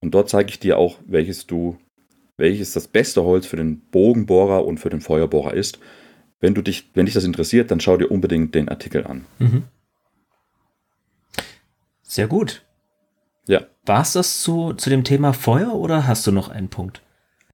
Und 0.00 0.14
dort 0.14 0.28
zeige 0.28 0.50
ich 0.50 0.58
dir 0.58 0.78
auch, 0.78 0.98
welches 1.06 1.46
du, 1.46 1.78
welches 2.36 2.72
das 2.72 2.88
beste 2.88 3.22
Holz 3.22 3.46
für 3.46 3.56
den 3.56 3.80
Bogenbohrer 3.90 4.64
und 4.64 4.78
für 4.78 4.90
den 4.90 5.00
Feuerbohrer 5.00 5.54
ist. 5.54 5.78
Wenn 6.44 6.52
du 6.52 6.60
dich, 6.60 6.90
wenn 6.92 7.06
dich 7.06 7.14
das 7.14 7.24
interessiert, 7.24 7.70
dann 7.70 7.80
schau 7.80 7.96
dir 7.96 8.10
unbedingt 8.10 8.54
den 8.54 8.68
Artikel 8.68 9.06
an. 9.06 9.24
Mhm. 9.38 9.62
Sehr 12.02 12.26
gut. 12.26 12.66
Ja. 13.46 13.62
War 13.86 14.02
es 14.02 14.12
das 14.12 14.42
zu, 14.42 14.74
zu 14.74 14.90
dem 14.90 15.04
Thema 15.04 15.32
Feuer 15.32 15.72
oder 15.72 16.06
hast 16.06 16.26
du 16.26 16.32
noch 16.32 16.50
einen 16.50 16.68
Punkt? 16.68 17.00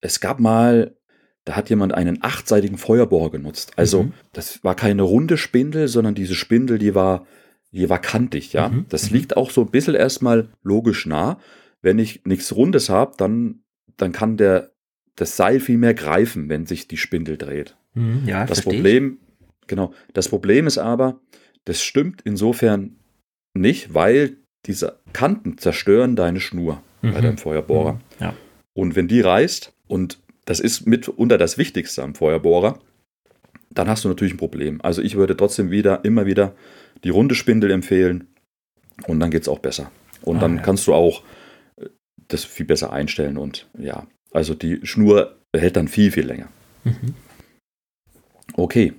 Es 0.00 0.18
gab 0.18 0.40
mal 0.40 0.96
da 1.44 1.54
hat 1.54 1.70
jemand 1.70 1.94
einen 1.94 2.18
achtseitigen 2.20 2.78
Feuerbohrer 2.78 3.30
genutzt. 3.30 3.74
Also 3.76 4.02
mhm. 4.02 4.12
das 4.32 4.64
war 4.64 4.74
keine 4.74 5.02
runde 5.02 5.36
Spindel, 5.36 5.86
sondern 5.86 6.16
diese 6.16 6.34
Spindel, 6.34 6.78
die 6.78 6.96
war, 6.96 7.28
die 7.70 7.88
war 7.88 8.00
kantig, 8.00 8.52
ja. 8.52 8.70
Mhm. 8.70 8.86
Das 8.88 9.10
mhm. 9.10 9.18
liegt 9.18 9.36
auch 9.36 9.52
so 9.52 9.60
ein 9.60 9.70
bisschen 9.70 9.94
erstmal 9.94 10.48
logisch 10.64 11.06
nah. 11.06 11.38
Wenn 11.80 12.00
ich 12.00 12.24
nichts 12.24 12.56
Rundes 12.56 12.88
habe, 12.88 13.14
dann, 13.16 13.62
dann 13.96 14.10
kann 14.10 14.36
der, 14.36 14.72
das 15.14 15.36
Seil 15.36 15.60
viel 15.60 15.78
mehr 15.78 15.94
greifen, 15.94 16.48
wenn 16.48 16.66
sich 16.66 16.88
die 16.88 16.96
Spindel 16.96 17.36
dreht. 17.38 17.76
Mhm, 17.94 18.22
ja, 18.26 18.46
das 18.46 18.62
Problem, 18.62 19.18
ich. 19.60 19.66
genau, 19.68 19.92
das 20.12 20.28
Problem 20.28 20.66
ist 20.66 20.78
aber, 20.78 21.20
das 21.64 21.82
stimmt 21.82 22.22
insofern 22.24 22.96
nicht, 23.54 23.94
weil 23.94 24.36
diese 24.66 25.00
Kanten 25.12 25.58
zerstören 25.58 26.16
deine 26.16 26.40
Schnur 26.40 26.82
bei 27.02 27.08
mhm. 27.08 27.14
deinem 27.14 27.38
Feuerbohrer. 27.38 27.94
Mhm. 27.94 28.00
Ja. 28.20 28.34
Und 28.74 28.96
wenn 28.96 29.08
die 29.08 29.20
reißt 29.20 29.72
und 29.88 30.20
das 30.44 30.60
ist 30.60 30.86
mitunter 30.86 31.38
das 31.38 31.58
Wichtigste 31.58 32.02
am 32.02 32.14
Feuerbohrer, 32.14 32.78
dann 33.70 33.88
hast 33.88 34.04
du 34.04 34.08
natürlich 34.08 34.34
ein 34.34 34.38
Problem. 34.38 34.80
Also 34.82 35.02
ich 35.02 35.16
würde 35.16 35.36
trotzdem 35.36 35.70
wieder, 35.70 36.04
immer 36.04 36.26
wieder 36.26 36.54
die 37.04 37.10
runde 37.10 37.34
Spindel 37.34 37.70
empfehlen 37.70 38.28
und 39.06 39.20
dann 39.20 39.30
geht 39.30 39.42
es 39.42 39.48
auch 39.48 39.60
besser. 39.60 39.90
Und 40.22 40.38
ah, 40.38 40.40
dann 40.40 40.56
ja. 40.56 40.62
kannst 40.62 40.86
du 40.86 40.94
auch 40.94 41.22
äh, 41.76 41.86
das 42.28 42.44
viel 42.44 42.66
besser 42.66 42.92
einstellen 42.92 43.36
und 43.36 43.68
ja, 43.78 44.06
also 44.32 44.54
die 44.54 44.80
Schnur 44.84 45.36
hält 45.54 45.76
dann 45.76 45.88
viel, 45.88 46.10
viel 46.10 46.26
länger. 46.26 46.48
Mhm. 46.84 47.14
Okay. 48.54 48.94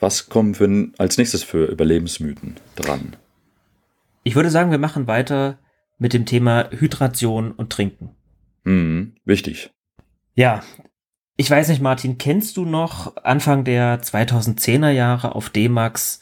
Was 0.00 0.28
kommen 0.28 0.54
für, 0.54 0.90
als 0.98 1.18
nächstes 1.18 1.42
für 1.42 1.66
Überlebensmythen 1.66 2.56
dran? 2.76 3.16
Ich 4.22 4.36
würde 4.36 4.50
sagen, 4.50 4.70
wir 4.70 4.78
machen 4.78 5.06
weiter 5.06 5.58
mit 5.98 6.12
dem 6.12 6.26
Thema 6.26 6.70
Hydration 6.70 7.52
und 7.52 7.70
Trinken. 7.70 8.10
Mhm, 8.64 9.16
wichtig. 9.24 9.70
Ja, 10.34 10.62
ich 11.36 11.50
weiß 11.50 11.68
nicht, 11.68 11.80
Martin, 11.80 12.18
kennst 12.18 12.56
du 12.56 12.64
noch 12.64 13.16
Anfang 13.16 13.64
der 13.64 14.02
2010er 14.02 14.90
Jahre 14.90 15.34
auf 15.34 15.50
D-Max? 15.50 16.20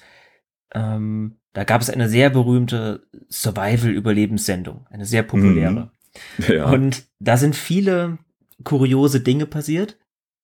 Ähm, 0.74 1.38
da 1.52 1.64
gab 1.64 1.80
es 1.80 1.88
eine 1.88 2.08
sehr 2.08 2.28
berühmte 2.28 3.06
Survival-Überlebenssendung, 3.30 4.86
eine 4.90 5.04
sehr 5.04 5.22
populäre. 5.22 5.70
Mhm. 5.70 5.90
Ja. 6.48 6.70
Und 6.70 7.04
da 7.18 7.36
sind 7.36 7.54
viele 7.54 8.16
kuriose 8.64 9.20
Dinge 9.20 9.44
passiert. 9.44 9.98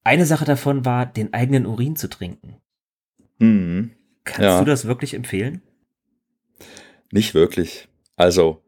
Eine 0.04 0.26
Sache 0.26 0.44
davon 0.44 0.84
war, 0.84 1.06
den 1.06 1.32
eigenen 1.32 1.66
Urin 1.66 1.96
zu 1.96 2.08
trinken. 2.08 2.56
Mhm. 3.38 3.92
Kannst 4.24 4.40
ja. 4.40 4.58
du 4.60 4.64
das 4.64 4.86
wirklich 4.86 5.14
empfehlen? 5.14 5.62
Nicht 7.10 7.34
wirklich. 7.34 7.88
Also, 8.16 8.62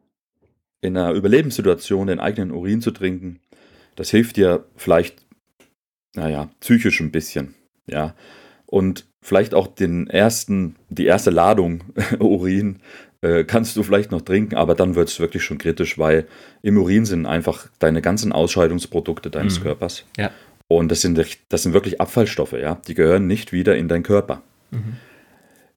in 0.81 0.97
einer 0.97 1.13
Überlebenssituation 1.13 2.07
den 2.07 2.19
eigenen 2.19 2.51
Urin 2.51 2.81
zu 2.81 2.91
trinken, 2.91 3.39
das 3.95 4.09
hilft 4.09 4.37
dir 4.37 4.65
vielleicht 4.75 5.25
naja, 6.15 6.49
psychisch 6.59 6.99
ein 7.01 7.11
bisschen, 7.11 7.53
ja. 7.87 8.15
Und 8.65 9.05
vielleicht 9.21 9.53
auch 9.53 9.67
den 9.67 10.07
ersten, 10.07 10.75
die 10.89 11.05
erste 11.05 11.29
Ladung 11.29 11.83
Urin 12.19 12.79
äh, 13.21 13.43
kannst 13.43 13.77
du 13.77 13.83
vielleicht 13.83 14.11
noch 14.11 14.21
trinken, 14.21 14.55
aber 14.55 14.75
dann 14.75 14.95
wird 14.95 15.09
es 15.09 15.19
wirklich 15.19 15.43
schon 15.43 15.57
kritisch, 15.57 15.97
weil 15.97 16.27
im 16.61 16.77
Urin 16.77 17.05
sind 17.05 17.25
einfach 17.25 17.67
deine 17.79 18.01
ganzen 18.01 18.31
Ausscheidungsprodukte 18.31 19.29
deines 19.29 19.59
mhm. 19.59 19.63
Körpers. 19.63 20.05
Ja. 20.17 20.31
Und 20.67 20.91
das 20.91 21.01
sind, 21.01 21.19
das 21.49 21.63
sind 21.63 21.73
wirklich 21.73 22.01
Abfallstoffe, 22.01 22.53
ja. 22.53 22.75
Die 22.87 22.95
gehören 22.95 23.27
nicht 23.27 23.53
wieder 23.53 23.75
in 23.75 23.87
deinen 23.87 24.03
Körper. 24.03 24.41
Mhm. 24.71 24.97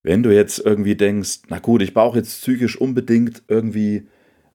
Wenn 0.03 0.23
du 0.23 0.35
jetzt 0.35 0.59
irgendwie 0.59 0.95
denkst, 0.95 1.41
na 1.49 1.59
gut, 1.59 1.83
ich 1.83 1.93
brauche 1.93 2.19
jetzt 2.19 2.41
psychisch 2.41 2.81
unbedingt 2.81 3.43
irgendwie 3.49 4.07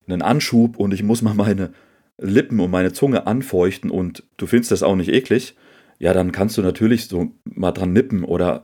einen 0.08 0.22
Anschub 0.22 0.78
und 0.78 0.94
ich 0.94 1.04
muss 1.04 1.22
mal 1.22 1.34
meine 1.36 1.74
Lippen 2.18 2.60
und 2.60 2.72
meine 2.72 2.94
Zunge 2.94 3.28
anfeuchten 3.28 3.92
und 3.92 4.24
du 4.38 4.48
findest 4.48 4.72
das 4.72 4.84
auch 4.84 4.96
nicht 4.96 5.10
eklig, 5.10 5.56
ja, 6.00 6.14
dann 6.14 6.32
kannst 6.32 6.58
du 6.58 6.62
natürlich 6.62 7.08
so 7.08 7.32
mal 7.46 7.72
dran 7.72 7.94
nippen 7.94 8.24
oder 8.24 8.64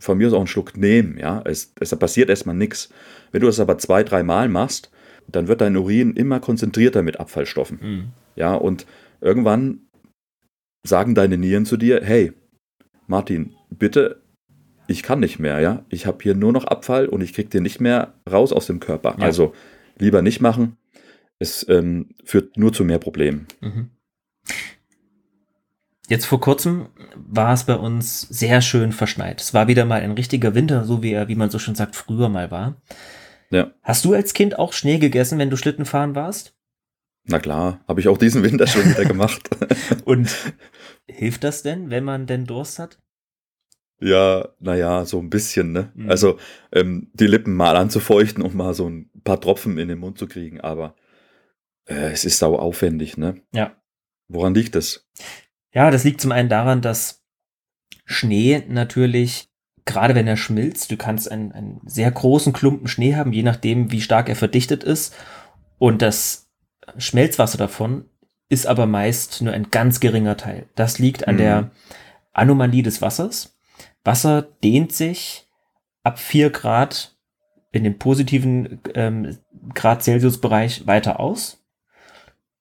von 0.00 0.18
mir 0.18 0.28
aus 0.28 0.32
auch 0.32 0.38
einen 0.38 0.46
Schluck 0.46 0.76
nehmen, 0.76 1.18
ja. 1.18 1.42
Es, 1.44 1.72
es 1.80 1.94
passiert 1.96 2.30
erstmal 2.30 2.54
nichts. 2.54 2.90
Wenn 3.32 3.40
du 3.40 3.46
das 3.46 3.60
aber 3.60 3.78
zwei, 3.78 4.04
dreimal 4.04 4.48
machst, 4.48 4.90
dann 5.26 5.48
wird 5.48 5.60
dein 5.60 5.76
Urin 5.76 6.14
immer 6.14 6.40
konzentrierter 6.40 7.02
mit 7.02 7.20
Abfallstoffen. 7.20 7.78
Mhm. 7.82 8.04
Ja, 8.36 8.54
und 8.54 8.86
irgendwann 9.20 9.80
sagen 10.82 11.14
deine 11.14 11.38
Nieren 11.38 11.66
zu 11.66 11.76
dir, 11.76 12.00
hey, 12.02 12.32
Martin, 13.06 13.54
bitte, 13.70 14.22
ich 14.86 15.02
kann 15.02 15.20
nicht 15.20 15.38
mehr, 15.38 15.60
ja. 15.60 15.84
Ich 15.90 16.06
habe 16.06 16.18
hier 16.22 16.34
nur 16.34 16.52
noch 16.52 16.64
Abfall 16.64 17.06
und 17.06 17.20
ich 17.20 17.34
krieg 17.34 17.50
den 17.50 17.62
nicht 17.62 17.80
mehr 17.80 18.14
raus 18.30 18.52
aus 18.52 18.66
dem 18.66 18.80
Körper. 18.80 19.16
Ja. 19.18 19.24
Also 19.24 19.52
lieber 19.98 20.22
nicht 20.22 20.40
machen. 20.40 20.76
Es 21.38 21.68
ähm, 21.68 22.14
führt 22.24 22.56
nur 22.56 22.72
zu 22.72 22.84
mehr 22.84 22.98
Problemen. 22.98 23.46
Mhm. 23.60 23.90
Jetzt 26.08 26.24
vor 26.24 26.40
kurzem 26.40 26.88
war 27.14 27.52
es 27.52 27.64
bei 27.64 27.76
uns 27.76 28.22
sehr 28.22 28.62
schön 28.62 28.92
verschneit. 28.92 29.42
Es 29.42 29.52
war 29.52 29.68
wieder 29.68 29.84
mal 29.84 30.00
ein 30.00 30.12
richtiger 30.12 30.54
Winter, 30.54 30.84
so 30.84 31.02
wie 31.02 31.12
er, 31.12 31.28
wie 31.28 31.34
man 31.34 31.50
so 31.50 31.58
schon 31.58 31.74
sagt, 31.74 31.94
früher 31.94 32.30
mal 32.30 32.50
war. 32.50 32.80
Ja. 33.50 33.72
Hast 33.82 34.06
du 34.06 34.14
als 34.14 34.32
Kind 34.32 34.58
auch 34.58 34.72
Schnee 34.72 34.98
gegessen, 34.98 35.38
wenn 35.38 35.50
du 35.50 35.56
Schlitten 35.58 35.84
fahren 35.84 36.14
warst? 36.14 36.54
Na 37.28 37.38
klar, 37.38 37.84
habe 37.86 38.00
ich 38.00 38.08
auch 38.08 38.16
diesen 38.18 38.42
Winter 38.42 38.66
schon 38.66 38.84
wieder 38.88 39.04
gemacht. 39.06 39.48
Und 40.04 40.34
hilft 41.06 41.44
das 41.44 41.62
denn, 41.62 41.90
wenn 41.90 42.04
man 42.04 42.26
denn 42.26 42.46
Durst 42.46 42.78
hat? 42.78 42.98
Ja, 44.00 44.48
naja, 44.60 45.04
so 45.04 45.18
ein 45.18 45.28
bisschen, 45.28 45.72
ne? 45.72 45.92
Mhm. 45.94 46.08
Also 46.08 46.38
ähm, 46.72 47.10
die 47.12 47.26
Lippen 47.26 47.54
mal 47.54 47.76
anzufeuchten 47.76 48.42
und 48.42 48.54
mal 48.54 48.72
so 48.72 48.88
ein 48.88 49.10
paar 49.24 49.40
Tropfen 49.40 49.76
in 49.78 49.88
den 49.88 49.98
Mund 49.98 50.18
zu 50.18 50.26
kriegen, 50.26 50.60
aber 50.60 50.94
äh, 51.86 52.12
es 52.12 52.24
ist 52.24 52.38
sau 52.38 52.56
aufwendig, 52.56 53.16
ne? 53.16 53.42
Ja. 53.52 53.76
Woran 54.28 54.54
liegt 54.54 54.76
es? 54.76 55.06
Ja, 55.72 55.90
das 55.90 56.04
liegt 56.04 56.20
zum 56.20 56.32
einen 56.32 56.48
daran, 56.48 56.80
dass 56.80 57.24
Schnee 58.04 58.62
natürlich, 58.68 59.50
gerade 59.84 60.14
wenn 60.14 60.26
er 60.26 60.36
schmilzt, 60.36 60.90
du 60.90 60.96
kannst 60.96 61.30
einen, 61.30 61.52
einen 61.52 61.80
sehr 61.84 62.10
großen 62.10 62.52
Klumpen 62.52 62.86
Schnee 62.88 63.16
haben, 63.16 63.32
je 63.32 63.42
nachdem, 63.42 63.90
wie 63.90 64.00
stark 64.00 64.28
er 64.28 64.36
verdichtet 64.36 64.84
ist. 64.84 65.14
Und 65.78 66.02
das 66.02 66.47
Schmelzwasser 66.96 67.58
davon 67.58 68.04
ist 68.48 68.66
aber 68.66 68.86
meist 68.86 69.42
nur 69.42 69.52
ein 69.52 69.70
ganz 69.70 70.00
geringer 70.00 70.36
Teil. 70.36 70.66
Das 70.74 70.98
liegt 70.98 71.28
an 71.28 71.34
mhm. 71.34 71.38
der 71.38 71.70
Anomalie 72.32 72.82
des 72.82 73.02
Wassers. 73.02 73.58
Wasser 74.04 74.42
dehnt 74.42 74.92
sich 74.92 75.46
ab 76.02 76.18
4 76.18 76.50
Grad 76.50 77.16
in 77.72 77.84
dem 77.84 77.98
positiven 77.98 78.80
ähm, 78.94 79.38
Grad 79.74 80.02
Celsius-Bereich 80.02 80.86
weiter 80.86 81.20
aus. 81.20 81.62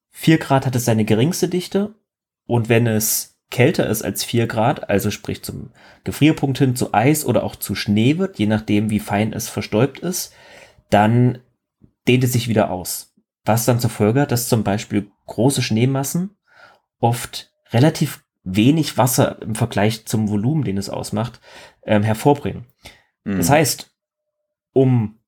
4 0.10 0.38
Grad 0.40 0.66
hat 0.66 0.76
es 0.76 0.86
seine 0.86 1.06
geringste 1.06 1.48
Dichte 1.48 1.96
und 2.46 2.70
wenn 2.70 2.88
es 2.88 3.40
kälter 3.50 3.88
ist 3.88 4.04
als 4.04 4.24
4 4.26 4.48
Grad, 4.48 4.90
also 4.90 5.10
sprich 5.12 5.44
zum 5.44 5.72
Gefrierpunkt 6.04 6.58
hin 6.58 6.76
zu 6.76 6.94
Eis 6.94 7.26
oder 7.26 7.44
auch 7.44 7.56
zu 7.56 7.76
Schnee 7.76 8.18
wird, 8.18 8.40
je 8.40 8.48
nachdem 8.48 8.90
wie 8.90 9.00
fein 9.00 9.32
es 9.32 9.48
verstäubt 9.48 10.00
ist, 10.00 10.34
dann 10.90 11.40
dehnt 12.08 12.24
es 12.24 12.34
sich 12.34 12.48
wieder 12.48 12.72
aus. 12.72 13.13
Was 13.48 13.66
dann 13.66 13.80
zur 13.80 13.90
Folge 13.90 14.22
hat, 14.22 14.32
dass 14.32 14.50
zum 14.50 14.64
Beispiel 14.64 15.10
große 15.26 15.62
Schneemassen 15.62 16.38
oft 17.00 17.54
relativ 17.72 18.24
wenig 18.44 18.98
Wasser 18.98 19.42
im 19.42 19.56
Vergleich 19.56 20.06
zum 20.06 20.30
Volumen, 20.30 20.64
den 20.64 20.78
es 20.78 20.90
ausmacht, 20.90 21.40
ähm, 21.84 22.04
hervorbringen. 22.04 22.66
Mhm. 23.24 23.38
Das 23.38 23.50
heißt, 23.50 23.92
um 24.74 25.20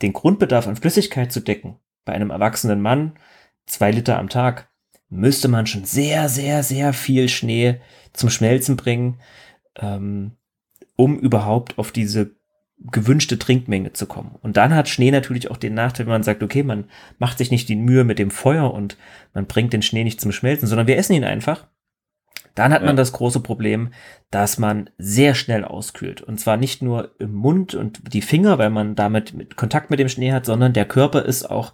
den 0.00 0.12
Grundbedarf 0.12 0.66
an 0.66 0.76
Flüssigkeit 0.76 1.32
zu 1.32 1.40
decken, 1.40 1.78
bei 2.04 2.12
einem 2.12 2.30
erwachsenen 2.30 2.80
Mann 2.80 3.18
zwei 3.66 3.90
Liter 3.90 4.18
am 4.18 4.28
Tag, 4.28 4.70
müsste 5.08 5.48
man 5.48 5.66
schon 5.66 5.84
sehr, 5.84 6.28
sehr, 6.28 6.62
sehr 6.62 6.92
viel 6.92 7.28
Schnee 7.28 7.80
zum 8.12 8.30
Schmelzen 8.30 8.76
bringen, 8.76 9.20
ähm, 9.76 10.36
um 10.96 11.18
überhaupt 11.18 11.78
auf 11.78 11.92
diese 11.92 12.34
gewünschte 12.90 13.38
Trinkmenge 13.38 13.92
zu 13.92 14.06
kommen. 14.06 14.36
Und 14.42 14.56
dann 14.56 14.74
hat 14.74 14.88
Schnee 14.88 15.10
natürlich 15.10 15.50
auch 15.50 15.56
den 15.56 15.74
Nachteil, 15.74 16.06
wenn 16.06 16.12
man 16.12 16.22
sagt, 16.22 16.42
okay, 16.42 16.62
man 16.62 16.84
macht 17.18 17.38
sich 17.38 17.50
nicht 17.50 17.68
die 17.68 17.76
Mühe 17.76 18.04
mit 18.04 18.18
dem 18.18 18.30
Feuer 18.30 18.72
und 18.72 18.96
man 19.34 19.46
bringt 19.46 19.72
den 19.72 19.82
Schnee 19.82 20.04
nicht 20.04 20.20
zum 20.20 20.32
Schmelzen, 20.32 20.66
sondern 20.66 20.86
wir 20.86 20.96
essen 20.96 21.14
ihn 21.14 21.24
einfach. 21.24 21.68
Dann 22.54 22.72
hat 22.72 22.82
ja. 22.82 22.86
man 22.86 22.96
das 22.96 23.12
große 23.12 23.40
Problem, 23.40 23.92
dass 24.30 24.58
man 24.58 24.90
sehr 24.98 25.34
schnell 25.34 25.64
auskühlt. 25.64 26.20
Und 26.20 26.38
zwar 26.38 26.56
nicht 26.56 26.82
nur 26.82 27.14
im 27.18 27.32
Mund 27.32 27.74
und 27.74 28.12
die 28.12 28.22
Finger, 28.22 28.58
weil 28.58 28.70
man 28.70 28.94
damit 28.94 29.32
mit 29.32 29.56
Kontakt 29.56 29.90
mit 29.90 30.00
dem 30.00 30.08
Schnee 30.08 30.32
hat, 30.32 30.44
sondern 30.44 30.72
der 30.72 30.84
Körper 30.84 31.24
ist 31.24 31.48
auch 31.48 31.72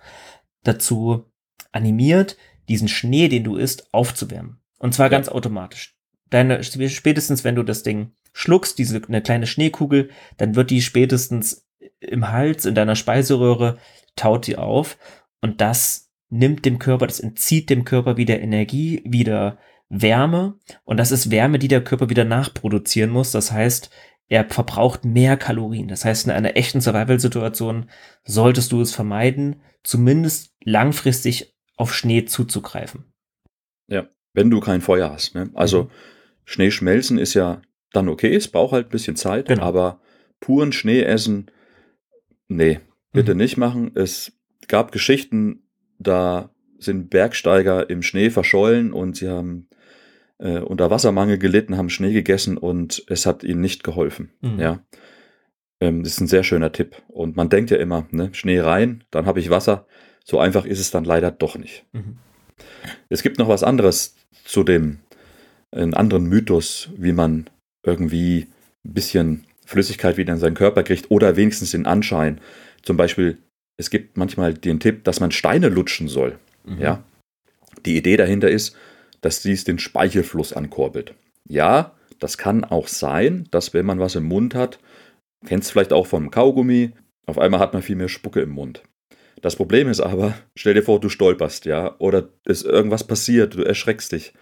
dazu 0.62 1.24
animiert, 1.72 2.36
diesen 2.68 2.88
Schnee, 2.88 3.28
den 3.28 3.44
du 3.44 3.56
isst, 3.56 3.92
aufzuwärmen. 3.92 4.60
Und 4.78 4.94
zwar 4.94 5.06
ja. 5.06 5.10
ganz 5.10 5.28
automatisch. 5.28 5.96
Deine, 6.30 6.62
spätestens, 6.62 7.42
wenn 7.42 7.54
du 7.54 7.62
das 7.62 7.82
Ding 7.82 8.12
schluckst, 8.38 8.78
diese 8.78 9.02
eine 9.08 9.20
kleine 9.20 9.48
Schneekugel, 9.48 10.10
dann 10.36 10.54
wird 10.54 10.70
die 10.70 10.80
spätestens 10.80 11.66
im 11.98 12.30
Hals, 12.30 12.66
in 12.66 12.76
deiner 12.76 12.94
Speiseröhre, 12.94 13.78
taut 14.14 14.46
die 14.46 14.56
auf. 14.56 14.96
Und 15.40 15.60
das 15.60 16.12
nimmt 16.30 16.64
dem 16.64 16.78
Körper, 16.78 17.08
das 17.08 17.18
entzieht 17.18 17.68
dem 17.68 17.84
Körper 17.84 18.16
wieder 18.16 18.38
Energie, 18.38 19.02
wieder 19.04 19.58
Wärme. 19.88 20.54
Und 20.84 20.98
das 20.98 21.10
ist 21.10 21.32
Wärme, 21.32 21.58
die 21.58 21.66
der 21.66 21.82
Körper 21.82 22.10
wieder 22.10 22.24
nachproduzieren 22.24 23.10
muss. 23.10 23.32
Das 23.32 23.50
heißt, 23.50 23.90
er 24.28 24.48
verbraucht 24.48 25.04
mehr 25.04 25.36
Kalorien. 25.36 25.88
Das 25.88 26.04
heißt, 26.04 26.26
in 26.26 26.30
einer 26.30 26.56
echten 26.56 26.80
Survival-Situation 26.80 27.90
solltest 28.22 28.70
du 28.70 28.80
es 28.80 28.94
vermeiden, 28.94 29.62
zumindest 29.82 30.54
langfristig 30.62 31.56
auf 31.76 31.92
Schnee 31.92 32.24
zuzugreifen. 32.24 33.12
Ja, 33.88 34.06
wenn 34.32 34.48
du 34.48 34.60
kein 34.60 34.80
Feuer 34.80 35.10
hast. 35.10 35.34
Ne? 35.34 35.50
Also 35.54 35.84
mhm. 35.84 35.90
Schnee 36.44 36.70
schmelzen 36.70 37.18
ist 37.18 37.34
ja 37.34 37.62
dann 37.92 38.08
okay, 38.08 38.34
es 38.34 38.48
braucht 38.48 38.72
halt 38.72 38.86
ein 38.86 38.90
bisschen 38.90 39.16
Zeit, 39.16 39.48
genau. 39.48 39.62
aber 39.62 40.00
puren 40.40 40.72
Schnee 40.72 41.02
essen, 41.02 41.50
nee, 42.48 42.80
bitte 43.12 43.34
mhm. 43.34 43.38
nicht 43.38 43.56
machen. 43.56 43.92
Es 43.94 44.32
gab 44.68 44.92
Geschichten, 44.92 45.62
da 45.98 46.50
sind 46.78 47.10
Bergsteiger 47.10 47.90
im 47.90 48.02
Schnee 48.02 48.30
verschollen 48.30 48.92
und 48.92 49.16
sie 49.16 49.28
haben 49.28 49.68
äh, 50.38 50.58
unter 50.58 50.90
Wassermangel 50.90 51.38
gelitten, 51.38 51.76
haben 51.76 51.90
Schnee 51.90 52.12
gegessen 52.12 52.56
und 52.56 53.04
es 53.08 53.26
hat 53.26 53.42
ihnen 53.42 53.60
nicht 53.60 53.82
geholfen. 53.82 54.30
Mhm. 54.40 54.60
Ja. 54.60 54.84
Ähm, 55.80 56.02
das 56.02 56.12
ist 56.12 56.20
ein 56.20 56.28
sehr 56.28 56.44
schöner 56.44 56.72
Tipp. 56.72 57.02
Und 57.08 57.36
man 57.36 57.48
denkt 57.48 57.70
ja 57.70 57.78
immer, 57.78 58.06
ne, 58.10 58.30
Schnee 58.32 58.60
rein, 58.60 59.04
dann 59.10 59.26
habe 59.26 59.40
ich 59.40 59.50
Wasser. 59.50 59.86
So 60.24 60.38
einfach 60.38 60.64
ist 60.64 60.80
es 60.80 60.90
dann 60.90 61.04
leider 61.04 61.30
doch 61.30 61.56
nicht. 61.56 61.84
Mhm. 61.92 62.18
Es 63.08 63.22
gibt 63.22 63.38
noch 63.38 63.48
was 63.48 63.62
anderes 63.62 64.16
zu 64.44 64.62
dem, 64.62 64.98
einen 65.70 65.94
anderen 65.94 66.24
Mythos, 66.26 66.90
wie 66.96 67.12
man 67.12 67.50
irgendwie 67.88 68.46
ein 68.84 68.94
bisschen 68.94 69.44
Flüssigkeit 69.66 70.16
wieder 70.16 70.32
in 70.32 70.38
seinen 70.38 70.54
Körper 70.54 70.82
kriegt 70.82 71.10
oder 71.10 71.36
wenigstens 71.36 71.72
den 71.72 71.86
Anschein. 71.86 72.40
Zum 72.82 72.96
Beispiel, 72.96 73.38
es 73.76 73.90
gibt 73.90 74.16
manchmal 74.16 74.54
den 74.54 74.80
Tipp, 74.80 75.04
dass 75.04 75.20
man 75.20 75.30
Steine 75.30 75.68
lutschen 75.68 76.08
soll. 76.08 76.38
Mhm. 76.64 76.80
Ja. 76.80 77.04
Die 77.84 77.96
Idee 77.96 78.16
dahinter 78.16 78.50
ist, 78.50 78.76
dass 79.20 79.42
dies 79.42 79.64
den 79.64 79.78
Speichelfluss 79.78 80.52
ankurbelt. 80.52 81.14
Ja, 81.48 81.94
das 82.18 82.38
kann 82.38 82.64
auch 82.64 82.88
sein, 82.88 83.46
dass 83.50 83.74
wenn 83.74 83.86
man 83.86 84.00
was 84.00 84.14
im 84.14 84.24
Mund 84.24 84.54
hat, 84.54 84.78
kennst 85.46 85.70
vielleicht 85.70 85.92
auch 85.92 86.06
vom 86.06 86.30
Kaugummi, 86.30 86.92
auf 87.26 87.38
einmal 87.38 87.60
hat 87.60 87.72
man 87.72 87.82
viel 87.82 87.96
mehr 87.96 88.08
Spucke 88.08 88.40
im 88.40 88.50
Mund. 88.50 88.82
Das 89.42 89.54
Problem 89.54 89.88
ist 89.88 90.00
aber, 90.00 90.34
stell 90.56 90.74
dir 90.74 90.82
vor, 90.82 91.00
du 91.00 91.08
stolperst, 91.08 91.64
ja, 91.64 91.94
oder 91.98 92.28
ist 92.44 92.64
irgendwas 92.64 93.06
passiert, 93.06 93.54
du 93.54 93.62
erschreckst 93.62 94.12
dich. 94.12 94.32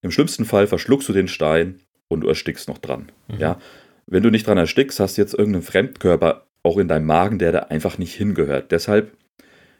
Im 0.00 0.10
schlimmsten 0.10 0.44
Fall 0.44 0.66
verschluckst 0.66 1.08
du 1.08 1.12
den 1.12 1.28
Stein 1.28 1.80
und 2.08 2.22
du 2.22 2.28
erstickst 2.28 2.68
noch 2.68 2.78
dran, 2.78 3.12
mhm. 3.28 3.38
ja. 3.38 3.58
Wenn 4.06 4.22
du 4.22 4.30
nicht 4.30 4.46
dran 4.46 4.56
erstickst, 4.56 5.00
hast 5.00 5.18
du 5.18 5.22
jetzt 5.22 5.34
irgendeinen 5.34 5.62
Fremdkörper 5.62 6.46
auch 6.62 6.78
in 6.78 6.88
deinem 6.88 7.04
Magen, 7.04 7.38
der 7.38 7.52
da 7.52 7.58
einfach 7.60 7.98
nicht 7.98 8.14
hingehört. 8.14 8.72
Deshalb 8.72 9.12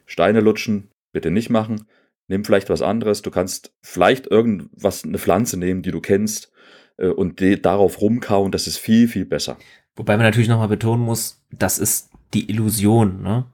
Steine 0.05 0.39
lutschen 0.39 0.89
bitte 1.11 1.31
nicht 1.31 1.49
machen. 1.49 1.87
Nimm 2.27 2.45
vielleicht 2.45 2.69
was 2.69 2.81
anderes. 2.81 3.21
Du 3.21 3.31
kannst 3.31 3.73
vielleicht 3.81 4.27
irgendwas, 4.27 5.03
eine 5.03 5.17
Pflanze 5.17 5.57
nehmen, 5.57 5.81
die 5.81 5.91
du 5.91 5.99
kennst 5.99 6.51
äh, 6.97 7.07
und 7.07 7.39
die, 7.39 7.59
darauf 7.61 8.01
rumkauen. 8.01 8.51
Das 8.51 8.67
ist 8.67 8.77
viel, 8.77 9.07
viel 9.07 9.25
besser. 9.25 9.57
Wobei 9.95 10.15
man 10.15 10.25
natürlich 10.25 10.47
nochmal 10.47 10.67
betonen 10.67 11.03
muss, 11.03 11.43
das 11.51 11.79
ist 11.79 12.11
die 12.33 12.49
Illusion, 12.49 13.21
ne? 13.21 13.45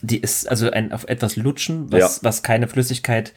Die 0.00 0.18
ist 0.18 0.48
also 0.48 0.70
ein 0.70 0.92
auf 0.92 1.04
etwas 1.08 1.36
lutschen, 1.36 1.92
was, 1.92 2.16
ja. 2.16 2.28
was 2.28 2.42
keine 2.42 2.68
Flüssigkeit 2.68 3.32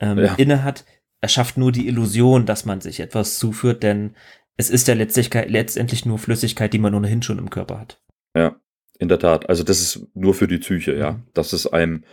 ähm, 0.00 0.18
ja. 0.18 0.34
inne 0.34 0.64
hat, 0.64 0.84
erschafft 1.20 1.56
nur 1.56 1.72
die 1.72 1.88
Illusion, 1.88 2.46
dass 2.46 2.64
man 2.64 2.80
sich 2.80 3.00
etwas 3.00 3.38
zuführt, 3.38 3.82
denn 3.82 4.14
es 4.56 4.70
ist 4.70 4.88
ja 4.88 4.94
letztlich, 4.94 5.32
letztendlich 5.32 6.04
nur 6.04 6.18
Flüssigkeit, 6.18 6.72
die 6.72 6.78
man 6.78 6.94
ohnehin 6.94 7.22
schon 7.22 7.38
im 7.38 7.50
Körper 7.50 7.78
hat. 7.78 8.02
Ja, 8.34 8.56
in 8.98 9.08
der 9.08 9.18
Tat. 9.18 9.48
Also 9.48 9.62
das 9.62 9.80
ist 9.80 10.06
nur 10.14 10.34
für 10.34 10.48
die 10.48 10.58
Psyche, 10.58 10.96
ja. 10.96 11.12
Mhm. 11.12 11.22
Dass 11.34 11.52
es 11.52 11.66
einem 11.66 12.04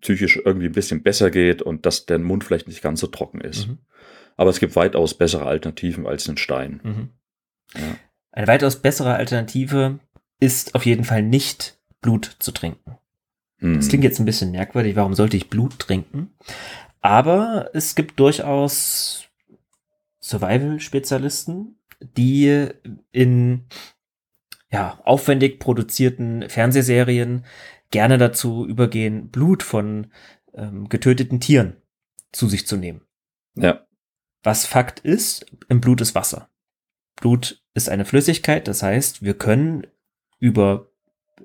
psychisch 0.00 0.40
irgendwie 0.42 0.66
ein 0.66 0.72
bisschen 0.72 1.02
besser 1.02 1.30
geht 1.30 1.62
und 1.62 1.84
dass 1.84 2.06
der 2.06 2.18
Mund 2.18 2.44
vielleicht 2.44 2.68
nicht 2.68 2.82
ganz 2.82 3.00
so 3.00 3.06
trocken 3.06 3.40
ist. 3.40 3.68
Mhm. 3.68 3.78
Aber 4.36 4.50
es 4.50 4.60
gibt 4.60 4.76
weitaus 4.76 5.14
bessere 5.14 5.46
Alternativen 5.46 6.06
als 6.06 6.26
einen 6.26 6.38
Stein. 6.38 6.80
Mhm. 6.82 7.08
Ja. 7.74 7.96
Eine 8.32 8.46
weitaus 8.46 8.76
bessere 8.76 9.14
Alternative 9.14 9.98
ist 10.40 10.74
auf 10.74 10.86
jeden 10.86 11.04
Fall 11.04 11.22
nicht 11.22 11.78
Blut 12.00 12.36
zu 12.38 12.52
trinken. 12.52 12.96
Mhm. 13.58 13.76
Das 13.76 13.88
klingt 13.88 14.04
jetzt 14.04 14.18
ein 14.18 14.24
bisschen 14.24 14.52
merkwürdig. 14.52 14.96
Warum 14.96 15.14
sollte 15.14 15.36
ich 15.36 15.50
Blut 15.50 15.78
trinken? 15.78 16.30
Aber 17.00 17.70
es 17.72 17.94
gibt 17.94 18.20
durchaus 18.20 19.24
Survival-Spezialisten, 20.20 21.78
die 22.00 22.68
in 23.10 23.66
ja, 24.70 25.00
aufwendig 25.04 25.58
produzierten 25.58 26.48
Fernsehserien 26.48 27.44
gerne 27.90 28.18
dazu 28.18 28.66
übergehen, 28.66 29.30
Blut 29.30 29.62
von 29.62 30.12
ähm, 30.54 30.88
getöteten 30.88 31.40
Tieren 31.40 31.76
zu 32.32 32.48
sich 32.48 32.66
zu 32.66 32.76
nehmen. 32.76 33.02
Ja. 33.54 33.86
Was 34.42 34.66
Fakt 34.66 35.00
ist, 35.00 35.46
im 35.68 35.80
Blut 35.80 36.00
ist 36.00 36.14
Wasser. 36.14 36.50
Blut 37.16 37.62
ist 37.74 37.88
eine 37.88 38.04
Flüssigkeit, 38.04 38.68
das 38.68 38.82
heißt, 38.82 39.22
wir 39.22 39.34
können 39.34 39.86
über 40.38 40.90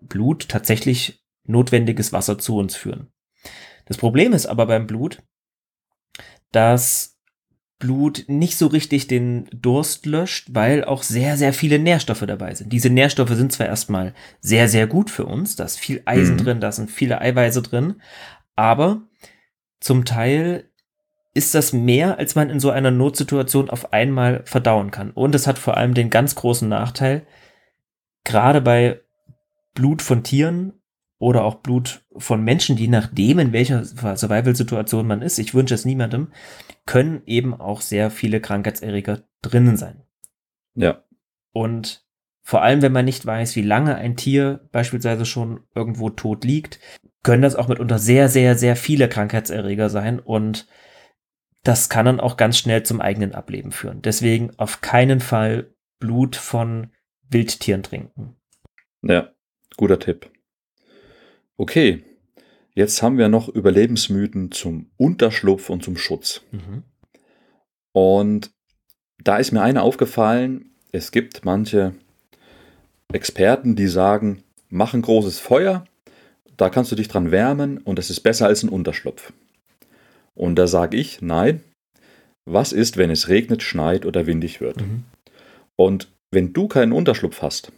Blut 0.02 0.48
tatsächlich 0.48 1.26
notwendiges 1.44 2.14
Wasser 2.14 2.38
zu 2.38 2.58
uns 2.58 2.76
führen. 2.76 3.12
Das 3.86 3.98
Problem 3.98 4.34
ist 4.34 4.46
aber 4.46 4.66
beim 4.66 4.88
Blut, 4.88 5.22
dass 6.56 7.18
Blut 7.78 8.24
nicht 8.28 8.58
so 8.58 8.68
richtig 8.68 9.08
den 9.08 9.50
Durst 9.52 10.06
löscht, 10.06 10.48
weil 10.52 10.86
auch 10.86 11.04
sehr, 11.04 11.36
sehr 11.36 11.52
viele 11.52 11.78
Nährstoffe 11.78 12.24
dabei 12.26 12.56
sind. 12.56 12.72
Diese 12.72 12.90
Nährstoffe 12.90 13.32
sind 13.32 13.52
zwar 13.52 13.68
erstmal 13.68 14.14
sehr, 14.40 14.70
sehr 14.70 14.88
gut 14.88 15.10
für 15.10 15.26
uns, 15.26 15.58
da 15.58 15.66
ist 15.66 15.78
viel 15.78 16.02
Eisen 16.06 16.36
mhm. 16.36 16.44
drin, 16.44 16.60
da 16.62 16.72
sind 16.72 16.90
viele 16.90 17.20
Eiweiße 17.20 17.62
drin, 17.62 18.02
aber 18.56 19.02
zum 19.82 20.06
Teil 20.06 20.70
ist 21.34 21.54
das 21.54 21.74
mehr, 21.74 22.18
als 22.18 22.36
man 22.36 22.50
in 22.50 22.62
so 22.62 22.70
einer 22.70 22.92
Notsituation 22.92 23.70
auf 23.70 23.92
einmal 23.92 24.44
verdauen 24.46 24.90
kann. 24.90 25.12
Und 25.12 25.36
es 25.36 25.46
hat 25.46 25.60
vor 25.60 25.76
allem 25.76 25.94
den 25.94 26.10
ganz 26.10 26.36
großen 26.36 26.70
Nachteil, 26.70 27.28
gerade 28.24 28.62
bei 28.62 29.02
Blut 29.74 30.02
von 30.02 30.24
Tieren 30.24 30.74
oder 31.18 31.44
auch 31.44 31.56
Blut 31.56 32.04
von 32.18 32.44
Menschen, 32.44 32.76
die 32.76 32.88
nachdem 32.88 33.40
in 33.40 33.54
welcher 33.54 33.86
Survival-Situation 33.86 35.08
man 35.08 35.22
ist, 35.22 35.40
ich 35.40 35.54
wünsche 35.54 35.76
es 35.76 35.86
niemandem, 35.86 36.32
können 36.86 37.22
eben 37.26 37.54
auch 37.54 37.82
sehr 37.82 38.12
viele 38.12 38.42
Krankheitserreger 38.42 39.24
drinnen 39.42 39.78
sein. 39.78 40.04
Ja. 40.76 41.04
Und 41.52 42.06
vor 42.42 42.62
allem, 42.62 42.82
wenn 42.82 42.92
man 42.92 43.06
nicht 43.06 43.26
weiß, 43.26 43.56
wie 43.56 43.62
lange 43.62 43.96
ein 43.96 44.18
Tier 44.18 44.68
beispielsweise 44.72 45.26
schon 45.26 45.62
irgendwo 45.74 46.10
tot 46.10 46.44
liegt, 46.44 46.80
können 47.24 47.42
das 47.42 47.56
auch 47.56 47.68
mitunter 47.68 47.98
sehr, 47.98 48.30
sehr, 48.30 48.56
sehr 48.56 48.76
viele 48.76 49.10
Krankheitserreger 49.10 49.90
sein 49.90 50.20
und 50.20 50.68
das 51.64 51.90
kann 51.90 52.06
dann 52.06 52.20
auch 52.20 52.38
ganz 52.38 52.60
schnell 52.60 52.84
zum 52.84 53.02
eigenen 53.02 53.34
Ableben 53.34 53.72
führen. 53.72 54.04
Deswegen 54.04 54.52
auf 54.58 54.82
keinen 54.82 55.20
Fall 55.20 55.74
Blut 55.98 56.36
von 56.36 56.92
Wildtieren 57.28 57.82
trinken. 57.82 58.36
Ja, 59.02 59.32
guter 59.76 59.98
Tipp. 59.98 60.30
Okay, 61.58 62.04
jetzt 62.74 63.02
haben 63.02 63.18
wir 63.18 63.30
noch 63.30 63.50
Überlebensmythen 63.50 64.52
zum 64.52 64.90
Unterschlupf 64.98 65.70
und 65.70 65.84
zum 65.84 65.98
Schutz. 65.98 66.42
Mhm. 66.52 66.84
Und 67.94 68.52
da 69.24 69.38
ist 69.38 69.52
mir 69.52 69.62
eine 69.62 69.82
aufgefallen, 69.82 70.72
es 70.92 71.12
gibt 71.12 71.46
manche 71.46 71.96
Experten, 73.14 73.76
die 73.76 73.88
sagen, 73.88 74.44
mach 74.70 74.94
ein 74.94 75.02
großes 75.02 75.40
Feuer, 75.40 75.86
da 76.58 76.70
kannst 76.70 76.92
du 76.92 76.96
dich 76.96 77.08
dran 77.08 77.32
wärmen 77.32 77.78
und 77.78 78.00
es 78.00 78.10
ist 78.10 78.22
besser 78.22 78.48
als 78.48 78.64
ein 78.64 78.70
Unterschlupf. 78.70 79.34
Und 80.34 80.56
da 80.56 80.68
sage 80.68 80.98
ich, 80.98 81.22
nein, 81.22 81.64
was 82.46 82.74
ist, 82.74 82.98
wenn 82.98 83.10
es 83.10 83.30
regnet, 83.30 83.64
schneit 83.64 84.06
oder 84.06 84.26
windig 84.26 84.62
wird? 84.62 84.82
Mhm. 84.82 85.04
Und 85.76 86.12
wenn 86.32 86.54
du 86.54 86.68
keinen 86.68 86.92
Unterschlupf 86.92 87.42
hast, 87.42 87.72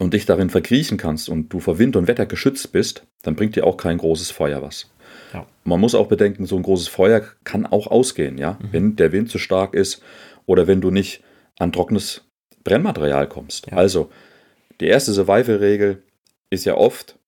und 0.00 0.14
dich 0.14 0.24
darin 0.24 0.48
verkriechen 0.48 0.96
kannst 0.96 1.28
und 1.28 1.50
du 1.50 1.60
vor 1.60 1.78
Wind 1.78 1.94
und 1.94 2.08
Wetter 2.08 2.24
geschützt 2.24 2.72
bist, 2.72 3.06
dann 3.22 3.36
bringt 3.36 3.54
dir 3.54 3.66
auch 3.66 3.76
kein 3.76 3.98
großes 3.98 4.30
Feuer 4.30 4.62
was. 4.62 4.90
Ja. 5.34 5.46
Man 5.64 5.78
muss 5.78 5.94
auch 5.94 6.08
bedenken, 6.08 6.46
so 6.46 6.56
ein 6.56 6.62
großes 6.62 6.88
Feuer 6.88 7.22
kann 7.44 7.66
auch 7.66 7.86
ausgehen, 7.86 8.38
ja, 8.38 8.58
mhm. 8.60 8.68
wenn 8.72 8.96
der 8.96 9.12
Wind 9.12 9.30
zu 9.30 9.38
stark 9.38 9.74
ist 9.74 10.02
oder 10.46 10.66
wenn 10.66 10.80
du 10.80 10.90
nicht 10.90 11.22
an 11.58 11.70
trockenes 11.70 12.22
Brennmaterial 12.64 13.28
kommst. 13.28 13.66
Ja. 13.70 13.76
Also, 13.76 14.10
die 14.80 14.86
erste 14.86 15.12
Survival-Regel 15.12 16.02
ist 16.48 16.64
ja 16.64 16.76
oft, 16.76 17.18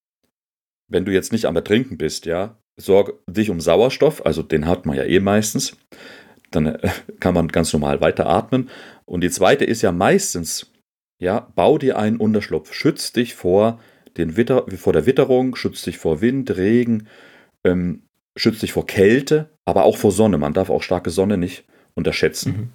wenn 0.89 1.05
du 1.05 1.13
jetzt 1.13 1.31
nicht 1.31 1.45
am 1.45 1.57
Ertrinken 1.57 1.99
bist, 1.99 2.25
ja, 2.25 2.57
sorg 2.79 3.13
dich 3.27 3.51
um 3.51 3.61
Sauerstoff, 3.61 4.25
also 4.25 4.43
den 4.43 4.67
hat 4.67 4.87
man 4.87 4.97
ja 4.97 5.05
eh 5.05 5.21
meistens, 5.21 5.77
dann 6.51 6.67
äh, 6.67 6.89
kann 7.21 7.35
man 7.35 7.49
ganz 7.49 7.71
normal 7.75 8.01
weiteratmen. 8.01 8.71
Und 9.05 9.21
die 9.21 9.31
zweite 9.31 9.67
ist 9.67 9.83
ja 9.83 9.93
meistens, 9.93 10.72
ja, 11.23 11.47
bau 11.55 11.79
dir 11.79 11.99
einen 11.99 12.17
Unterschlupf, 12.17 12.75
schütz 12.75 13.13
dich 13.13 13.37
vor, 13.37 13.79
den 14.17 14.37
Witter, 14.37 14.67
vor 14.77 14.93
der 14.93 15.07
Witterung, 15.07 15.55
schütz 15.55 15.83
dich 15.83 15.97
vor 15.97 16.21
Wind, 16.21 16.57
Regen, 16.57 17.07
ähm, 17.65 18.03
schütz 18.37 18.59
dich 18.59 18.73
vor 18.73 18.87
Kälte, 18.89 19.49
aber 19.65 19.85
auch 19.85 19.97
vor 19.97 20.11
Sonne. 20.11 20.37
Man 20.37 20.53
darf 20.53 20.69
auch 20.69 20.83
starke 20.83 21.11
Sonne 21.11 21.39
nicht 21.39 21.65
unterschätzen. 21.95 22.53
Mhm. 22.53 22.71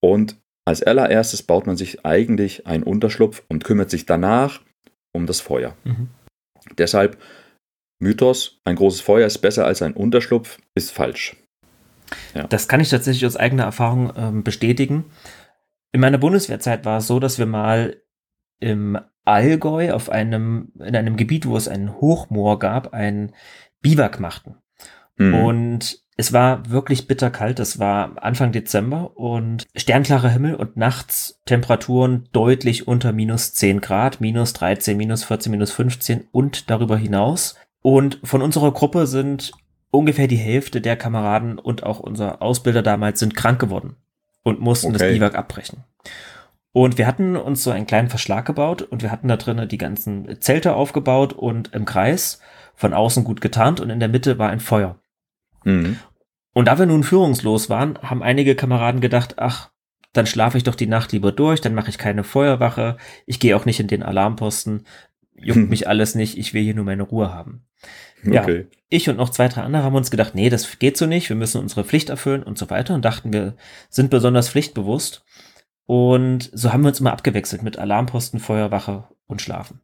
Und 0.00 0.36
als 0.64 0.82
allererstes 0.82 1.42
baut 1.42 1.66
man 1.66 1.76
sich 1.76 2.06
eigentlich 2.06 2.66
einen 2.66 2.82
Unterschlupf 2.82 3.42
und 3.48 3.62
kümmert 3.62 3.90
sich 3.90 4.06
danach 4.06 4.62
um 5.12 5.26
das 5.26 5.42
Feuer. 5.42 5.76
Mhm. 5.84 6.08
Deshalb 6.78 7.18
Mythos, 8.00 8.58
ein 8.64 8.76
großes 8.76 9.02
Feuer 9.02 9.26
ist 9.26 9.38
besser 9.38 9.66
als 9.66 9.82
ein 9.82 9.92
Unterschlupf, 9.92 10.58
ist 10.74 10.92
falsch. 10.92 11.36
Ja. 12.34 12.46
Das 12.46 12.68
kann 12.68 12.80
ich 12.80 12.88
tatsächlich 12.88 13.26
aus 13.26 13.36
eigener 13.36 13.64
Erfahrung 13.64 14.12
ähm, 14.16 14.44
bestätigen. 14.44 15.04
In 15.92 16.00
meiner 16.00 16.18
Bundeswehrzeit 16.18 16.84
war 16.84 16.98
es 16.98 17.06
so, 17.06 17.20
dass 17.20 17.38
wir 17.38 17.46
mal 17.46 17.96
im 18.58 18.98
Allgäu 19.24 19.92
auf 19.92 20.10
einem, 20.10 20.72
in 20.80 20.96
einem 20.96 21.16
Gebiet, 21.16 21.46
wo 21.46 21.56
es 21.56 21.68
einen 21.68 22.00
Hochmoor 22.00 22.58
gab, 22.58 22.94
ein 22.94 23.32
Biwak 23.82 24.18
machten. 24.18 24.56
Mhm. 25.16 25.34
Und 25.34 26.02
es 26.16 26.32
war 26.32 26.68
wirklich 26.70 27.06
bitterkalt. 27.06 27.60
Es 27.60 27.78
war 27.78 28.22
Anfang 28.22 28.52
Dezember 28.52 29.16
und 29.16 29.66
sternklarer 29.76 30.30
Himmel 30.30 30.54
und 30.54 30.76
nachts 30.76 31.40
Temperaturen 31.44 32.28
deutlich 32.32 32.88
unter 32.88 33.12
minus 33.12 33.52
10 33.54 33.80
Grad, 33.80 34.20
minus 34.20 34.54
13, 34.54 34.96
minus 34.96 35.24
14, 35.24 35.52
minus 35.52 35.72
15 35.72 36.28
und 36.32 36.70
darüber 36.70 36.96
hinaus. 36.96 37.56
Und 37.82 38.18
von 38.24 38.42
unserer 38.42 38.72
Gruppe 38.72 39.06
sind 39.06 39.52
ungefähr 39.90 40.26
die 40.26 40.36
Hälfte 40.36 40.80
der 40.80 40.96
Kameraden 40.96 41.58
und 41.58 41.82
auch 41.82 42.00
unser 42.00 42.40
Ausbilder 42.40 42.82
damals 42.82 43.20
sind 43.20 43.34
krank 43.34 43.60
geworden 43.60 43.96
und 44.42 44.60
mussten 44.60 44.88
okay. 44.88 44.98
das 44.98 45.12
Biwak 45.12 45.34
abbrechen. 45.34 45.84
Und 46.72 46.96
wir 46.96 47.06
hatten 47.06 47.36
uns 47.36 47.62
so 47.62 47.70
einen 47.70 47.86
kleinen 47.86 48.08
Verschlag 48.08 48.46
gebaut 48.46 48.82
und 48.82 49.02
wir 49.02 49.10
hatten 49.10 49.28
da 49.28 49.36
drinnen 49.36 49.68
die 49.68 49.78
ganzen 49.78 50.40
Zelte 50.40 50.74
aufgebaut 50.74 51.34
und 51.34 51.74
im 51.74 51.84
Kreis 51.84 52.40
von 52.74 52.94
außen 52.94 53.24
gut 53.24 53.40
getarnt 53.40 53.80
und 53.80 53.90
in 53.90 54.00
der 54.00 54.08
Mitte 54.08 54.38
war 54.38 54.48
ein 54.48 54.60
Feuer. 54.60 54.98
Mhm. 55.64 55.98
Und 56.54 56.68
da 56.68 56.78
wir 56.78 56.86
nun 56.86 57.02
führungslos 57.02 57.68
waren, 57.70 57.98
haben 58.02 58.22
einige 58.22 58.54
Kameraden 58.54 59.00
gedacht, 59.00 59.34
ach, 59.38 59.70
dann 60.12 60.26
schlafe 60.26 60.58
ich 60.58 60.64
doch 60.64 60.74
die 60.74 60.86
Nacht 60.86 61.12
lieber 61.12 61.32
durch, 61.32 61.60
dann 61.60 61.74
mache 61.74 61.90
ich 61.90 61.98
keine 61.98 62.24
Feuerwache, 62.24 62.96
ich 63.26 63.40
gehe 63.40 63.56
auch 63.56 63.64
nicht 63.64 63.80
in 63.80 63.86
den 63.86 64.02
Alarmposten, 64.02 64.86
juckt 65.34 65.58
mich 65.70 65.88
alles 65.88 66.14
nicht, 66.14 66.38
ich 66.38 66.54
will 66.54 66.62
hier 66.62 66.74
nur 66.74 66.84
meine 66.84 67.02
Ruhe 67.02 67.32
haben. 67.32 67.64
Ja, 68.24 68.42
okay. 68.42 68.66
ich 68.88 69.08
und 69.08 69.16
noch 69.16 69.30
zwei, 69.30 69.48
drei 69.48 69.62
andere 69.62 69.82
haben 69.82 69.96
uns 69.96 70.10
gedacht, 70.10 70.34
nee, 70.34 70.48
das 70.48 70.78
geht 70.78 70.96
so 70.96 71.06
nicht, 71.06 71.28
wir 71.28 71.36
müssen 71.36 71.60
unsere 71.60 71.84
Pflicht 71.84 72.08
erfüllen 72.08 72.42
und 72.42 72.56
so 72.56 72.70
weiter 72.70 72.94
und 72.94 73.04
dachten, 73.04 73.32
wir 73.32 73.54
sind 73.88 74.10
besonders 74.10 74.48
pflichtbewusst. 74.48 75.24
Und 75.86 76.50
so 76.52 76.72
haben 76.72 76.82
wir 76.82 76.88
uns 76.88 77.00
immer 77.00 77.12
abgewechselt 77.12 77.62
mit 77.62 77.78
Alarmposten, 77.78 78.38
Feuerwache 78.38 79.04
und 79.26 79.42
Schlafen. 79.42 79.80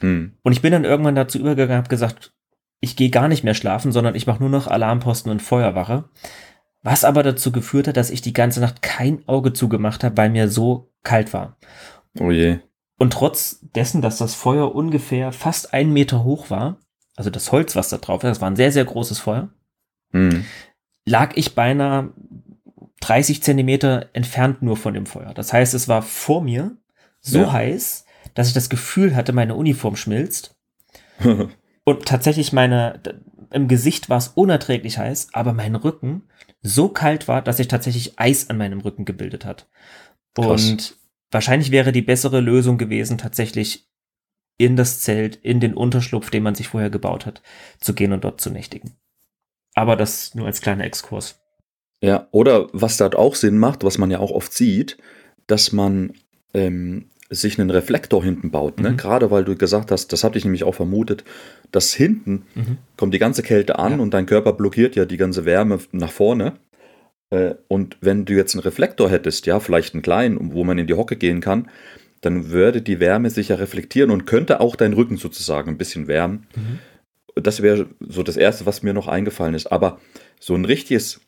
Hm. 0.00 0.32
Und 0.42 0.52
ich 0.52 0.62
bin 0.62 0.72
dann 0.72 0.84
irgendwann 0.84 1.14
dazu 1.14 1.38
übergegangen, 1.38 1.78
habe 1.78 1.88
gesagt, 1.88 2.32
ich 2.80 2.96
gehe 2.96 3.10
gar 3.10 3.28
nicht 3.28 3.44
mehr 3.44 3.54
schlafen, 3.54 3.92
sondern 3.92 4.14
ich 4.14 4.26
mache 4.26 4.40
nur 4.40 4.50
noch 4.50 4.66
Alarmposten 4.66 5.30
und 5.30 5.42
Feuerwache. 5.42 6.04
Was 6.82 7.04
aber 7.04 7.22
dazu 7.22 7.50
geführt 7.50 7.88
hat, 7.88 7.96
dass 7.96 8.10
ich 8.10 8.22
die 8.22 8.32
ganze 8.32 8.60
Nacht 8.60 8.82
kein 8.82 9.26
Auge 9.26 9.52
zugemacht 9.52 10.04
habe, 10.04 10.16
weil 10.16 10.30
mir 10.30 10.48
so 10.48 10.92
kalt 11.02 11.32
war. 11.32 11.56
Oh 12.18 12.30
je. 12.30 12.58
Und 12.98 13.12
trotz 13.12 13.60
dessen, 13.74 14.02
dass 14.02 14.18
das 14.18 14.34
Feuer 14.34 14.74
ungefähr 14.74 15.32
fast 15.32 15.72
einen 15.72 15.92
Meter 15.92 16.24
hoch 16.24 16.50
war, 16.50 16.78
also 17.18 17.30
das 17.30 17.50
Holz, 17.50 17.74
was 17.74 17.88
da 17.88 17.98
drauf 17.98 18.22
war, 18.22 18.30
das 18.30 18.40
war 18.40 18.48
ein 18.48 18.56
sehr, 18.56 18.70
sehr 18.70 18.84
großes 18.84 19.18
Feuer, 19.18 19.48
Hm. 20.12 20.44
lag 21.04 21.32
ich 21.36 21.54
beinahe 21.54 22.12
30 23.00 23.42
Zentimeter 23.42 24.06
entfernt 24.12 24.62
nur 24.62 24.76
von 24.76 24.94
dem 24.94 25.04
Feuer. 25.06 25.34
Das 25.34 25.52
heißt, 25.52 25.74
es 25.74 25.88
war 25.88 26.02
vor 26.02 26.42
mir 26.42 26.76
so 27.20 27.40
Ja. 27.40 27.52
heiß, 27.52 28.04
dass 28.34 28.48
ich 28.48 28.54
das 28.54 28.68
Gefühl 28.70 29.16
hatte, 29.16 29.32
meine 29.32 29.54
Uniform 29.56 29.96
schmilzt. 29.96 30.56
Und 31.84 32.04
tatsächlich 32.04 32.52
meine, 32.52 33.00
im 33.50 33.66
Gesicht 33.66 34.08
war 34.08 34.18
es 34.18 34.28
unerträglich 34.28 34.98
heiß, 34.98 35.28
aber 35.32 35.52
mein 35.52 35.74
Rücken 35.74 36.22
so 36.62 36.88
kalt 36.88 37.26
war, 37.28 37.42
dass 37.42 37.56
sich 37.56 37.68
tatsächlich 37.68 38.18
Eis 38.18 38.48
an 38.50 38.58
meinem 38.58 38.80
Rücken 38.80 39.04
gebildet 39.04 39.44
hat. 39.44 39.68
Krass. 40.34 40.70
Und 40.70 40.96
wahrscheinlich 41.30 41.70
wäre 41.70 41.90
die 41.92 42.02
bessere 42.02 42.40
Lösung 42.40 42.78
gewesen, 42.78 43.18
tatsächlich 43.18 43.87
in 44.58 44.76
das 44.76 45.00
Zelt, 45.00 45.36
in 45.36 45.60
den 45.60 45.74
Unterschlupf, 45.74 46.30
den 46.30 46.42
man 46.42 46.54
sich 46.54 46.68
vorher 46.68 46.90
gebaut 46.90 47.24
hat, 47.26 47.42
zu 47.80 47.94
gehen 47.94 48.12
und 48.12 48.24
dort 48.24 48.40
zu 48.40 48.50
nächtigen. 48.50 48.92
Aber 49.74 49.96
das 49.96 50.34
nur 50.34 50.46
als 50.46 50.60
kleiner 50.60 50.84
Exkurs. 50.84 51.40
Ja, 52.02 52.28
oder 52.32 52.68
was 52.72 52.96
dort 52.96 53.16
auch 53.16 53.34
Sinn 53.34 53.58
macht, 53.58 53.84
was 53.84 53.98
man 53.98 54.10
ja 54.10 54.18
auch 54.18 54.30
oft 54.32 54.52
sieht, 54.52 54.98
dass 55.46 55.72
man 55.72 56.12
ähm, 56.54 57.06
sich 57.30 57.58
einen 57.58 57.70
Reflektor 57.70 58.22
hinten 58.24 58.50
baut. 58.50 58.80
Ne? 58.80 58.90
Mhm. 58.90 58.96
Gerade 58.96 59.30
weil 59.30 59.44
du 59.44 59.56
gesagt 59.56 59.90
hast, 59.90 60.12
das 60.12 60.24
hatte 60.24 60.38
ich 60.38 60.44
nämlich 60.44 60.64
auch 60.64 60.74
vermutet, 60.74 61.24
dass 61.70 61.92
hinten 61.92 62.46
Mhm. 62.54 62.78
kommt 62.96 63.14
die 63.14 63.18
ganze 63.18 63.42
Kälte 63.42 63.78
an 63.78 63.92
Ja. 63.92 63.98
und 63.98 64.14
dein 64.14 64.26
Körper 64.26 64.52
blockiert 64.52 64.96
ja 64.96 65.04
die 65.04 65.16
ganze 65.16 65.44
Wärme 65.44 65.78
nach 65.92 66.10
vorne. 66.12 66.54
Äh, 67.30 67.54
und 67.68 67.98
wenn 68.00 68.24
du 68.24 68.32
jetzt 68.32 68.54
einen 68.54 68.62
Reflektor 68.62 69.10
hättest, 69.10 69.46
ja, 69.46 69.60
vielleicht 69.60 69.94
einen 69.94 70.02
kleinen, 70.02 70.52
wo 70.52 70.64
man 70.64 70.78
in 70.78 70.86
die 70.86 70.94
Hocke 70.94 71.16
gehen 71.16 71.40
kann, 71.40 71.68
dann 72.20 72.50
würde 72.50 72.82
die 72.82 73.00
Wärme 73.00 73.30
sich 73.30 73.48
ja 73.48 73.56
reflektieren 73.56 74.10
und 74.10 74.26
könnte 74.26 74.60
auch 74.60 74.76
deinen 74.76 74.94
Rücken 74.94 75.16
sozusagen 75.16 75.70
ein 75.70 75.78
bisschen 75.78 76.08
wärmen. 76.08 76.46
Mhm. 76.56 76.78
Das 77.42 77.62
wäre 77.62 77.86
so 78.00 78.22
das 78.22 78.36
Erste, 78.36 78.66
was 78.66 78.82
mir 78.82 78.92
noch 78.92 79.06
eingefallen 79.06 79.54
ist. 79.54 79.70
Aber 79.70 80.00
so 80.40 80.54
ein 80.54 80.64
richtiges, 80.64 81.20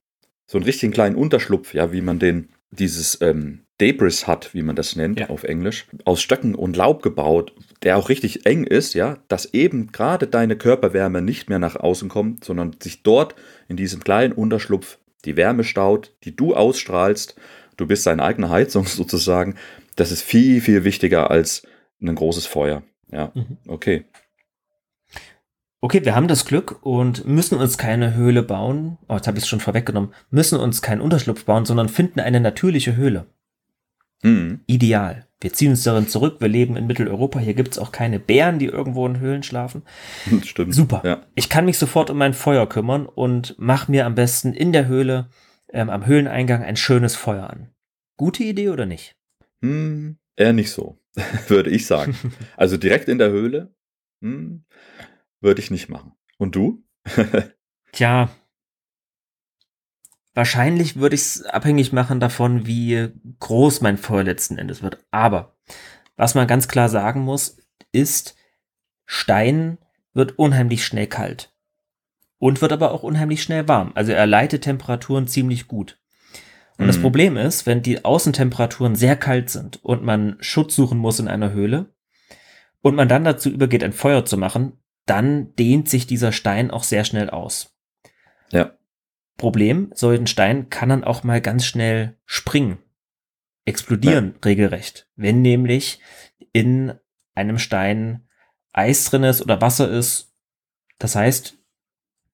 so 0.46 0.59
einen 0.59 0.64
richtigen 0.64 0.92
kleinen 0.92 1.14
Unterschlupf, 1.16 1.72
ja, 1.74 1.92
wie 1.92 2.00
man 2.00 2.18
den, 2.18 2.48
dieses 2.72 3.20
ähm, 3.20 3.61
Debris 3.81 4.26
hat, 4.26 4.53
wie 4.53 4.62
man 4.62 4.76
das 4.76 4.96
nennt 4.96 5.20
Ja. 5.20 5.31
auf 5.31 5.44
Englisch, 5.44 5.87
aus 6.05 6.20
Stöcken 6.20 6.55
und 6.55 6.76
Laub 6.76 7.03
gebaut, 7.03 7.53
der 7.83 7.96
auch 7.96 8.09
richtig 8.09 8.44
eng 8.46 8.64
ist, 8.64 8.94
ja, 8.94 9.18
dass 9.29 9.55
eben 9.55 9.92
gerade 9.92 10.26
deine 10.26 10.57
Körperwärme 10.57 11.22
nicht 11.22 11.48
mehr 11.48 11.59
nach 11.59 11.76
außen 11.76 12.09
kommt, 12.09 12.44
sondern 12.44 12.76
sich 12.83 13.03
dort 13.03 13.35
in 13.68 13.76
diesem 13.76 14.03
kleinen 14.05 14.33
Unterschlupf 14.33 14.98
die 15.24 15.37
Wärme 15.37 15.64
staut, 15.64 16.12
die 16.24 16.35
du 16.35 16.55
ausstrahlst. 16.55 17.37
Du 17.76 17.87
bist 17.87 18.07
deine 18.07 18.22
eigene 18.24 18.50
Heizung 18.50 18.85
sozusagen. 18.87 19.55
Das 19.96 20.11
ist 20.11 20.22
viel, 20.22 20.61
viel 20.61 20.85
wichtiger 20.85 21.31
als 21.31 21.66
ein 22.00 22.14
großes 22.14 22.46
Feuer. 22.46 22.83
Ja, 23.11 23.33
Mhm. 23.35 23.59
okay. 23.68 24.05
Okay, 25.83 26.05
wir 26.05 26.14
haben 26.14 26.29
das 26.29 26.44
Glück 26.44 26.85
und 26.85 27.26
müssen 27.26 27.57
uns 27.59 27.79
keine 27.79 28.14
Höhle 28.14 28.42
bauen. 28.42 28.98
Oh, 29.09 29.14
jetzt 29.14 29.26
habe 29.26 29.38
ich 29.38 29.44
es 29.44 29.48
schon 29.48 29.61
vorweggenommen. 29.61 30.12
Müssen 30.31 30.59
uns 30.61 30.83
keinen 30.83 31.00
Unterschlupf 31.00 31.44
bauen, 31.46 31.64
sondern 31.64 31.88
finden 31.88 32.20
eine 32.20 32.38
natürliche 32.40 32.96
Höhle. 32.96 33.26
Hm. 34.22 34.61
Ideal. 34.66 35.26
Wir 35.40 35.55
ziehen 35.55 35.70
uns 35.70 35.83
darin 35.83 36.07
zurück. 36.07 36.37
Wir 36.40 36.48
leben 36.48 36.76
in 36.76 36.87
Mitteleuropa. 36.87 37.38
Hier 37.38 37.55
gibt 37.55 37.72
es 37.72 37.79
auch 37.79 37.92
keine 37.92 38.20
Bären, 38.20 38.59
die 38.59 38.66
irgendwo 38.66 39.07
in 39.07 39.20
Höhlen 39.20 39.42
schlafen. 39.42 39.83
Stimmt. 40.44 40.74
Super. 40.74 41.00
Ja. 41.03 41.22
Ich 41.35 41.48
kann 41.48 41.64
mich 41.64 41.79
sofort 41.79 42.11
um 42.11 42.18
mein 42.18 42.35
Feuer 42.35 42.68
kümmern 42.68 43.07
und 43.07 43.59
mache 43.59 43.90
mir 43.90 44.05
am 44.05 44.14
besten 44.14 44.53
in 44.53 44.72
der 44.72 44.87
Höhle, 44.87 45.31
ähm, 45.72 45.88
am 45.88 46.05
Höhleneingang, 46.05 46.62
ein 46.62 46.76
schönes 46.76 47.16
Feuer 47.16 47.48
an. 47.48 47.70
Gute 48.18 48.44
Idee 48.44 48.68
oder 48.68 48.85
nicht? 48.85 49.16
Hm, 49.62 50.18
eher 50.37 50.53
nicht 50.53 50.70
so, 50.70 51.01
würde 51.49 51.70
ich 51.70 51.87
sagen. 51.87 52.16
Also 52.57 52.77
direkt 52.77 53.09
in 53.09 53.18
der 53.18 53.31
Höhle 53.31 53.75
hm, 54.23 54.64
würde 55.40 55.61
ich 55.61 55.70
nicht 55.70 55.88
machen. 55.88 56.12
Und 56.38 56.55
du? 56.55 56.85
Tja, 57.92 58.31
wahrscheinlich 60.35 60.96
würde 60.96 61.14
ich 61.14 61.23
es 61.23 61.42
abhängig 61.44 61.92
machen 61.92 62.20
davon, 62.20 62.66
wie 62.66 63.09
groß 63.40 63.81
mein 63.81 63.99
Feuer 63.99 64.25
letzten 64.25 64.59
Endes 64.59 64.83
wird. 64.83 65.05
Aber 65.11 65.57
was 66.16 66.35
man 66.35 66.46
ganz 66.46 66.68
klar 66.68 66.88
sagen 66.88 67.20
muss, 67.23 67.59
ist, 67.92 68.37
Stein 69.07 69.79
wird 70.12 70.38
unheimlich 70.38 70.85
schnell 70.85 71.07
kalt. 71.07 71.55
Und 72.38 72.62
wird 72.62 72.73
aber 72.73 72.92
auch 72.92 73.03
unheimlich 73.03 73.42
schnell 73.42 73.68
warm. 73.68 73.92
Also 73.94 74.12
er 74.12 74.27
leitet 74.27 74.64
Temperaturen 74.64 75.27
ziemlich 75.27 75.68
gut. 75.68 75.99
Und 76.81 76.87
das 76.87 76.97
Mhm. 76.97 77.03
Problem 77.03 77.37
ist, 77.37 77.66
wenn 77.66 77.83
die 77.83 78.07
Außentemperaturen 78.07 78.95
sehr 78.95 79.14
kalt 79.14 79.51
sind 79.51 79.85
und 79.85 80.03
man 80.03 80.38
Schutz 80.40 80.75
suchen 80.75 80.97
muss 80.97 81.21
in 81.21 81.29
einer 81.29 81.53
Höhle 81.53 81.95
und 82.81 82.95
man 82.95 83.07
dann 83.07 83.23
dazu 83.23 83.51
übergeht, 83.51 83.85
ein 83.85 83.93
Feuer 83.93 84.25
zu 84.25 84.38
machen, 84.38 84.73
dann 85.05 85.55
dehnt 85.57 85.90
sich 85.90 86.07
dieser 86.07 86.33
Stein 86.33 86.71
auch 86.71 86.83
sehr 86.83 87.05
schnell 87.05 87.29
aus. 87.29 87.77
Ja. 88.51 88.79
Problem, 89.37 89.90
so 89.95 90.09
ein 90.09 90.27
Stein 90.27 90.71
kann 90.71 90.88
dann 90.88 91.05
auch 91.05 91.23
mal 91.23 91.43
ganz 91.43 91.66
schnell 91.66 92.16
springen, 92.25 92.79
explodieren 93.66 94.37
regelrecht. 94.43 95.07
Wenn 95.16 95.43
nämlich 95.43 96.01
in 96.53 96.95
einem 97.35 97.59
Stein 97.59 98.27
Eis 98.73 99.05
drin 99.05 99.25
ist 99.25 99.43
oder 99.43 99.61
Wasser 99.61 99.90
ist, 99.90 100.33
das 100.99 101.14
heißt, 101.14 101.59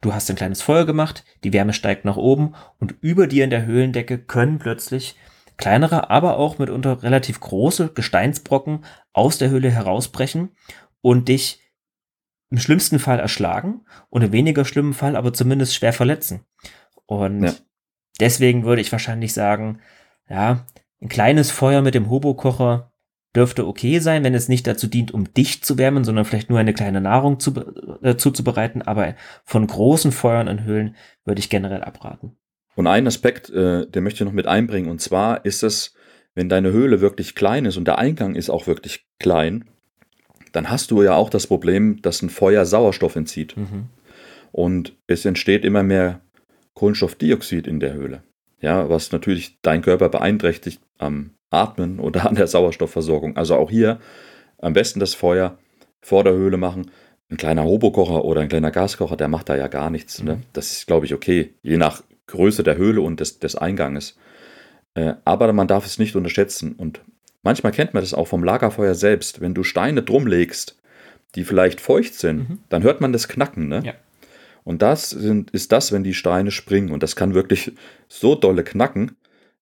du 0.00 0.14
hast 0.14 0.28
ein 0.30 0.36
kleines 0.36 0.62
Feuer 0.62 0.86
gemacht, 0.86 1.24
die 1.44 1.52
Wärme 1.52 1.72
steigt 1.72 2.04
nach 2.04 2.16
oben 2.16 2.54
und 2.78 2.94
über 3.00 3.26
dir 3.26 3.44
in 3.44 3.50
der 3.50 3.66
Höhlendecke 3.66 4.18
können 4.18 4.58
plötzlich 4.58 5.16
kleinere, 5.56 6.10
aber 6.10 6.36
auch 6.36 6.58
mitunter 6.58 7.02
relativ 7.02 7.40
große 7.40 7.92
Gesteinsbrocken 7.94 8.84
aus 9.12 9.38
der 9.38 9.50
Höhle 9.50 9.70
herausbrechen 9.70 10.50
und 11.00 11.28
dich 11.28 11.62
im 12.50 12.58
schlimmsten 12.58 12.98
Fall 12.98 13.18
erschlagen 13.18 13.84
und 14.10 14.22
im 14.22 14.32
weniger 14.32 14.64
schlimmen 14.64 14.94
Fall 14.94 15.16
aber 15.16 15.32
zumindest 15.32 15.74
schwer 15.74 15.92
verletzen. 15.92 16.44
Und 17.06 17.44
Ja. 17.44 17.52
deswegen 18.20 18.64
würde 18.64 18.82
ich 18.82 18.92
wahrscheinlich 18.92 19.32
sagen, 19.32 19.80
ja, 20.28 20.64
ein 21.00 21.08
kleines 21.08 21.50
Feuer 21.50 21.82
mit 21.82 21.94
dem 21.94 22.10
Hobokocher 22.10 22.92
dürfte 23.36 23.66
okay 23.66 23.98
sein, 23.98 24.24
wenn 24.24 24.34
es 24.34 24.48
nicht 24.48 24.66
dazu 24.66 24.86
dient, 24.86 25.12
um 25.12 25.32
dich 25.32 25.62
zu 25.62 25.78
wärmen, 25.78 26.04
sondern 26.04 26.24
vielleicht 26.24 26.48
nur 26.50 26.58
eine 26.58 26.74
kleine 26.74 27.00
Nahrung 27.00 27.38
zu, 27.38 27.52
äh, 28.02 28.16
zuzubereiten. 28.16 28.82
Aber 28.82 29.14
von 29.44 29.66
großen 29.66 30.10
Feuern 30.10 30.48
in 30.48 30.64
Höhlen 30.64 30.96
würde 31.24 31.38
ich 31.38 31.50
generell 31.50 31.82
abraten. 31.82 32.32
Und 32.74 32.86
einen 32.86 33.06
Aspekt, 33.06 33.50
äh, 33.50 33.86
den 33.86 34.02
möchte 34.02 34.22
ich 34.22 34.26
noch 34.26 34.34
mit 34.34 34.46
einbringen, 34.46 34.90
und 34.90 35.00
zwar 35.00 35.44
ist 35.44 35.62
es, 35.62 35.94
wenn 36.34 36.48
deine 36.48 36.72
Höhle 36.72 37.00
wirklich 37.00 37.34
klein 37.34 37.64
ist 37.64 37.76
und 37.76 37.86
der 37.86 37.98
Eingang 37.98 38.34
ist 38.34 38.50
auch 38.50 38.66
wirklich 38.66 39.06
klein, 39.18 39.64
dann 40.52 40.70
hast 40.70 40.90
du 40.90 41.02
ja 41.02 41.14
auch 41.14 41.30
das 41.30 41.46
Problem, 41.46 42.00
dass 42.02 42.22
ein 42.22 42.30
Feuer 42.30 42.66
Sauerstoff 42.66 43.16
entzieht. 43.16 43.56
Mhm. 43.56 43.86
Und 44.52 44.94
es 45.06 45.24
entsteht 45.24 45.64
immer 45.64 45.82
mehr 45.82 46.20
Kohlenstoffdioxid 46.74 47.66
in 47.66 47.80
der 47.80 47.94
Höhle. 47.94 48.22
Ja, 48.60 48.88
was 48.88 49.12
natürlich 49.12 49.60
deinen 49.60 49.82
Körper 49.82 50.08
beeinträchtigt 50.08 50.80
am 50.98 51.30
Atmen 51.50 52.00
oder 52.00 52.26
an 52.28 52.34
der 52.34 52.46
Sauerstoffversorgung. 52.46 53.36
Also 53.36 53.56
auch 53.56 53.70
hier 53.70 54.00
am 54.58 54.72
besten 54.72 55.00
das 55.00 55.14
Feuer 55.14 55.58
vor 56.00 56.24
der 56.24 56.32
Höhle 56.34 56.56
machen. 56.56 56.90
Ein 57.30 57.36
kleiner 57.36 57.64
Hobokocher 57.64 58.24
oder 58.24 58.40
ein 58.40 58.48
kleiner 58.48 58.70
Gaskocher, 58.70 59.16
der 59.16 59.28
macht 59.28 59.48
da 59.48 59.56
ja 59.56 59.66
gar 59.68 59.90
nichts. 59.90 60.22
Ne? 60.22 60.36
Mhm. 60.36 60.42
Das 60.52 60.70
ist, 60.72 60.86
glaube 60.86 61.06
ich, 61.06 61.14
okay, 61.14 61.54
je 61.62 61.76
nach 61.76 62.02
Größe 62.28 62.62
der 62.62 62.76
Höhle 62.76 63.00
und 63.00 63.20
des, 63.20 63.38
des 63.38 63.56
Einganges. 63.56 64.16
Äh, 64.94 65.14
aber 65.24 65.52
man 65.52 65.68
darf 65.68 65.86
es 65.86 65.98
nicht 65.98 66.14
unterschätzen. 66.16 66.72
Und 66.72 67.00
manchmal 67.42 67.72
kennt 67.72 67.94
man 67.94 68.02
das 68.02 68.14
auch 68.14 68.28
vom 68.28 68.44
Lagerfeuer 68.44 68.94
selbst. 68.94 69.40
Wenn 69.40 69.54
du 69.54 69.64
Steine 69.64 70.02
drumlegst, 70.02 70.76
die 71.34 71.44
vielleicht 71.44 71.80
feucht 71.80 72.14
sind, 72.14 72.48
Mhm. 72.48 72.58
dann 72.68 72.82
hört 72.82 73.00
man 73.00 73.12
das 73.12 73.28
Knacken. 73.28 73.68
Ne? 73.68 73.82
Ja. 73.84 73.94
Und 74.64 74.82
das 74.82 75.10
sind, 75.10 75.50
ist 75.50 75.70
das, 75.72 75.92
wenn 75.92 76.02
die 76.04 76.14
Steine 76.14 76.50
springen. 76.50 76.90
Und 76.90 77.02
das 77.02 77.14
kann 77.16 77.34
wirklich 77.34 77.72
so 78.08 78.34
dolle 78.34 78.64
knacken, 78.64 79.16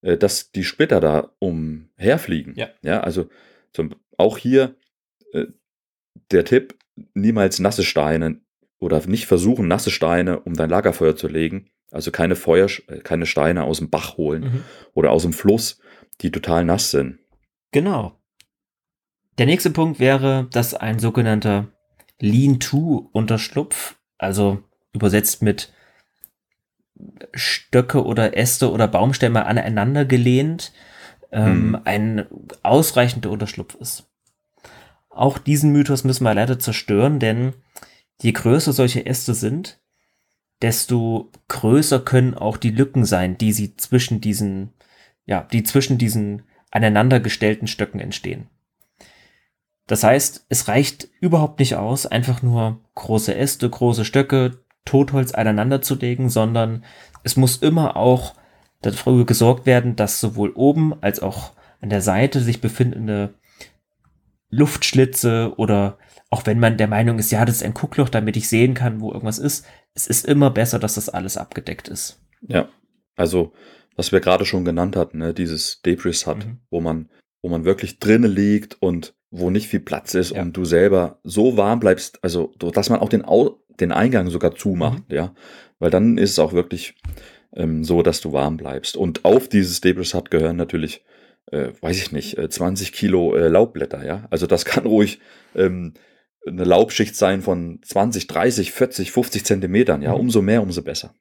dass 0.04 0.52
die 0.52 0.64
Splitter 0.64 1.00
da 1.00 1.32
umherfliegen. 1.38 2.54
Ja. 2.56 2.68
ja 2.82 3.00
also 3.00 3.28
zum, 3.72 3.94
auch 4.18 4.38
hier 4.38 4.76
äh, 5.32 5.46
der 6.30 6.44
Tipp, 6.44 6.76
niemals 7.14 7.58
nasse 7.58 7.82
Steine 7.82 8.40
oder 8.78 9.04
nicht 9.06 9.26
versuchen, 9.26 9.66
nasse 9.66 9.90
Steine 9.90 10.40
um 10.40 10.54
dein 10.54 10.70
Lagerfeuer 10.70 11.16
zu 11.16 11.28
legen. 11.28 11.70
Also 11.90 12.10
keine 12.10 12.36
Feuer, 12.36 12.68
äh, 12.88 12.98
keine 12.98 13.26
Steine 13.26 13.64
aus 13.64 13.78
dem 13.78 13.90
Bach 13.90 14.16
holen 14.16 14.42
Mhm. 14.42 14.64
oder 14.94 15.10
aus 15.10 15.22
dem 15.22 15.32
Fluss, 15.32 15.80
die 16.20 16.30
total 16.30 16.64
nass 16.64 16.90
sind. 16.90 17.18
Genau. 17.72 18.18
Der 19.38 19.46
nächste 19.46 19.70
Punkt 19.70 19.98
wäre, 19.98 20.46
dass 20.52 20.74
ein 20.74 21.00
sogenannter 21.00 21.72
Lean-to-Unterschlupf, 22.20 23.96
also 24.18 24.62
übersetzt 24.92 25.42
mit 25.42 25.72
Stöcke 27.32 28.04
oder 28.04 28.36
Äste 28.36 28.70
oder 28.70 28.88
Baumstämme 28.88 29.46
aneinander 29.46 30.04
gelehnt, 30.04 30.72
ähm, 31.32 31.70
Mhm. 31.70 31.80
ein 31.84 32.26
ausreichender 32.62 33.30
Unterschlupf 33.30 33.74
ist. 33.74 34.08
Auch 35.10 35.38
diesen 35.38 35.72
Mythos 35.72 36.04
müssen 36.04 36.24
wir 36.24 36.34
leider 36.34 36.58
zerstören, 36.58 37.18
denn 37.18 37.54
je 38.20 38.32
größer 38.32 38.72
solche 38.72 39.06
Äste 39.06 39.34
sind, 39.34 39.80
desto 40.62 41.30
größer 41.48 42.00
können 42.00 42.34
auch 42.34 42.56
die 42.56 42.70
Lücken 42.70 43.04
sein, 43.04 43.36
die 43.38 43.52
sie 43.52 43.76
zwischen 43.76 44.20
diesen, 44.20 44.72
ja, 45.26 45.42
die 45.52 45.62
zwischen 45.62 45.98
diesen 45.98 46.42
aneinandergestellten 46.70 47.66
Stöcken 47.66 48.00
entstehen. 48.00 48.48
Das 49.86 50.02
heißt, 50.02 50.46
es 50.48 50.68
reicht 50.68 51.08
überhaupt 51.20 51.58
nicht 51.58 51.76
aus, 51.76 52.06
einfach 52.06 52.42
nur 52.42 52.80
große 52.94 53.34
Äste, 53.34 53.68
große 53.68 54.04
Stöcke, 54.04 54.63
Totholz 54.84 55.32
aneinander 55.32 55.82
zu 55.82 55.94
legen, 55.94 56.28
sondern 56.28 56.84
es 57.22 57.36
muss 57.36 57.56
immer 57.56 57.96
auch 57.96 58.34
dafür 58.82 59.24
gesorgt 59.24 59.66
werden, 59.66 59.96
dass 59.96 60.20
sowohl 60.20 60.50
oben 60.50 60.94
als 61.02 61.20
auch 61.20 61.52
an 61.80 61.90
der 61.90 62.02
Seite 62.02 62.40
sich 62.40 62.60
befindende 62.60 63.34
Luftschlitze 64.50 65.54
oder 65.56 65.98
auch 66.30 66.46
wenn 66.46 66.58
man 66.58 66.76
der 66.76 66.88
Meinung 66.88 67.18
ist, 67.18 67.30
ja, 67.30 67.44
das 67.44 67.56
ist 67.56 67.62
ein 67.62 67.74
Guckloch, 67.74 68.08
damit 68.08 68.36
ich 68.36 68.48
sehen 68.48 68.74
kann, 68.74 69.00
wo 69.00 69.12
irgendwas 69.12 69.38
ist, 69.38 69.66
es 69.94 70.06
ist 70.06 70.26
immer 70.26 70.50
besser, 70.50 70.78
dass 70.78 70.94
das 70.94 71.08
alles 71.08 71.36
abgedeckt 71.36 71.88
ist. 71.88 72.20
Ja, 72.42 72.68
also 73.16 73.52
was 73.96 74.12
wir 74.12 74.20
gerade 74.20 74.44
schon 74.44 74.64
genannt 74.64 74.96
hatten, 74.96 75.18
ne, 75.18 75.34
dieses 75.34 75.80
Debris 75.82 76.26
hat, 76.26 76.46
mhm. 76.46 76.58
wo 76.70 76.80
man, 76.80 77.08
wo 77.44 77.50
man 77.50 77.66
wirklich 77.66 77.98
drinnen 77.98 78.34
liegt 78.34 78.80
und 78.80 79.14
wo 79.30 79.50
nicht 79.50 79.68
viel 79.68 79.80
Platz 79.80 80.14
ist 80.14 80.30
ja. 80.30 80.40
und 80.40 80.56
du 80.56 80.64
selber 80.64 81.20
so 81.24 81.58
warm 81.58 81.78
bleibst, 81.78 82.18
also 82.22 82.54
dass 82.58 82.88
man 82.88 83.00
auch 83.00 83.10
den, 83.10 83.22
Au 83.22 83.60
den 83.78 83.92
Eingang 83.92 84.30
sogar 84.30 84.54
zumacht, 84.54 85.10
mhm. 85.10 85.14
ja, 85.14 85.34
weil 85.78 85.90
dann 85.90 86.16
ist 86.16 86.30
es 86.30 86.38
auch 86.38 86.54
wirklich 86.54 86.94
ähm, 87.54 87.84
so, 87.84 88.00
dass 88.00 88.22
du 88.22 88.32
warm 88.32 88.56
bleibst. 88.56 88.96
Und 88.96 89.26
auf 89.26 89.46
dieses 89.50 89.82
Debris 89.82 90.14
hat 90.14 90.30
gehören 90.30 90.56
natürlich, 90.56 91.04
äh, 91.52 91.72
weiß 91.82 91.98
ich 91.98 92.12
nicht, 92.12 92.38
äh, 92.38 92.48
20 92.48 92.94
Kilo 92.94 93.36
äh, 93.36 93.48
Laubblätter, 93.48 94.06
ja, 94.06 94.26
also 94.30 94.46
das 94.46 94.64
kann 94.64 94.86
ruhig 94.86 95.20
ähm, 95.54 95.92
eine 96.46 96.64
Laubschicht 96.64 97.14
sein 97.14 97.42
von 97.42 97.80
20, 97.82 98.26
30, 98.26 98.72
40, 98.72 99.12
50 99.12 99.44
Zentimetern. 99.44 100.00
Ja, 100.00 100.14
mhm. 100.14 100.20
umso 100.20 100.40
mehr, 100.40 100.62
umso 100.62 100.80
besser. 100.80 101.14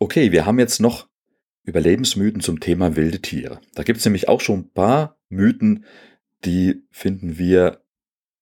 Okay, 0.00 0.32
wir 0.32 0.44
haben 0.44 0.58
jetzt 0.58 0.80
noch 0.80 1.06
Überlebensmythen 1.66 2.40
zum 2.40 2.60
Thema 2.60 2.96
wilde 2.96 3.20
Tiere. 3.20 3.60
Da 3.74 3.82
gibt 3.82 3.98
es 3.98 4.04
nämlich 4.04 4.28
auch 4.28 4.40
schon 4.40 4.60
ein 4.60 4.70
paar 4.72 5.18
Mythen, 5.28 5.84
die 6.44 6.84
finden 6.90 7.38
wir 7.38 7.80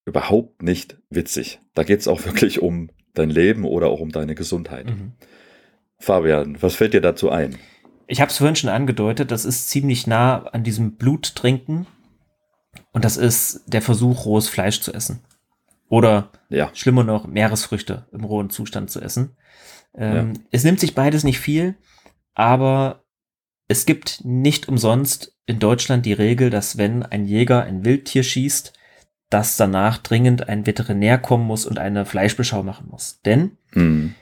überhaupt 0.04 0.62
nicht 0.62 0.98
witzig. 1.10 1.60
Da 1.74 1.82
geht 1.82 2.00
es 2.00 2.08
auch 2.08 2.24
wirklich 2.24 2.60
um 2.60 2.90
dein 3.14 3.30
Leben 3.30 3.64
oder 3.64 3.88
auch 3.88 4.00
um 4.00 4.12
deine 4.12 4.34
Gesundheit. 4.34 4.86
Mhm. 4.86 5.12
Fabian, 5.98 6.60
was 6.60 6.74
fällt 6.76 6.92
dir 6.92 7.00
dazu 7.00 7.30
ein? 7.30 7.56
Ich 8.06 8.20
habe 8.20 8.30
es 8.30 8.36
vorhin 8.36 8.56
schon 8.56 8.68
angedeutet, 8.68 9.30
das 9.30 9.46
ist 9.46 9.70
ziemlich 9.70 10.06
nah 10.06 10.44
an 10.48 10.62
diesem 10.62 10.96
Bluttrinken 10.96 11.86
und 12.92 13.04
das 13.04 13.16
ist 13.16 13.62
der 13.66 13.80
Versuch, 13.80 14.26
rohes 14.26 14.48
Fleisch 14.48 14.80
zu 14.80 14.92
essen. 14.92 15.20
Oder 15.88 16.30
ja. 16.50 16.70
schlimmer 16.74 17.04
noch, 17.04 17.26
Meeresfrüchte 17.26 18.06
im 18.12 18.24
rohen 18.24 18.50
Zustand 18.50 18.90
zu 18.90 19.00
essen. 19.00 19.36
Ähm, 19.94 20.32
ja. 20.34 20.40
Es 20.50 20.64
nimmt 20.64 20.80
sich 20.80 20.94
beides 20.94 21.24
nicht 21.24 21.38
viel, 21.38 21.76
aber 22.34 23.03
es 23.68 23.86
gibt 23.86 24.24
nicht 24.24 24.68
umsonst 24.68 25.36
in 25.46 25.58
Deutschland 25.58 26.06
die 26.06 26.12
Regel, 26.12 26.50
dass 26.50 26.78
wenn 26.78 27.02
ein 27.02 27.24
Jäger 27.24 27.62
ein 27.62 27.84
Wildtier 27.84 28.22
schießt, 28.22 28.72
dass 29.30 29.56
danach 29.56 29.98
dringend 29.98 30.48
ein 30.48 30.66
Veterinär 30.66 31.18
kommen 31.18 31.46
muss 31.46 31.66
und 31.66 31.78
eine 31.78 32.04
Fleischbeschau 32.04 32.62
machen 32.62 32.88
muss. 32.90 33.20
Denn 33.22 33.56
mhm. 33.72 34.14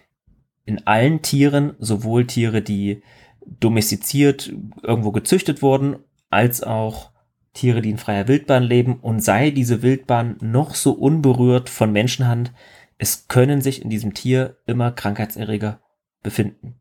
in 0.65 0.87
allen 0.87 1.23
Tieren, 1.23 1.75
sowohl 1.79 2.27
Tiere, 2.27 2.63
die 2.63 3.03
domestiziert 3.45 4.53
irgendwo 4.83 5.13
gezüchtet 5.13 5.63
wurden, 5.63 5.97
als 6.31 6.63
auch 6.63 7.11
Tiere, 7.53 7.83
die 7.83 7.91
in 7.91 7.99
freier 7.99 8.29
Wildbahn 8.29 8.63
leben 8.63 9.01
und 9.01 9.21
sei 9.21 9.51
diese 9.51 9.83
Wildbahn 9.83 10.37
noch 10.41 10.75
so 10.75 10.93
unberührt 10.93 11.69
von 11.69 11.93
Menschenhand, 11.93 12.53
es 12.97 13.29
können 13.29 13.61
sich 13.61 13.83
in 13.83 13.91
diesem 13.91 14.15
Tier 14.15 14.57
immer 14.67 14.93
Krankheitserreger 14.93 15.81
befinden. 16.23 16.77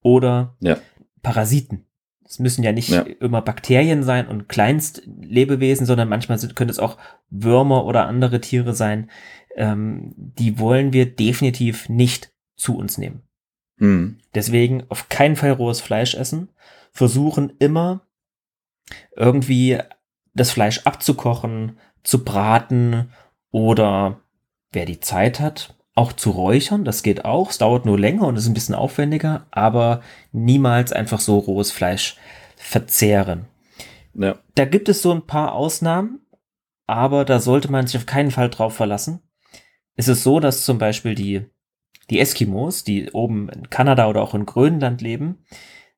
Oder 0.00 0.56
ja. 0.60 0.78
Parasiten. 1.22 1.85
Es 2.28 2.38
müssen 2.38 2.64
ja 2.64 2.72
nicht 2.72 2.88
ja. 2.88 3.02
immer 3.02 3.40
Bakterien 3.40 4.02
sein 4.02 4.26
und 4.26 4.48
Kleinstlebewesen, 4.48 5.86
sondern 5.86 6.08
manchmal 6.08 6.38
sind, 6.38 6.56
können 6.56 6.70
es 6.70 6.78
auch 6.78 6.98
Würmer 7.30 7.84
oder 7.84 8.06
andere 8.06 8.40
Tiere 8.40 8.74
sein. 8.74 9.10
Ähm, 9.54 10.12
die 10.16 10.58
wollen 10.58 10.92
wir 10.92 11.14
definitiv 11.14 11.88
nicht 11.88 12.32
zu 12.56 12.76
uns 12.76 12.98
nehmen. 12.98 13.22
Mhm. 13.78 14.18
Deswegen 14.34 14.84
auf 14.88 15.08
keinen 15.08 15.36
Fall 15.36 15.52
rohes 15.52 15.80
Fleisch 15.80 16.14
essen. 16.14 16.48
Versuchen 16.92 17.52
immer 17.58 18.06
irgendwie 19.14 19.78
das 20.34 20.50
Fleisch 20.50 20.80
abzukochen, 20.84 21.78
zu 22.02 22.24
braten 22.24 23.12
oder 23.50 24.20
wer 24.72 24.84
die 24.84 25.00
Zeit 25.00 25.40
hat, 25.40 25.75
auch 25.96 26.12
zu 26.12 26.30
räuchern. 26.30 26.84
Das 26.84 27.02
geht 27.02 27.24
auch. 27.24 27.50
Es 27.50 27.58
dauert 27.58 27.84
nur 27.84 27.98
länger 27.98 28.26
und 28.28 28.36
ist 28.36 28.46
ein 28.46 28.54
bisschen 28.54 28.76
aufwendiger, 28.76 29.46
aber 29.50 30.02
niemals 30.30 30.92
einfach 30.92 31.18
so 31.18 31.38
rohes 31.38 31.72
Fleisch 31.72 32.16
verzehren. 32.56 33.46
Ja. 34.14 34.38
Da 34.54 34.64
gibt 34.64 34.88
es 34.88 35.02
so 35.02 35.12
ein 35.12 35.26
paar 35.26 35.54
Ausnahmen, 35.54 36.20
aber 36.86 37.24
da 37.24 37.40
sollte 37.40 37.70
man 37.72 37.86
sich 37.86 37.96
auf 37.96 38.06
keinen 38.06 38.30
Fall 38.30 38.50
drauf 38.50 38.74
verlassen. 38.74 39.20
Es 39.96 40.08
ist 40.08 40.22
so, 40.22 40.38
dass 40.38 40.64
zum 40.64 40.78
Beispiel 40.78 41.14
die, 41.14 41.46
die 42.10 42.20
Eskimos, 42.20 42.84
die 42.84 43.10
oben 43.12 43.48
in 43.48 43.70
Kanada 43.70 44.08
oder 44.08 44.22
auch 44.22 44.34
in 44.34 44.46
Grönland 44.46 45.00
leben, 45.00 45.44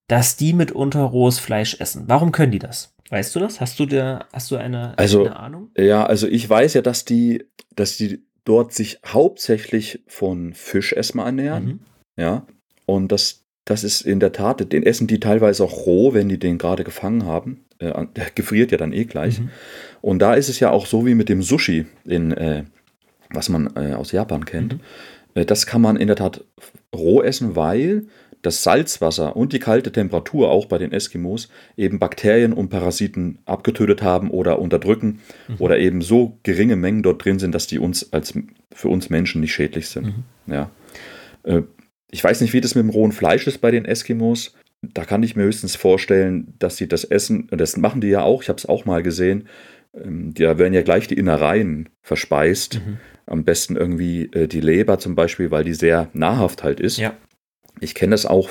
dass 0.06 0.36
die 0.36 0.52
mitunter 0.52 1.02
rohes 1.02 1.38
Fleisch 1.38 1.80
essen. 1.80 2.04
Warum 2.06 2.32
können 2.32 2.52
die 2.52 2.60
das? 2.60 2.94
Weißt 3.10 3.34
du 3.34 3.40
das? 3.40 3.60
Hast 3.60 3.78
du 3.80 3.86
da, 3.86 4.26
hast 4.32 4.50
du 4.50 4.56
eine, 4.56 4.96
also, 4.96 5.24
eine 5.24 5.36
Ahnung? 5.36 5.70
Ja, 5.76 6.06
also 6.06 6.28
ich 6.28 6.48
weiß 6.48 6.74
ja, 6.74 6.82
dass 6.82 7.04
die, 7.04 7.44
dass 7.74 7.96
die 7.96 8.27
dort 8.48 8.72
sich 8.72 8.98
hauptsächlich 9.06 10.02
von 10.06 10.54
Fisch 10.54 10.92
erstmal 10.92 11.26
ernähren. 11.26 11.64
Mhm. 11.64 11.80
Ja. 12.16 12.46
Und 12.86 13.12
das, 13.12 13.44
das 13.64 13.84
ist 13.84 14.00
in 14.00 14.20
der 14.20 14.32
Tat, 14.32 14.72
den 14.72 14.82
essen 14.82 15.06
die 15.06 15.20
teilweise 15.20 15.62
auch 15.64 15.86
roh, 15.86 16.14
wenn 16.14 16.28
die 16.28 16.38
den 16.38 16.58
gerade 16.58 16.84
gefangen 16.84 17.26
haben. 17.26 17.64
Äh, 17.78 18.06
der 18.16 18.30
gefriert 18.34 18.72
ja 18.72 18.78
dann 18.78 18.92
eh 18.92 19.04
gleich. 19.04 19.40
Mhm. 19.40 19.50
Und 20.00 20.20
da 20.20 20.34
ist 20.34 20.48
es 20.48 20.60
ja 20.60 20.70
auch 20.70 20.86
so 20.86 21.06
wie 21.06 21.14
mit 21.14 21.28
dem 21.28 21.42
Sushi, 21.42 21.86
in, 22.04 22.32
äh, 22.32 22.64
was 23.30 23.50
man 23.50 23.70
äh, 23.76 23.92
aus 23.94 24.12
Japan 24.12 24.44
kennt. 24.46 24.74
Mhm. 24.74 24.80
Äh, 25.34 25.44
das 25.44 25.66
kann 25.66 25.82
man 25.82 25.96
in 25.96 26.06
der 26.06 26.16
Tat 26.16 26.44
roh 26.94 27.22
essen, 27.22 27.54
weil 27.54 28.06
das 28.42 28.62
Salzwasser 28.62 29.36
und 29.36 29.52
die 29.52 29.58
kalte 29.58 29.92
Temperatur 29.92 30.50
auch 30.50 30.66
bei 30.66 30.78
den 30.78 30.92
Eskimos 30.92 31.48
eben 31.76 31.98
Bakterien 31.98 32.52
und 32.52 32.68
Parasiten 32.68 33.38
abgetötet 33.44 34.02
haben 34.02 34.30
oder 34.30 34.58
unterdrücken 34.58 35.20
mhm. 35.48 35.56
oder 35.58 35.78
eben 35.78 36.02
so 36.02 36.38
geringe 36.42 36.76
Mengen 36.76 37.02
dort 37.02 37.24
drin 37.24 37.38
sind, 37.38 37.54
dass 37.54 37.66
die 37.66 37.78
uns 37.78 38.12
als 38.12 38.34
für 38.72 38.88
uns 38.88 39.10
Menschen 39.10 39.40
nicht 39.40 39.52
schädlich 39.52 39.88
sind. 39.88 40.06
Mhm. 40.06 40.52
Ja. 40.52 40.70
Äh, 41.42 41.62
ich 42.10 42.24
weiß 42.24 42.40
nicht, 42.40 42.52
wie 42.52 42.60
das 42.60 42.74
mit 42.74 42.84
dem 42.84 42.90
rohen 42.90 43.12
Fleisch 43.12 43.46
ist 43.46 43.58
bei 43.58 43.70
den 43.70 43.84
Eskimos. 43.84 44.54
Da 44.80 45.04
kann 45.04 45.22
ich 45.22 45.36
mir 45.36 45.42
höchstens 45.42 45.76
vorstellen, 45.76 46.54
dass 46.58 46.76
sie 46.76 46.88
das 46.88 47.04
essen, 47.04 47.48
und 47.50 47.60
das 47.60 47.76
machen 47.76 48.00
die 48.00 48.08
ja 48.08 48.22
auch, 48.22 48.42
ich 48.42 48.48
habe 48.48 48.58
es 48.58 48.66
auch 48.66 48.84
mal 48.84 49.02
gesehen, 49.02 49.48
ähm, 49.94 50.32
da 50.34 50.58
werden 50.58 50.74
ja 50.74 50.82
gleich 50.82 51.08
die 51.08 51.18
Innereien 51.18 51.88
verspeist. 52.02 52.76
Mhm. 52.76 52.98
Am 53.26 53.44
besten 53.44 53.76
irgendwie 53.76 54.30
äh, 54.32 54.46
die 54.46 54.60
Leber 54.60 54.98
zum 54.98 55.14
Beispiel, 55.14 55.50
weil 55.50 55.64
die 55.64 55.74
sehr 55.74 56.08
nahrhaft 56.14 56.62
halt 56.62 56.80
ist. 56.80 56.96
Ja. 56.96 57.14
Ich 57.80 57.94
kenne 57.94 58.14
es 58.14 58.26
auch 58.26 58.50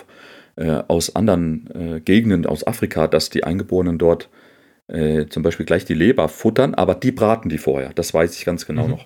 äh, 0.55 0.83
aus 0.87 1.15
anderen 1.15 1.69
äh, 1.73 1.99
Gegenden 1.99 2.45
aus 2.45 2.65
Afrika, 2.65 3.07
dass 3.07 3.29
die 3.29 3.43
Eingeborenen 3.43 3.97
dort 3.97 4.29
äh, 4.87 5.27
zum 5.27 5.43
Beispiel 5.43 5.65
gleich 5.65 5.85
die 5.85 5.93
Leber 5.93 6.29
futtern, 6.29 6.73
aber 6.73 6.95
die 6.95 7.11
braten 7.11 7.49
die 7.49 7.57
vorher. 7.57 7.91
Das 7.93 8.13
weiß 8.13 8.37
ich 8.37 8.45
ganz 8.45 8.65
genau 8.65 8.85
mhm. 8.85 8.91
noch. 8.91 9.05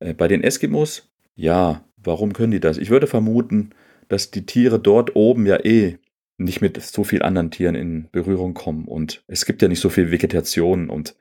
Äh, 0.00 0.14
bei 0.14 0.28
den 0.28 0.42
Eskimos, 0.42 1.08
ja, 1.36 1.84
warum 1.96 2.32
können 2.32 2.52
die 2.52 2.60
das? 2.60 2.78
Ich 2.78 2.90
würde 2.90 3.06
vermuten, 3.06 3.70
dass 4.08 4.30
die 4.30 4.46
Tiere 4.46 4.78
dort 4.78 5.16
oben 5.16 5.46
ja 5.46 5.64
eh 5.64 5.98
nicht 6.36 6.60
mit 6.60 6.80
so 6.82 7.04
vielen 7.04 7.22
anderen 7.22 7.50
Tieren 7.50 7.74
in 7.74 8.08
Berührung 8.10 8.54
kommen 8.54 8.86
und 8.86 9.22
es 9.28 9.46
gibt 9.46 9.62
ja 9.62 9.68
nicht 9.68 9.80
so 9.80 9.88
viel 9.88 10.10
Vegetation 10.10 10.90
und 10.90 11.14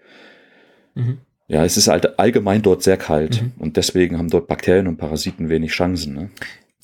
mhm. 0.95 1.19
ja, 1.47 1.63
es 1.63 1.77
ist 1.77 1.87
halt 1.87 2.17
allgemein 2.19 2.63
dort 2.63 2.81
sehr 2.81 2.97
kalt 2.97 3.41
mhm. 3.41 3.51
und 3.59 3.77
deswegen 3.77 4.17
haben 4.17 4.29
dort 4.29 4.47
Bakterien 4.47 4.87
und 4.87 4.97
Parasiten 4.97 5.49
wenig 5.49 5.71
Chancen. 5.71 6.15
Ne? 6.15 6.29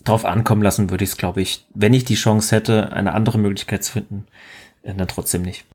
Drauf 0.03 0.25
ankommen 0.25 0.61
lassen 0.61 0.89
würde 0.89 1.03
ich 1.03 1.11
es, 1.11 1.17
glaube 1.17 1.41
ich, 1.41 1.65
wenn 1.73 1.93
ich 1.93 2.05
die 2.05 2.15
Chance 2.15 2.55
hätte, 2.55 2.91
eine 2.91 3.13
andere 3.13 3.37
Möglichkeit 3.37 3.83
zu 3.83 3.93
finden, 3.93 4.25
äh, 4.83 4.93
dann 4.93 5.07
trotzdem 5.07 5.41
nicht. 5.41 5.65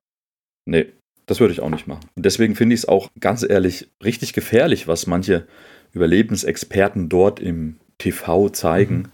Nee, 0.66 0.86
das 1.26 1.40
würde 1.40 1.52
ich 1.52 1.60
auch 1.60 1.70
nicht 1.70 1.86
machen. 1.86 2.06
Und 2.14 2.24
deswegen 2.24 2.54
finde 2.54 2.74
ich 2.74 2.80
es 2.80 2.88
auch 2.88 3.10
ganz 3.20 3.44
ehrlich 3.48 3.88
richtig 4.02 4.32
gefährlich, 4.32 4.88
was 4.88 5.06
manche 5.06 5.46
Überlebensexperten 5.92 7.08
dort 7.08 7.40
im 7.40 7.76
TV 7.98 8.48
zeigen, 8.48 8.96
mhm. 8.96 9.08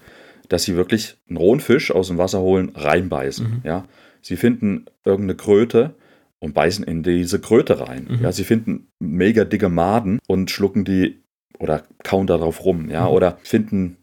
dass 0.49 0.65
sie 0.65 0.77
wirklich 0.77 1.17
einen 1.29 1.37
rohen 1.37 1.61
Fisch 1.61 1.91
aus 1.91 2.09
dem 2.09 2.19
Wasser 2.19 2.41
holen, 2.41 2.73
reinbeißen. 2.75 3.47
Mhm. 3.47 3.61
Ja? 3.65 3.85
Sie 4.23 4.37
finden 4.37 4.87
irgendeine 5.05 5.37
Kröte 5.37 5.95
und 6.39 6.55
beißen 6.55 6.85
in 6.85 7.03
diese 7.03 7.41
Kröte 7.41 7.81
rein. 7.81 8.07
Mhm. 8.09 8.23
Ja, 8.23 8.33
sie 8.33 8.45
finden 8.45 8.89
mega 8.99 9.45
dicke 9.45 9.69
Maden 9.69 10.19
und 10.27 10.51
schlucken 10.51 10.85
die 10.85 11.23
oder 11.59 11.83
kauen 12.03 12.27
darauf 12.27 12.65
rum. 12.65 12.89
Ja, 12.91 13.03
mhm. 13.03 13.11
oder 13.11 13.39
finden 13.43 13.99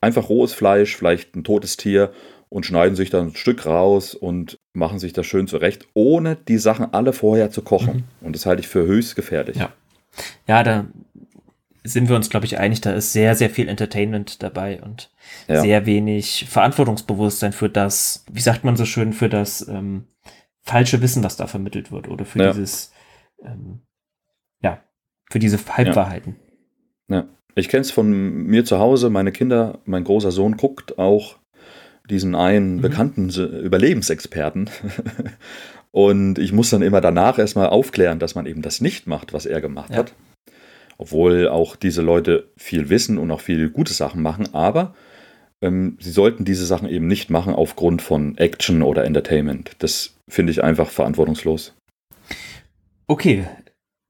einfach 0.00 0.28
rohes 0.28 0.52
Fleisch, 0.52 0.96
vielleicht 0.96 1.36
ein 1.36 1.44
totes 1.44 1.76
Tier 1.76 2.12
und 2.48 2.66
schneiden 2.66 2.96
sich 2.96 3.10
dann 3.10 3.28
ein 3.28 3.36
Stück 3.36 3.66
raus 3.66 4.14
und 4.14 4.58
machen 4.72 4.98
sich 4.98 5.12
das 5.12 5.26
schön 5.26 5.46
zurecht, 5.46 5.86
ohne 5.94 6.36
die 6.36 6.58
Sachen 6.58 6.92
alle 6.92 7.12
vorher 7.12 7.50
zu 7.50 7.62
kochen. 7.62 8.04
Mhm. 8.20 8.26
Und 8.26 8.36
das 8.36 8.46
halte 8.46 8.60
ich 8.60 8.68
für 8.68 8.84
höchst 8.84 9.16
gefährlich. 9.16 9.56
Ja, 9.56 9.72
ja 10.46 10.62
da 10.62 10.86
sind 11.84 12.08
wir 12.08 12.16
uns, 12.16 12.28
glaube 12.28 12.46
ich, 12.46 12.58
einig, 12.58 12.80
da 12.80 12.92
ist 12.92 13.12
sehr, 13.12 13.34
sehr 13.34 13.50
viel 13.50 13.68
Entertainment 13.68 14.42
dabei 14.42 14.82
und 14.82 15.10
ja. 15.48 15.60
sehr 15.60 15.86
wenig 15.86 16.46
Verantwortungsbewusstsein 16.48 17.52
für 17.52 17.70
das, 17.70 18.24
wie 18.30 18.40
sagt 18.40 18.64
man 18.64 18.76
so 18.76 18.84
schön, 18.84 19.12
für 19.12 19.28
das 19.28 19.66
ähm, 19.66 20.06
falsche 20.62 21.00
Wissen, 21.00 21.24
was 21.24 21.36
da 21.36 21.46
vermittelt 21.46 21.90
wird 21.90 22.08
oder 22.08 22.24
für 22.24 22.42
ja. 22.42 22.52
dieses, 22.52 22.92
ähm, 23.42 23.80
ja, 24.60 24.82
für 25.30 25.38
diese 25.38 25.58
Halbwahrheiten. 25.58 26.36
Ja. 27.08 27.28
Ich 27.60 27.68
kenne 27.68 27.82
es 27.82 27.90
von 27.90 28.10
mir 28.46 28.64
zu 28.64 28.78
Hause, 28.78 29.10
meine 29.10 29.32
Kinder, 29.32 29.78
mein 29.84 30.04
großer 30.04 30.32
Sohn 30.32 30.56
guckt 30.56 30.98
auch 30.98 31.36
diesen 32.08 32.34
einen 32.34 32.76
mhm. 32.76 32.80
bekannten 32.80 33.28
Überlebensexperten. 33.28 34.70
Und 35.92 36.38
ich 36.38 36.52
muss 36.52 36.70
dann 36.70 36.80
immer 36.80 37.02
danach 37.02 37.38
erstmal 37.38 37.68
aufklären, 37.68 38.18
dass 38.18 38.34
man 38.34 38.46
eben 38.46 38.62
das 38.62 38.80
nicht 38.80 39.06
macht, 39.06 39.34
was 39.34 39.44
er 39.44 39.60
gemacht 39.60 39.90
ja. 39.90 39.98
hat. 39.98 40.14
Obwohl 40.96 41.48
auch 41.48 41.76
diese 41.76 42.00
Leute 42.00 42.48
viel 42.56 42.88
wissen 42.88 43.18
und 43.18 43.30
auch 43.30 43.40
viel 43.40 43.68
gute 43.68 43.92
Sachen 43.92 44.22
machen, 44.22 44.54
aber 44.54 44.94
ähm, 45.60 45.98
sie 46.00 46.12
sollten 46.12 46.46
diese 46.46 46.64
Sachen 46.64 46.88
eben 46.88 47.06
nicht 47.06 47.28
machen 47.28 47.54
aufgrund 47.54 48.00
von 48.00 48.38
Action 48.38 48.82
oder 48.82 49.04
Entertainment. 49.04 49.72
Das 49.80 50.14
finde 50.28 50.52
ich 50.52 50.64
einfach 50.64 50.88
verantwortungslos. 50.88 51.74
Okay. 53.06 53.44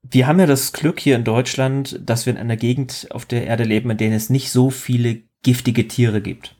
Wir 0.03 0.27
haben 0.27 0.39
ja 0.39 0.45
das 0.45 0.73
Glück 0.73 0.99
hier 0.99 1.15
in 1.15 1.23
Deutschland, 1.23 1.99
dass 2.03 2.25
wir 2.25 2.33
in 2.33 2.39
einer 2.39 2.57
Gegend 2.57 3.07
auf 3.11 3.25
der 3.25 3.45
Erde 3.45 3.63
leben, 3.63 3.89
in 3.91 3.97
der 3.97 4.11
es 4.11 4.29
nicht 4.29 4.51
so 4.51 4.69
viele 4.69 5.21
giftige 5.43 5.87
Tiere 5.87 6.21
gibt. 6.21 6.55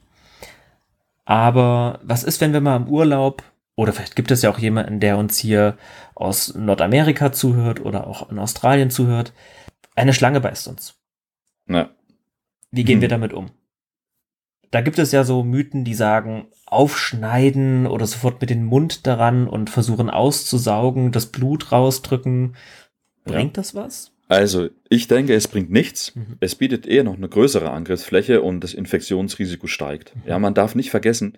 Aber 1.24 2.00
was 2.02 2.24
ist, 2.24 2.40
wenn 2.40 2.52
wir 2.52 2.60
mal 2.60 2.76
im 2.76 2.88
Urlaub, 2.88 3.42
oder 3.74 3.92
vielleicht 3.92 4.16
gibt 4.16 4.30
es 4.30 4.42
ja 4.42 4.50
auch 4.50 4.58
jemanden, 4.58 5.00
der 5.00 5.18
uns 5.18 5.38
hier 5.38 5.76
aus 6.14 6.54
Nordamerika 6.54 7.32
zuhört 7.32 7.80
oder 7.80 8.06
auch 8.06 8.30
in 8.30 8.38
Australien 8.38 8.90
zuhört, 8.90 9.32
eine 9.94 10.14
Schlange 10.14 10.40
beißt 10.40 10.68
uns. 10.68 10.94
Ja. 11.68 11.90
Wie 12.70 12.84
gehen 12.84 12.96
hm. 12.96 13.02
wir 13.02 13.08
damit 13.08 13.32
um? 13.32 13.50
Da 14.70 14.80
gibt 14.80 14.98
es 14.98 15.12
ja 15.12 15.22
so 15.22 15.44
Mythen, 15.44 15.84
die 15.84 15.94
sagen, 15.94 16.46
aufschneiden 16.64 17.86
oder 17.86 18.06
sofort 18.06 18.40
mit 18.40 18.48
dem 18.48 18.64
Mund 18.64 19.06
daran 19.06 19.46
und 19.46 19.68
versuchen 19.68 20.08
auszusaugen, 20.08 21.12
das 21.12 21.26
Blut 21.26 21.72
rausdrücken. 21.72 22.56
Bringt 23.24 23.56
ja. 23.56 23.62
das 23.62 23.74
was? 23.74 24.12
Also, 24.28 24.70
ich 24.88 25.08
denke, 25.08 25.34
es 25.34 25.48
bringt 25.48 25.70
nichts. 25.70 26.14
Mhm. 26.14 26.36
Es 26.40 26.54
bietet 26.54 26.86
eher 26.86 27.04
noch 27.04 27.16
eine 27.16 27.28
größere 27.28 27.70
Angriffsfläche 27.70 28.40
und 28.40 28.60
das 28.60 28.74
Infektionsrisiko 28.74 29.66
steigt. 29.66 30.16
Mhm. 30.16 30.22
Ja, 30.26 30.38
man 30.38 30.54
darf 30.54 30.74
nicht 30.74 30.90
vergessen, 30.90 31.36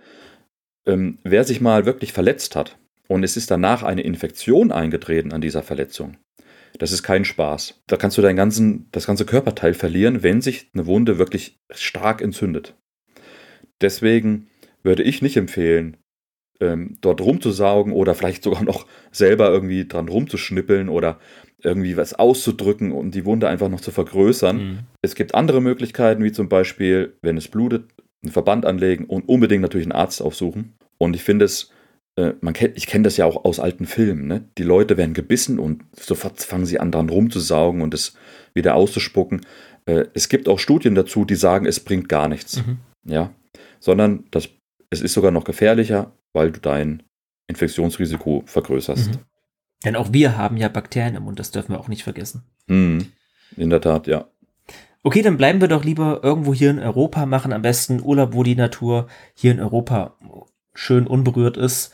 ähm, 0.87 1.19
wer 1.25 1.45
sich 1.45 1.61
mal 1.61 1.87
wirklich 1.87 2.13
verletzt 2.13 2.57
hat 2.57 2.79
und 3.09 3.25
es 3.25 3.37
ist 3.37 3.51
danach 3.51 3.83
eine 3.83 4.03
Infektion 4.03 4.71
eingetreten 4.73 5.33
an 5.33 5.41
dieser 5.41 5.63
Verletzung, 5.63 6.19
das 6.79 6.93
ist 6.93 7.03
kein 7.03 7.25
Spaß. 7.25 7.83
Da 7.87 7.97
kannst 7.97 8.19
du 8.19 8.23
dein 8.23 8.37
ganzen, 8.37 8.89
das 8.93 9.07
ganze 9.07 9.25
Körperteil 9.25 9.75
verlieren, 9.75 10.23
wenn 10.23 10.43
sich 10.43 10.71
eine 10.75 10.87
Wunde 10.87 11.19
wirklich 11.19 11.59
stark 11.71 12.21
entzündet. 12.21 12.75
Deswegen 13.81 14.49
würde 14.83 15.03
ich 15.03 15.23
nicht 15.23 15.37
empfehlen, 15.37 15.97
ähm, 16.61 16.97
dort 17.01 17.21
rumzusaugen 17.21 17.93
oder 17.93 18.15
vielleicht 18.15 18.43
sogar 18.43 18.63
noch 18.63 18.87
selber 19.13 19.51
irgendwie 19.51 19.87
dran 19.87 20.09
rumzuschnippeln 20.09 20.89
oder 20.89 21.21
irgendwie 21.65 21.97
was 21.97 22.15
auszudrücken, 22.15 22.93
um 22.93 23.11
die 23.11 23.25
Wunde 23.25 23.49
einfach 23.49 23.69
noch 23.69 23.81
zu 23.81 23.91
vergrößern. 23.91 24.57
Mhm. 24.57 24.79
Es 25.03 25.15
gibt 25.15 25.35
andere 25.35 25.61
Möglichkeiten, 25.61 26.23
wie 26.23 26.33
zum 26.33 26.49
Beispiel, 26.49 27.15
wenn 27.23 27.37
es 27.37 27.49
blutet, 27.49 27.91
einen 28.23 28.33
Verband 28.33 28.67
anlegen 28.67 29.07
und 29.07 29.29
unbedingt 29.29 29.63
natürlich 29.63 29.87
einen 29.87 29.93
Arzt 29.93 30.23
aufsuchen. 30.23 30.75
Und 30.99 31.15
ich 31.15 31.23
finde 31.23 31.45
es 31.45 31.71
äh, 32.17 32.35
man 32.41 32.55
kennt, 32.55 32.77
ich 32.77 32.87
kenne 32.87 33.05
das 33.05 33.17
ja 33.17 33.25
auch 33.25 33.45
aus 33.45 33.59
alten 33.59 33.87
Filmen, 33.87 34.27
ne? 34.27 34.49
Die 34.57 34.63
Leute 34.63 34.97
werden 34.97 35.15
gebissen 35.15 35.59
und 35.59 35.85
sofort 35.99 36.41
fangen 36.43 36.67
sie 36.67 36.79
an, 36.79 36.93
dran 36.93 37.09
rumzusaugen 37.09 37.83
und 37.83 37.93
es 37.93 38.15
wieder 38.55 38.75
auszuspucken. 38.77 39.41
Äh, 39.87 40.07
es 40.15 40.29
gibt 40.29 40.49
auch 40.49 40.59
Studien 40.59 40.95
dazu, 40.95 41.25
die 41.25 41.35
sagen, 41.35 41.67
es 41.67 41.81
bringt 41.81 42.09
gar 42.09 42.29
nichts. 42.29 42.59
Mhm. 42.59 42.79
Ja. 43.05 43.35
Sondern 43.81 44.25
das, 44.31 44.49
es 44.91 45.01
ist 45.01 45.13
sogar 45.13 45.31
noch 45.31 45.45
gefährlicher, 45.45 46.13
weil 46.33 46.53
du 46.53 46.61
dein 46.61 47.03
Infektionsrisiko 47.49 48.45
vergrößerst. 48.47 49.11
Mhm. 49.11 49.19
Denn 49.85 49.97
auch 49.97 50.13
wir 50.13 50.37
haben 50.37 50.57
ja 50.57 50.69
Bakterien 50.69 51.15
im 51.15 51.25
Mund, 51.25 51.39
das 51.39 51.51
dürfen 51.51 51.73
wir 51.73 51.81
auch 51.81 51.89
nicht 51.89 52.03
vergessen. 52.03 52.45
Mhm. 52.67 53.13
In 53.57 53.71
der 53.71 53.81
Tat, 53.81 54.07
ja. 54.07 54.27
Okay, 55.03 55.21
dann 55.21 55.37
bleiben 55.37 55.61
wir 55.61 55.69
doch 55.69 55.85
lieber 55.85 56.21
irgendwo 56.23 56.55
hier 56.55 56.71
in 56.71 56.79
Europa, 56.79 57.27
machen 57.27 57.53
am 57.53 57.63
besten 57.63 58.01
Urlaub, 58.03 58.33
wo 58.33 58.43
die 58.43 58.57
Natur 58.57 59.09
hier 59.35 59.53
in 59.53 59.61
Europa 59.61 60.17
schön 60.73 61.07
unberührt 61.07 61.57
ist 61.59 61.93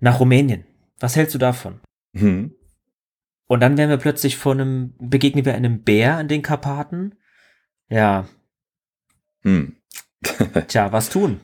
nach 0.00 0.18
Rumänien. 0.18 0.64
Was 1.00 1.16
hältst 1.16 1.34
du 1.34 1.38
davon? 1.38 1.80
Hm. 2.14 2.54
Und 3.46 3.60
dann 3.60 3.76
wären 3.76 3.90
wir 3.90 3.98
plötzlich 3.98 4.36
vor 4.36 4.52
einem, 4.52 4.94
begegnen 4.98 5.44
wir 5.44 5.54
einem 5.54 5.82
Bär 5.82 6.18
in 6.20 6.28
den 6.28 6.42
Karpaten. 6.42 7.14
Ja. 7.88 8.26
Hm. 9.42 9.76
Tja, 10.68 10.92
was 10.92 11.10
tun? 11.10 11.40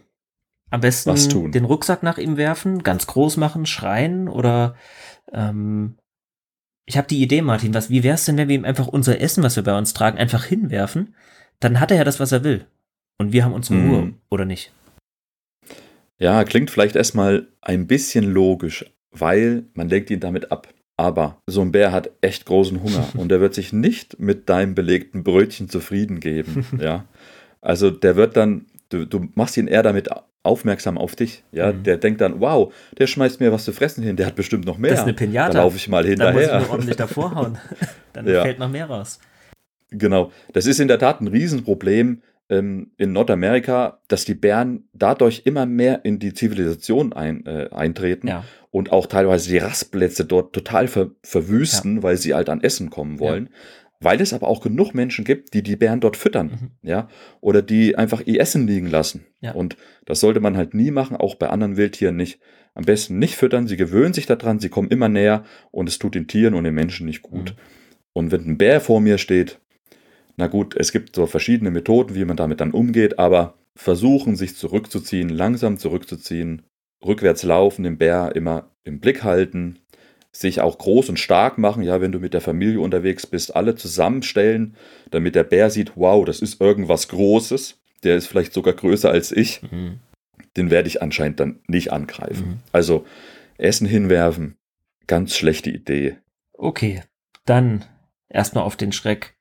Am 0.70 0.80
besten 0.80 1.14
tun? 1.28 1.52
den 1.52 1.66
Rucksack 1.66 2.02
nach 2.02 2.18
ihm 2.18 2.36
werfen, 2.36 2.82
ganz 2.82 3.06
groß 3.06 3.36
machen, 3.36 3.64
schreien 3.64 4.28
oder 4.28 4.74
ähm, 5.32 5.96
ich 6.86 6.96
habe 6.96 7.08
die 7.08 7.22
Idee, 7.22 7.42
Martin, 7.42 7.74
was, 7.74 7.90
wie 7.90 8.02
wär's 8.02 8.26
denn, 8.26 8.36
wenn 8.36 8.48
wir 8.48 8.56
ihm 8.56 8.64
einfach 8.64 8.88
unser 8.88 9.20
Essen, 9.20 9.42
was 9.42 9.56
wir 9.56 9.62
bei 9.62 9.76
uns 9.76 9.94
tragen, 9.94 10.18
einfach 10.18 10.44
hinwerfen? 10.44 11.14
Dann 11.60 11.80
hat 11.80 11.90
er 11.90 11.98
ja 11.98 12.04
das, 12.04 12.20
was 12.20 12.32
er 12.32 12.44
will. 12.44 12.66
Und 13.18 13.32
wir 13.32 13.44
haben 13.44 13.54
unsere 13.54 13.78
hm. 13.78 13.90
Ruhe, 13.90 14.14
oder 14.30 14.44
nicht? 14.44 14.72
Ja, 16.18 16.44
klingt 16.44 16.70
vielleicht 16.70 16.96
erstmal 16.96 17.48
ein 17.62 17.86
bisschen 17.86 18.24
logisch, 18.24 18.84
weil 19.10 19.64
man 19.74 19.88
lenkt 19.88 20.10
ihn 20.10 20.20
damit 20.20 20.52
ab. 20.52 20.68
Aber 20.96 21.42
so 21.46 21.60
ein 21.60 21.72
Bär 21.72 21.90
hat 21.90 22.10
echt 22.20 22.46
großen 22.46 22.82
Hunger 22.82 23.08
und 23.16 23.28
der 23.28 23.40
wird 23.40 23.54
sich 23.54 23.72
nicht 23.72 24.20
mit 24.20 24.48
deinem 24.48 24.74
belegten 24.74 25.24
Brötchen 25.24 25.68
zufrieden 25.68 26.20
geben. 26.20 26.66
ja. 26.80 27.06
Also 27.60 27.90
der 27.90 28.16
wird 28.16 28.36
dann, 28.36 28.66
du, 28.90 29.06
du 29.06 29.28
machst 29.34 29.56
ihn 29.56 29.66
eher 29.66 29.82
damit 29.82 30.10
aufmerksam 30.44 30.98
auf 30.98 31.16
dich. 31.16 31.42
Ja, 31.50 31.72
mhm. 31.72 31.82
der 31.82 31.96
denkt 31.96 32.20
dann, 32.20 32.40
wow, 32.40 32.72
der 32.98 33.08
schmeißt 33.08 33.40
mir 33.40 33.50
was 33.50 33.64
zu 33.64 33.72
fressen 33.72 34.04
hin, 34.04 34.16
der 34.16 34.26
hat 34.26 34.36
bestimmt 34.36 34.66
noch 34.66 34.78
mehr. 34.78 34.90
Das 34.92 35.00
ist 35.00 35.04
eine 35.04 35.14
Pinata. 35.14 35.52
Da 35.52 35.62
laufe 35.62 35.76
ich 35.76 35.88
mal 35.88 36.06
hinterher. 36.06 36.32
Da 36.32 36.54
muss 36.54 36.62
ich 36.62 36.66
nur 36.66 36.70
ordentlich 36.70 36.96
davor 36.96 37.34
hauen. 37.34 37.58
dann 38.12 38.28
ja. 38.28 38.42
fällt 38.42 38.58
noch 38.58 38.70
mehr 38.70 38.86
raus. 38.86 39.18
Genau. 39.90 40.30
Das 40.52 40.66
ist 40.66 40.78
in 40.80 40.88
der 40.88 40.98
Tat 40.98 41.20
ein 41.20 41.28
Riesenproblem 41.28 42.22
ähm, 42.50 42.90
in 42.98 43.12
Nordamerika, 43.12 44.00
dass 44.08 44.24
die 44.24 44.34
Bären 44.34 44.88
dadurch 44.92 45.42
immer 45.44 45.66
mehr 45.66 46.04
in 46.04 46.18
die 46.18 46.34
Zivilisation 46.34 47.12
ein, 47.12 47.46
äh, 47.46 47.70
eintreten 47.70 48.28
ja. 48.28 48.44
und 48.70 48.92
auch 48.92 49.06
teilweise 49.06 49.48
die 49.48 49.58
Rastplätze 49.58 50.24
dort 50.24 50.52
total 50.52 50.88
ver 50.88 51.10
verwüsten, 51.22 51.96
ja. 51.96 52.02
weil 52.02 52.16
sie 52.16 52.34
halt 52.34 52.50
an 52.50 52.62
Essen 52.62 52.90
kommen 52.90 53.18
wollen. 53.18 53.48
Ja. 54.00 54.10
Weil 54.10 54.20
es 54.20 54.32
aber 54.32 54.48
auch 54.48 54.60
genug 54.60 54.94
Menschen 54.94 55.24
gibt, 55.24 55.54
die 55.54 55.62
die 55.62 55.76
Bären 55.76 56.00
dort 56.00 56.16
füttern, 56.16 56.46
mhm. 56.46 56.70
ja, 56.88 57.08
oder 57.40 57.62
die 57.62 57.96
einfach 57.96 58.22
ihr 58.26 58.40
Essen 58.40 58.66
liegen 58.66 58.88
lassen. 58.88 59.26
Und 59.52 59.76
das 60.04 60.20
sollte 60.20 60.40
man 60.40 60.56
halt 60.56 60.74
nie 60.74 60.90
machen, 60.90 61.16
auch 61.16 61.36
bei 61.36 61.48
anderen 61.48 61.76
Wildtieren 61.76 62.16
nicht. 62.16 62.40
Am 62.74 62.84
besten 62.84 63.18
nicht 63.18 63.36
füttern, 63.36 63.68
sie 63.68 63.76
gewöhnen 63.76 64.14
sich 64.14 64.26
daran, 64.26 64.58
sie 64.58 64.68
kommen 64.68 64.88
immer 64.88 65.08
näher 65.08 65.44
und 65.70 65.88
es 65.88 65.98
tut 65.98 66.16
den 66.16 66.26
Tieren 66.26 66.54
und 66.54 66.64
den 66.64 66.74
Menschen 66.74 67.06
nicht 67.06 67.22
gut. 67.22 67.50
Mhm. 67.50 67.60
Und 68.12 68.32
wenn 68.32 68.46
ein 68.46 68.58
Bär 68.58 68.80
vor 68.80 69.00
mir 69.00 69.18
steht, 69.18 69.60
na 70.36 70.48
gut, 70.48 70.74
es 70.76 70.90
gibt 70.90 71.14
so 71.14 71.26
verschiedene 71.26 71.70
Methoden, 71.70 72.14
wie 72.14 72.24
man 72.24 72.36
damit 72.36 72.60
dann 72.60 72.72
umgeht, 72.72 73.18
aber 73.18 73.54
versuchen, 73.76 74.36
sich 74.36 74.56
zurückzuziehen, 74.56 75.28
langsam 75.28 75.78
zurückzuziehen, 75.78 76.62
rückwärts 77.04 77.42
laufen, 77.42 77.84
den 77.84 77.98
Bär 77.98 78.34
immer 78.34 78.70
im 78.82 79.00
Blick 79.00 79.22
halten, 79.22 79.78
sich 80.36 80.60
auch 80.60 80.78
groß 80.78 81.08
und 81.10 81.18
stark 81.18 81.58
machen, 81.58 81.82
ja, 81.82 82.00
wenn 82.00 82.12
du 82.12 82.18
mit 82.18 82.34
der 82.34 82.40
Familie 82.40 82.80
unterwegs 82.80 83.26
bist, 83.26 83.54
alle 83.54 83.76
zusammenstellen, 83.76 84.76
damit 85.10 85.34
der 85.34 85.44
Bär 85.44 85.70
sieht, 85.70 85.92
wow, 85.96 86.24
das 86.24 86.40
ist 86.40 86.60
irgendwas 86.60 87.08
Großes, 87.08 87.78
der 88.02 88.16
ist 88.16 88.26
vielleicht 88.26 88.52
sogar 88.52 88.74
größer 88.74 89.10
als 89.10 89.30
ich, 89.32 89.62
mhm. 89.62 90.00
den 90.56 90.70
werde 90.70 90.88
ich 90.88 91.02
anscheinend 91.02 91.40
dann 91.40 91.60
nicht 91.68 91.92
angreifen. 91.92 92.46
Mhm. 92.46 92.58
Also 92.72 93.06
Essen 93.58 93.86
hinwerfen, 93.86 94.56
ganz 95.06 95.36
schlechte 95.36 95.70
Idee. 95.70 96.16
Okay, 96.52 97.02
dann 97.44 97.84
erstmal 98.28 98.64
auf 98.64 98.76
den 98.76 98.92
Schreck 98.92 99.34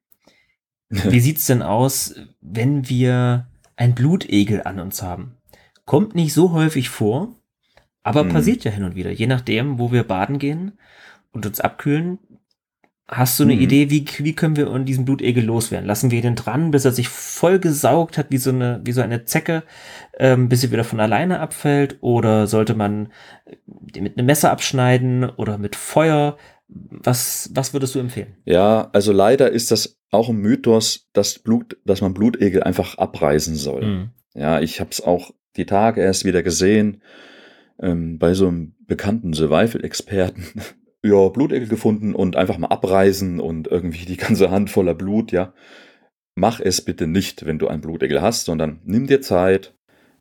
wie 1.10 1.20
sieht's 1.20 1.48
denn 1.48 1.62
aus, 1.64 2.16
wenn 2.42 2.88
wir 2.88 3.48
ein 3.76 3.96
Blutegel 3.96 4.62
an 4.64 4.80
uns 4.80 5.02
haben? 5.02 5.38
Kommt 5.86 6.14
nicht 6.14 6.34
so 6.34 6.52
häufig 6.52 6.90
vor, 6.90 7.36
aber 8.04 8.24
mhm. 8.24 8.30
passiert 8.30 8.64
ja 8.64 8.72
hin 8.72 8.84
und 8.84 8.96
wieder. 8.96 9.12
Je 9.12 9.28
nachdem, 9.28 9.80
wo 9.80 9.92
wir 9.92 10.04
baden 10.04 10.40
gehen 10.40 10.74
und 11.32 11.46
uns 11.46 11.60
abkühlen, 11.60 12.20
Hast 13.06 13.38
du 13.38 13.44
eine 13.44 13.56
mhm. 13.56 13.62
Idee, 13.62 13.90
wie, 13.90 14.06
wie 14.20 14.34
können 14.34 14.56
wir 14.56 14.80
diesen 14.80 15.04
Blutegel 15.04 15.44
loswerden? 15.44 15.86
Lassen 15.86 16.10
wir 16.10 16.22
den 16.22 16.36
dran, 16.36 16.72
bis 16.72 16.86
er 16.86 16.94
sich 16.94 17.10
voll 17.10 17.60
gesaugt 17.60 18.18
hat, 18.18 18.28
wie 18.30 18.38
so 18.38 18.50
eine, 18.50 18.80
wie 18.86 18.94
so 18.94 19.02
eine 19.02 19.26
Zecke, 19.26 19.64
ähm, 20.18 20.48
bis 20.48 20.64
er 20.64 20.72
wieder 20.72 20.86
von 20.86 21.02
alleine 21.02 21.42
abfällt? 21.42 21.98
Oder 22.00 22.48
sollte 22.48 22.76
man 22.76 23.12
den 23.68 24.04
mit 24.04 24.18
einem 24.18 24.26
Messer 24.26 24.52
abschneiden 24.52 25.30
oder 25.30 25.58
mit 25.58 25.76
Feuer? 25.76 26.38
Was, 26.70 27.52
was 27.54 27.74
würdest 27.74 27.94
du 27.94 28.00
empfehlen? 28.00 28.38
Ja, 28.46 28.90
also 28.94 29.12
leider 29.12 29.52
ist 29.52 29.70
das 29.72 30.00
auch 30.10 30.30
ein 30.30 30.38
Mythos, 30.38 31.10
dass, 31.12 31.40
Blut, 31.40 31.76
dass 31.84 32.00
man 32.00 32.14
Blutegel 32.14 32.64
einfach 32.64 32.98
abreißen 32.98 33.56
soll. 33.56 33.86
Mhm. 33.86 34.10
Ja, 34.34 34.62
ich 34.62 34.80
habe 34.80 34.92
es 34.92 35.02
auch 35.02 35.32
die 35.58 35.66
Tage 35.66 36.02
erst 36.02 36.24
wieder 36.24 36.42
gesehen 36.42 37.02
ähm, 37.84 38.18
bei 38.18 38.34
so 38.34 38.48
einem 38.48 38.74
bekannten 38.88 39.34
Survival-Experten. 39.34 40.46
ja, 41.04 41.28
Blutegel 41.30 41.68
gefunden 41.68 42.16
und 42.16 42.36
einfach 42.36 42.58
mal 42.58 42.68
abreißen 42.68 43.40
und 43.40 43.68
irgendwie 43.68 44.06
die 44.06 44.18
ganze 44.18 44.50
Hand 44.50 44.70
voller 44.70 44.96
Blut, 44.96 45.32
ja. 45.32 45.54
mach 46.36 46.60
es 46.60 46.82
bitte 46.82 47.06
nicht, 47.08 47.46
wenn 47.46 47.60
du 47.60 47.68
einen 47.68 47.82
Blutegel 47.82 48.22
hast, 48.22 48.46
sondern 48.46 48.80
nimm 48.86 49.08
dir 49.08 49.22
Zeit. 49.22 49.76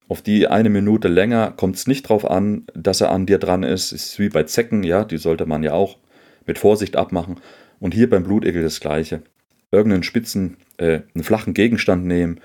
Auf 0.08 0.20
die 0.20 0.48
eine 0.48 0.68
Minute 0.68 1.08
länger 1.08 1.52
kommt 1.52 1.76
es 1.76 1.86
nicht 1.86 2.02
drauf 2.02 2.28
an, 2.28 2.66
dass 2.74 3.00
er 3.00 3.12
an 3.12 3.24
dir 3.24 3.38
dran 3.38 3.62
ist. 3.62 3.92
Ist 3.92 4.18
wie 4.18 4.28
bei 4.28 4.42
Zecken, 4.42 4.82
ja, 4.82 5.04
die 5.04 5.16
sollte 5.16 5.46
man 5.46 5.62
ja 5.62 5.72
auch 5.72 5.98
mit 6.44 6.58
Vorsicht 6.58 6.96
abmachen. 6.96 7.36
Und 7.78 7.94
hier 7.94 8.10
beim 8.10 8.24
Blutegel 8.24 8.62
das 8.62 8.80
Gleiche. 8.80 9.22
Irgendeinen 9.70 10.02
spitzen, 10.02 10.58
äh, 10.76 11.00
einen 11.14 11.24
flachen 11.24 11.54
Gegenstand 11.54 12.04
nehmen, 12.04 12.40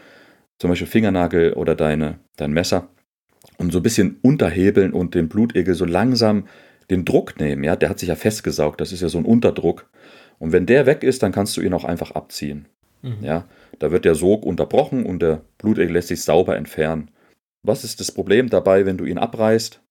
zum 0.59 0.70
Beispiel 0.70 0.88
Fingernagel 0.88 1.53
oder 1.53 1.76
deine, 1.76 2.20
dein 2.38 2.51
Messer 2.51 2.89
und 3.58 3.72
so 3.72 3.80
ein 3.80 3.84
bisschen 3.84 4.18
unterhebeln 4.22 4.93
und 4.93 5.16
den 5.16 5.30
Blutegel 5.30 5.74
so 5.74 5.86
langsam 5.86 6.47
den 6.89 7.05
Druck 7.05 7.39
nehmen. 7.39 7.64
Ja, 7.64 7.76
der 7.76 7.89
hat 7.89 7.99
sich 7.99 8.10
ja 8.10 8.16
festgesaugt, 8.16 8.80
das 8.82 8.91
ist 8.91 9.01
ja 9.01 9.10
so 9.10 9.18
ein 9.18 9.26
Unterdruck. 9.26 9.89
Und 10.39 10.51
wenn 10.51 10.66
der 10.66 10.86
weg 10.86 11.03
ist, 11.03 11.24
dann 11.24 11.32
kannst 11.32 11.58
du 11.58 11.62
ihn 11.62 11.74
auch 11.74 11.84
einfach 11.84 12.12
abziehen. 12.12 12.68
Mhm. 13.01 13.18
Ja, 13.22 13.45
da 13.80 13.91
wird 13.91 14.05
der 14.05 14.16
Sog 14.16 14.45
unterbrochen 14.45 15.05
und 15.05 15.22
der 15.22 15.41
Blutegel 15.58 15.93
lässt 15.93 16.08
sich 16.10 16.22
sauber 16.22 16.55
entfernen. 16.55 17.10
Was 17.64 17.84
ist 17.84 17.99
das 17.99 18.12
Problem 18.12 18.49
dabei, 18.49 18.86
wenn 18.86 18.97
du 18.97 19.05
ihn 19.05 19.18
abreißt? 19.18 19.82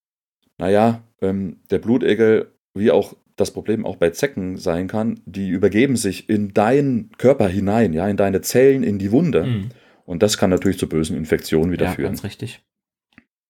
Naja, 0.59 1.03
ähm, 1.21 1.59
der 1.71 1.79
Blutegel, 1.79 2.53
wie 2.75 2.91
auch 2.91 3.15
das 3.37 3.51
Problem 3.51 3.85
auch 3.85 3.97
bei 3.97 4.11
Zecken 4.11 4.57
sein 4.57 4.89
kann, 4.89 5.21
die 5.27 5.49
übergeben 5.49 5.97
sich 5.97 6.29
in 6.29 6.55
deinen 6.55 7.11
Körper 7.19 7.49
hinein, 7.49 7.93
ja, 7.93 8.09
in 8.09 8.17
deine 8.17 8.41
Zellen, 8.41 8.83
in 8.83 8.99
die 8.99 9.13
Wunde. 9.13 9.45
Mhm. 9.45 9.69
Und 10.07 10.23
das 10.23 10.39
kann 10.39 10.51
natürlich 10.51 10.79
zu 10.79 10.89
bösen 10.89 11.17
Infektionen 11.17 11.71
wieder 11.73 11.87
ja, 11.87 11.93
führen. 11.93 12.07
Ganz 12.07 12.25
richtig. 12.25 12.63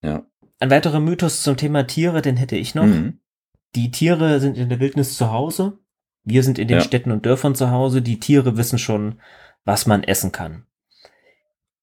Ja. 0.07 0.25
Ein 0.61 0.71
weiterer 0.71 1.01
Mythos 1.01 1.43
zum 1.43 1.57
Thema 1.57 1.87
Tiere, 1.87 2.23
den 2.23 2.37
hätte 2.37 2.57
ich 2.57 2.75
noch. 2.75 2.87
Mhm. 2.87 3.19
Die 3.75 3.91
Tiere 3.91 4.41
sind 4.41 4.57
in 4.57 4.69
der 4.69 4.81
Wildnis 4.81 5.17
zu 5.17 5.33
Hause. 5.33 5.79
Wir 6.23 6.43
sind 6.43 6.59
in 6.59 6.69
den 6.69 6.79
ja. 6.79 6.85
Städten 6.85 7.11
und 7.11 7.27
Dörfern 7.27 7.55
zu 7.55 7.71
Hause. 7.71 8.01
Die 8.03 8.21
Tiere 8.21 8.57
wissen 8.57 8.79
schon, 8.79 9.21
was 9.65 9.87
man 9.87 10.03
essen 10.03 10.33
kann. 10.33 10.65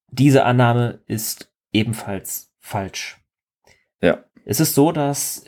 Diese 0.10 0.46
Annahme 0.46 1.02
ist 1.06 1.52
ebenfalls 1.72 2.52
falsch. 2.60 3.22
Ja. 4.02 4.24
Es 4.46 4.60
ist 4.60 4.74
so, 4.74 4.92
dass, 4.92 5.46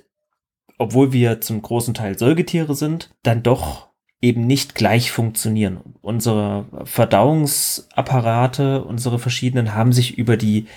obwohl 0.77 1.13
wir 1.13 1.41
zum 1.41 1.61
großen 1.61 1.93
Teil 1.93 2.17
Säugetiere 2.17 2.75
sind, 2.75 3.15
dann 3.23 3.41
doch 3.41 3.89
eben 4.21 4.47
nicht 4.47 4.75
gleich 4.75 5.11
funktionieren. 5.11 5.95
Unsere 6.01 6.65
Verdauungsapparate, 6.85 8.83
unsere 8.83 9.19
verschiedenen 9.19 9.75
haben 9.75 9.93
sich 9.93 10.17
über 10.17 10.35
die 10.37 10.67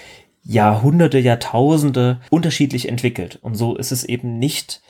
Jahrhunderte, 0.48 1.18
Jahrtausende 1.18 2.20
unterschiedlich 2.30 2.88
entwickelt. 2.88 3.38
Und 3.42 3.54
so 3.54 3.76
ist 3.76 3.92
es 3.92 4.02
eben 4.02 4.38
nicht 4.38 4.80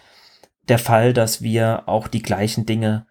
der 0.69 0.79
Fall, 0.79 1.13
dass 1.13 1.43
wir 1.43 1.83
auch 1.87 2.07
die 2.07 2.23
gleichen 2.23 2.65
Dinge 2.65 3.07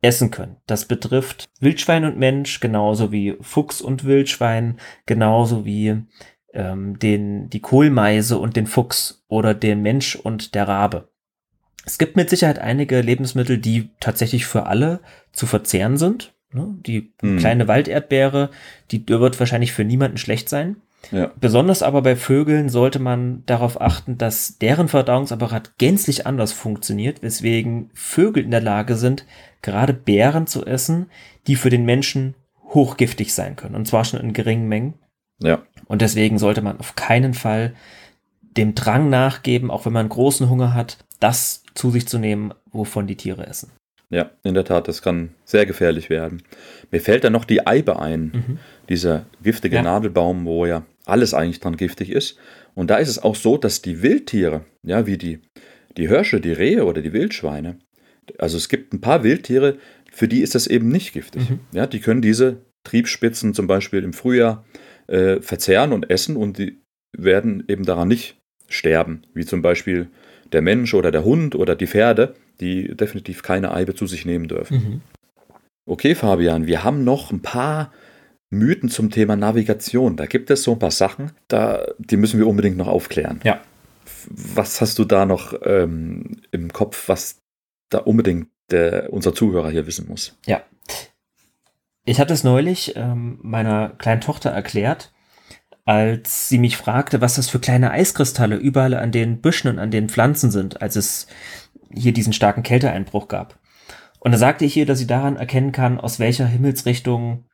essen 0.00 0.32
können. 0.32 0.56
Das 0.66 0.86
betrifft 0.86 1.48
Wildschwein 1.60 2.04
und 2.04 2.18
Mensch, 2.18 2.58
genauso 2.58 3.12
wie 3.12 3.36
Fuchs 3.40 3.80
und 3.80 4.02
Wildschwein, 4.02 4.80
genauso 5.06 5.64
wie 5.64 6.02
ähm, 6.52 6.98
den, 6.98 7.48
die 7.50 7.60
Kohlmeise 7.60 8.36
und 8.36 8.56
den 8.56 8.66
Fuchs 8.66 9.22
oder 9.28 9.54
den 9.54 9.80
Mensch 9.80 10.16
und 10.16 10.56
der 10.56 10.66
Rabe. 10.66 11.08
Es 11.84 11.98
gibt 11.98 12.16
mit 12.16 12.30
Sicherheit 12.30 12.58
einige 12.58 13.00
Lebensmittel, 13.00 13.58
die 13.58 13.90
tatsächlich 14.00 14.44
für 14.46 14.66
alle 14.66 14.98
zu 15.30 15.46
verzehren 15.46 15.96
sind. 15.98 16.34
Ne? 16.52 16.74
Die 16.84 17.12
hm. 17.20 17.38
kleine 17.38 17.68
Walderdbeere, 17.68 18.50
die 18.90 19.08
wird 19.08 19.38
wahrscheinlich 19.38 19.70
für 19.70 19.84
niemanden 19.84 20.18
schlecht 20.18 20.48
sein. 20.48 20.78
Ja. 21.10 21.32
Besonders 21.40 21.82
aber 21.82 22.02
bei 22.02 22.16
Vögeln 22.16 22.68
sollte 22.68 22.98
man 22.98 23.42
darauf 23.46 23.80
achten, 23.80 24.18
dass 24.18 24.58
deren 24.58 24.88
Verdauungsapparat 24.88 25.78
gänzlich 25.78 26.26
anders 26.26 26.52
funktioniert, 26.52 27.22
weswegen 27.22 27.90
Vögel 27.92 28.44
in 28.44 28.50
der 28.50 28.60
Lage 28.60 28.96
sind, 28.96 29.26
gerade 29.62 29.92
Beeren 29.92 30.46
zu 30.46 30.64
essen, 30.64 31.06
die 31.46 31.56
für 31.56 31.70
den 31.70 31.84
Menschen 31.84 32.34
hochgiftig 32.64 33.34
sein 33.34 33.56
können. 33.56 33.74
Und 33.74 33.86
zwar 33.86 34.04
schon 34.04 34.20
in 34.20 34.32
geringen 34.32 34.68
Mengen. 34.68 34.94
Ja. 35.40 35.62
Und 35.86 36.02
deswegen 36.02 36.38
sollte 36.38 36.62
man 36.62 36.78
auf 36.78 36.94
keinen 36.94 37.34
Fall 37.34 37.74
dem 38.56 38.74
Drang 38.74 39.10
nachgeben, 39.10 39.70
auch 39.70 39.86
wenn 39.86 39.92
man 39.92 40.08
großen 40.08 40.48
Hunger 40.48 40.74
hat, 40.74 40.98
das 41.20 41.64
zu 41.74 41.90
sich 41.90 42.06
zu 42.06 42.18
nehmen, 42.18 42.52
wovon 42.70 43.06
die 43.06 43.16
Tiere 43.16 43.46
essen. 43.46 43.70
Ja, 44.12 44.30
in 44.44 44.52
der 44.52 44.64
Tat, 44.64 44.88
das 44.88 45.00
kann 45.00 45.30
sehr 45.46 45.64
gefährlich 45.64 46.10
werden. 46.10 46.42
Mir 46.90 47.00
fällt 47.00 47.24
da 47.24 47.30
noch 47.30 47.46
die 47.46 47.66
Eibe 47.66 47.98
ein, 47.98 48.24
mhm. 48.24 48.58
dieser 48.90 49.24
giftige 49.42 49.76
ja. 49.76 49.82
Nadelbaum, 49.82 50.44
wo 50.44 50.66
ja 50.66 50.84
alles 51.06 51.32
eigentlich 51.32 51.60
dran 51.60 51.78
giftig 51.78 52.10
ist. 52.10 52.36
Und 52.74 52.90
da 52.90 52.96
ist 52.96 53.08
es 53.08 53.22
auch 53.22 53.34
so, 53.34 53.56
dass 53.56 53.80
die 53.80 54.02
Wildtiere, 54.02 54.66
ja, 54.82 55.06
wie 55.06 55.16
die, 55.16 55.40
die 55.96 56.08
Hirsche, 56.08 56.42
die 56.42 56.52
Rehe 56.52 56.84
oder 56.84 57.00
die 57.00 57.14
Wildschweine, 57.14 57.78
also 58.38 58.58
es 58.58 58.68
gibt 58.68 58.92
ein 58.92 59.00
paar 59.00 59.24
Wildtiere, 59.24 59.78
für 60.12 60.28
die 60.28 60.42
ist 60.42 60.54
das 60.54 60.66
eben 60.66 60.88
nicht 60.88 61.14
giftig. 61.14 61.48
Mhm. 61.48 61.60
Ja, 61.72 61.86
die 61.86 62.00
können 62.00 62.20
diese 62.20 62.58
Triebspitzen 62.84 63.54
zum 63.54 63.66
Beispiel 63.66 64.04
im 64.04 64.12
Frühjahr 64.12 64.64
äh, 65.06 65.40
verzehren 65.40 65.92
und 65.92 66.10
essen 66.10 66.36
und 66.36 66.58
die 66.58 66.82
werden 67.16 67.64
eben 67.66 67.84
daran 67.84 68.08
nicht 68.08 68.36
sterben, 68.68 69.22
wie 69.32 69.46
zum 69.46 69.62
Beispiel 69.62 70.08
der 70.52 70.60
Mensch 70.60 70.92
oder 70.92 71.10
der 71.10 71.24
Hund 71.24 71.54
oder 71.54 71.74
die 71.74 71.86
Pferde, 71.86 72.34
die 72.60 72.94
definitiv 72.96 73.42
keine 73.42 73.72
Eibe 73.72 73.94
zu 73.94 74.06
sich 74.06 74.24
nehmen 74.24 74.48
dürfen. 74.48 74.76
Mhm. 74.76 75.00
Okay, 75.84 76.14
Fabian, 76.14 76.66
wir 76.66 76.84
haben 76.84 77.04
noch 77.04 77.32
ein 77.32 77.42
paar 77.42 77.92
Mythen 78.50 78.88
zum 78.88 79.10
Thema 79.10 79.34
Navigation. 79.34 80.16
Da 80.16 80.26
gibt 80.26 80.50
es 80.50 80.62
so 80.62 80.72
ein 80.72 80.78
paar 80.78 80.90
Sachen, 80.90 81.32
da, 81.48 81.84
die 81.98 82.16
müssen 82.16 82.38
wir 82.38 82.46
unbedingt 82.46 82.76
noch 82.76 82.86
aufklären. 82.88 83.40
Ja. 83.44 83.60
Was 84.28 84.80
hast 84.80 84.98
du 84.98 85.04
da 85.04 85.26
noch 85.26 85.54
ähm, 85.64 86.42
im 86.50 86.72
Kopf, 86.72 87.08
was 87.08 87.40
da 87.88 87.98
unbedingt 87.98 88.48
der, 88.70 89.12
unser 89.12 89.34
Zuhörer 89.34 89.70
hier 89.70 89.86
wissen 89.86 90.06
muss? 90.06 90.38
Ja. 90.46 90.62
Ich 92.04 92.20
hatte 92.20 92.34
es 92.34 92.44
neulich 92.44 92.94
ähm, 92.96 93.38
meiner 93.42 93.90
kleinen 93.90 94.20
Tochter 94.20 94.50
erklärt, 94.50 95.12
als 95.84 96.48
sie 96.48 96.58
mich 96.58 96.76
fragte, 96.76 97.20
was 97.20 97.36
das 97.36 97.48
für 97.48 97.58
kleine 97.58 97.90
Eiskristalle 97.90 98.56
überall 98.56 98.94
an 98.94 99.12
den 99.12 99.40
Büschen 99.40 99.70
und 99.70 99.78
an 99.78 99.90
den 99.90 100.08
Pflanzen 100.08 100.50
sind, 100.50 100.82
als 100.82 100.96
es 100.96 101.26
hier 101.94 102.12
diesen 102.12 102.32
starken 102.32 102.62
Kälteeinbruch 102.62 103.28
gab. 103.28 103.58
Und 104.20 104.32
da 104.32 104.38
sagte 104.38 104.64
ich 104.64 104.76
ihr, 104.76 104.86
dass 104.86 104.98
sie 104.98 105.06
daran 105.06 105.36
erkennen 105.36 105.72
kann, 105.72 105.98
aus 105.98 106.18
welcher 106.18 106.46
Himmelsrichtung, 106.46 107.46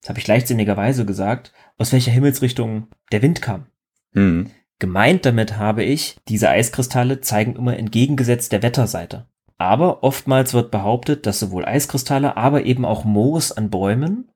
das 0.00 0.08
habe 0.08 0.18
ich 0.18 0.26
leichtsinnigerweise 0.26 1.06
gesagt, 1.06 1.52
aus 1.78 1.92
welcher 1.92 2.10
Himmelsrichtung 2.10 2.88
der 3.12 3.22
Wind 3.22 3.42
kam. 3.42 3.66
Mhm. 4.12 4.50
Gemeint 4.78 5.24
damit 5.24 5.56
habe 5.56 5.84
ich, 5.84 6.16
diese 6.28 6.50
Eiskristalle 6.50 7.20
zeigen 7.20 7.56
immer 7.56 7.76
entgegengesetzt 7.76 8.52
der 8.52 8.62
Wetterseite. 8.62 9.26
Aber 9.56 10.02
oftmals 10.02 10.52
wird 10.52 10.70
behauptet, 10.70 11.26
dass 11.26 11.38
sowohl 11.38 11.64
Eiskristalle, 11.64 12.36
aber 12.36 12.64
eben 12.64 12.84
auch 12.84 13.04
Moos 13.04 13.52
an 13.52 13.70
Bäumen 13.70 14.30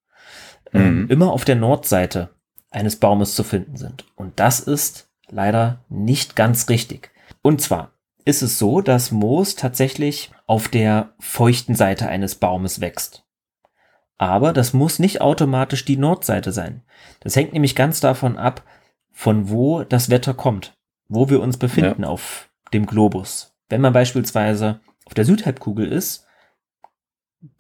ähm, 0.72 1.02
mhm. 1.02 1.08
immer 1.10 1.32
auf 1.32 1.44
der 1.44 1.56
Nordseite 1.56 2.30
eines 2.70 2.96
Baumes 2.96 3.34
zu 3.34 3.42
finden 3.42 3.76
sind. 3.76 4.06
Und 4.14 4.38
das 4.40 4.60
ist 4.60 5.10
leider 5.28 5.84
nicht 5.88 6.36
ganz 6.36 6.68
richtig. 6.68 7.10
Und 7.42 7.60
zwar 7.60 7.92
ist 8.24 8.42
es 8.42 8.58
so, 8.58 8.80
dass 8.80 9.10
Moos 9.10 9.54
tatsächlich 9.54 10.30
auf 10.46 10.68
der 10.68 11.14
feuchten 11.18 11.74
Seite 11.74 12.08
eines 12.08 12.34
Baumes 12.34 12.80
wächst. 12.80 13.24
Aber 14.18 14.52
das 14.52 14.72
muss 14.72 14.98
nicht 14.98 15.20
automatisch 15.20 15.84
die 15.84 15.96
Nordseite 15.96 16.52
sein. 16.52 16.82
Das 17.20 17.36
hängt 17.36 17.52
nämlich 17.52 17.74
ganz 17.74 18.00
davon 18.00 18.36
ab, 18.36 18.62
von 19.12 19.48
wo 19.48 19.82
das 19.82 20.10
Wetter 20.10 20.34
kommt, 20.34 20.76
wo 21.08 21.30
wir 21.30 21.40
uns 21.40 21.56
befinden 21.56 22.02
ja. 22.02 22.08
auf 22.08 22.50
dem 22.72 22.86
Globus. 22.86 23.54
Wenn 23.68 23.80
man 23.80 23.92
beispielsweise 23.92 24.80
auf 25.06 25.14
der 25.14 25.24
Südhalbkugel 25.24 25.90
ist, 25.90 26.26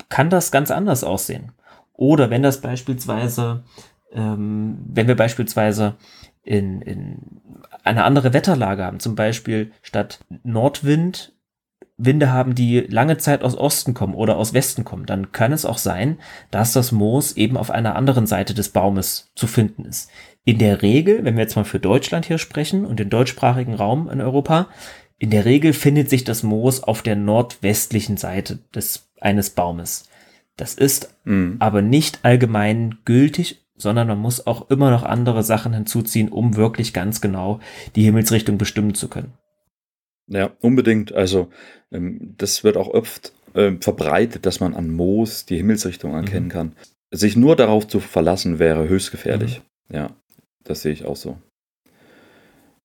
kann 0.08 0.28
das 0.28 0.52
ganz 0.52 0.70
anders 0.70 1.04
aussehen. 1.04 1.52
Oder 1.94 2.30
wenn 2.30 2.42
das 2.42 2.60
beispielsweise 2.60 3.64
ähm, 4.12 4.78
wenn 4.86 5.08
wir 5.08 5.16
beispielsweise 5.16 5.96
in, 6.42 6.82
in 6.82 7.40
eine 7.84 8.04
andere 8.04 8.32
Wetterlage 8.32 8.84
haben, 8.84 9.00
zum 9.00 9.14
Beispiel 9.14 9.72
statt 9.82 10.20
Nordwind 10.42 11.32
Winde 12.04 12.32
haben, 12.32 12.54
die 12.54 12.80
lange 12.80 13.18
Zeit 13.18 13.42
aus 13.42 13.56
Osten 13.56 13.94
kommen 13.94 14.14
oder 14.14 14.36
aus 14.36 14.54
Westen 14.54 14.84
kommen, 14.84 15.06
dann 15.06 15.32
kann 15.32 15.52
es 15.52 15.64
auch 15.64 15.78
sein, 15.78 16.18
dass 16.50 16.72
das 16.72 16.92
Moos 16.92 17.32
eben 17.36 17.56
auf 17.56 17.70
einer 17.70 17.94
anderen 17.94 18.26
Seite 18.26 18.54
des 18.54 18.70
Baumes 18.70 19.30
zu 19.34 19.46
finden 19.46 19.84
ist. 19.84 20.10
In 20.44 20.58
der 20.58 20.82
Regel, 20.82 21.24
wenn 21.24 21.36
wir 21.36 21.42
jetzt 21.42 21.56
mal 21.56 21.64
für 21.64 21.80
Deutschland 21.80 22.24
hier 22.26 22.38
sprechen 22.38 22.86
und 22.86 22.98
den 22.98 23.10
deutschsprachigen 23.10 23.74
Raum 23.74 24.08
in 24.08 24.20
Europa, 24.20 24.68
in 25.18 25.30
der 25.30 25.44
Regel 25.44 25.74
findet 25.74 26.08
sich 26.08 26.24
das 26.24 26.42
Moos 26.42 26.82
auf 26.82 27.02
der 27.02 27.16
nordwestlichen 27.16 28.16
Seite 28.16 28.58
des, 28.74 29.10
eines 29.20 29.50
Baumes. 29.50 30.08
Das 30.56 30.74
ist 30.74 31.14
mhm. 31.24 31.56
aber 31.58 31.82
nicht 31.82 32.20
allgemein 32.22 32.98
gültig 33.04 33.59
sondern 33.80 34.08
man 34.08 34.18
muss 34.18 34.46
auch 34.46 34.70
immer 34.70 34.90
noch 34.90 35.02
andere 35.02 35.42
Sachen 35.42 35.72
hinzuziehen, 35.72 36.28
um 36.28 36.56
wirklich 36.56 36.92
ganz 36.92 37.20
genau 37.20 37.60
die 37.96 38.02
Himmelsrichtung 38.02 38.58
bestimmen 38.58 38.94
zu 38.94 39.08
können. 39.08 39.32
Ja, 40.28 40.50
unbedingt. 40.60 41.12
Also 41.12 41.48
ähm, 41.90 42.34
das 42.38 42.62
wird 42.62 42.76
auch 42.76 42.88
oft 42.88 43.32
äh, 43.54 43.72
verbreitet, 43.80 44.46
dass 44.46 44.60
man 44.60 44.74
an 44.74 44.90
Moos 44.90 45.44
die 45.44 45.56
Himmelsrichtung 45.56 46.14
erkennen 46.14 46.46
mhm. 46.46 46.50
kann. 46.50 46.72
Sich 47.10 47.36
nur 47.36 47.56
darauf 47.56 47.88
zu 47.88 47.98
verlassen 47.98 48.58
wäre 48.58 48.88
höchst 48.88 49.10
gefährlich. 49.10 49.60
Mhm. 49.88 49.96
Ja, 49.96 50.10
das 50.62 50.82
sehe 50.82 50.92
ich 50.92 51.04
auch 51.04 51.16
so. 51.16 51.38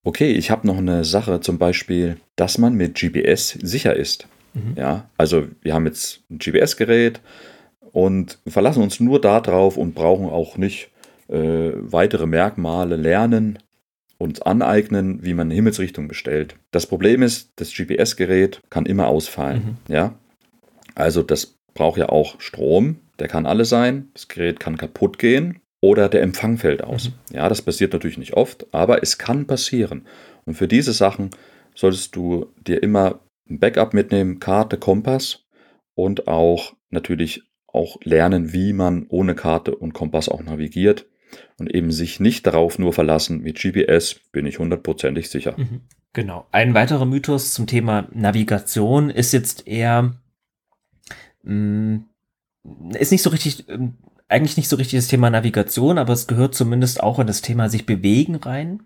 Okay, 0.03 0.31
ich 0.31 0.51
habe 0.51 0.67
noch 0.67 0.77
eine 0.77 1.03
Sache, 1.03 1.39
zum 1.39 1.57
Beispiel, 1.57 2.17
dass 2.35 2.57
man 2.57 2.75
mit 2.75 2.95
GPS 2.95 3.49
sicher 3.49 3.95
ist. 3.95 4.27
Mhm. 4.53 4.73
Ja, 4.75 5.09
also 5.17 5.47
wir 5.61 5.73
haben 5.73 5.85
jetzt 5.85 6.21
ein 6.29 6.39
GPS-Gerät 6.39 7.21
und 7.95 8.39
verlassen 8.45 8.83
uns 8.83 8.99
nur 8.99 9.21
darauf 9.21 9.77
und 9.77 9.95
brauchen 9.95 10.29
auch 10.29 10.57
nicht 10.57 10.89
äh, 11.29 11.71
weitere 11.75 12.25
Merkmale 12.25 12.97
lernen 12.97 13.57
und 14.17 14.45
aneignen, 14.45 15.23
wie 15.23 15.33
man 15.33 15.47
eine 15.47 15.55
Himmelsrichtung 15.55 16.09
bestellt. 16.09 16.57
Das 16.71 16.87
Problem 16.87 17.21
ist, 17.21 17.53
das 17.55 17.73
GPS-Gerät 17.73 18.59
kann 18.69 18.85
immer 18.85 19.07
ausfallen. 19.07 19.77
Mhm. 19.87 19.93
Ja? 19.93 20.15
Also 20.93 21.23
das 21.23 21.55
braucht 21.73 21.97
ja 21.97 22.09
auch 22.09 22.41
Strom, 22.41 22.97
der 23.17 23.29
kann 23.29 23.45
alle 23.45 23.63
sein, 23.63 24.09
das 24.13 24.27
Gerät 24.27 24.59
kann 24.59 24.77
kaputt 24.77 25.17
gehen 25.17 25.61
oder 25.79 26.09
der 26.09 26.21
Empfang 26.21 26.57
fällt 26.57 26.83
aus. 26.83 27.11
Mhm. 27.29 27.35
Ja, 27.37 27.47
das 27.47 27.61
passiert 27.61 27.93
natürlich 27.93 28.17
nicht 28.17 28.33
oft, 28.33 28.67
aber 28.73 29.03
es 29.03 29.17
kann 29.17 29.47
passieren. 29.47 30.05
Und 30.43 30.55
für 30.55 30.67
diese 30.67 30.91
Sachen 30.91 31.29
solltest 31.73 32.13
du 32.17 32.47
dir 32.67 32.83
immer 32.83 33.21
ein 33.49 33.59
Backup 33.59 33.93
mitnehmen, 33.93 34.41
Karte, 34.41 34.75
Kompass 34.75 35.45
und 35.93 36.27
auch 36.27 36.73
natürlich 36.89 37.43
auch 37.75 37.97
lernen, 38.03 38.53
wie 38.53 38.73
man 38.73 39.05
ohne 39.09 39.35
Karte 39.35 39.75
und 39.75 39.93
Kompass 39.93 40.29
auch 40.29 40.43
navigiert 40.43 41.05
und 41.57 41.73
eben 41.73 41.91
sich 41.91 42.19
nicht 42.19 42.47
darauf 42.47 42.79
nur 42.79 42.93
verlassen, 42.93 43.41
mit 43.41 43.59
GPS 43.59 44.19
bin 44.31 44.45
ich 44.45 44.59
hundertprozentig 44.59 45.29
sicher. 45.29 45.55
Mhm. 45.57 45.81
Genau. 46.13 46.47
Ein 46.51 46.73
weiterer 46.73 47.05
Mythos 47.05 47.53
zum 47.53 47.67
Thema 47.67 48.07
Navigation 48.13 49.09
ist 49.09 49.33
jetzt 49.33 49.67
eher, 49.67 50.13
mm, 51.43 51.97
ist 52.97 53.11
nicht 53.11 53.21
so 53.21 53.29
richtig, 53.29 53.65
eigentlich 54.29 54.57
nicht 54.57 54.69
so 54.69 54.77
richtig 54.77 54.97
das 54.97 55.07
Thema 55.07 55.29
Navigation, 55.29 55.97
aber 55.97 56.13
es 56.13 56.27
gehört 56.27 56.55
zumindest 56.55 57.03
auch 57.03 57.19
in 57.19 57.27
das 57.27 57.41
Thema 57.41 57.69
sich 57.69 57.85
bewegen 57.85 58.35
rein. 58.35 58.83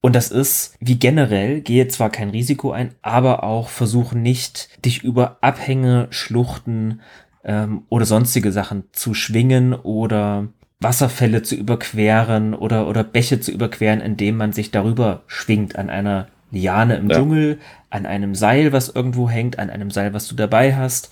Und 0.00 0.14
das 0.14 0.30
ist, 0.30 0.76
wie 0.80 0.98
generell, 0.98 1.62
gehe 1.62 1.88
zwar 1.88 2.10
kein 2.10 2.28
Risiko 2.28 2.72
ein, 2.72 2.94
aber 3.00 3.42
auch 3.42 3.68
versuche 3.68 4.16
nicht, 4.18 4.84
dich 4.84 5.02
über 5.02 5.38
Abhänge, 5.40 6.08
Schluchten 6.10 7.00
ähm, 7.44 7.82
oder 7.88 8.06
sonstige 8.06 8.52
Sachen 8.52 8.84
zu 8.92 9.14
schwingen 9.14 9.74
oder 9.74 10.48
Wasserfälle 10.80 11.42
zu 11.42 11.54
überqueren 11.54 12.54
oder, 12.54 12.88
oder 12.88 13.04
Bäche 13.04 13.40
zu 13.40 13.52
überqueren, 13.52 14.00
indem 14.00 14.36
man 14.36 14.52
sich 14.52 14.70
darüber 14.70 15.22
schwingt 15.26 15.76
an 15.76 15.90
einer 15.90 16.28
Liane 16.50 16.96
im 16.96 17.10
ja. 17.10 17.16
Dschungel, 17.16 17.58
an 17.90 18.06
einem 18.06 18.34
Seil, 18.34 18.72
was 18.72 18.88
irgendwo 18.88 19.28
hängt, 19.28 19.58
an 19.58 19.70
einem 19.70 19.90
Seil, 19.90 20.14
was 20.14 20.28
du 20.28 20.34
dabei 20.34 20.74
hast. 20.74 21.10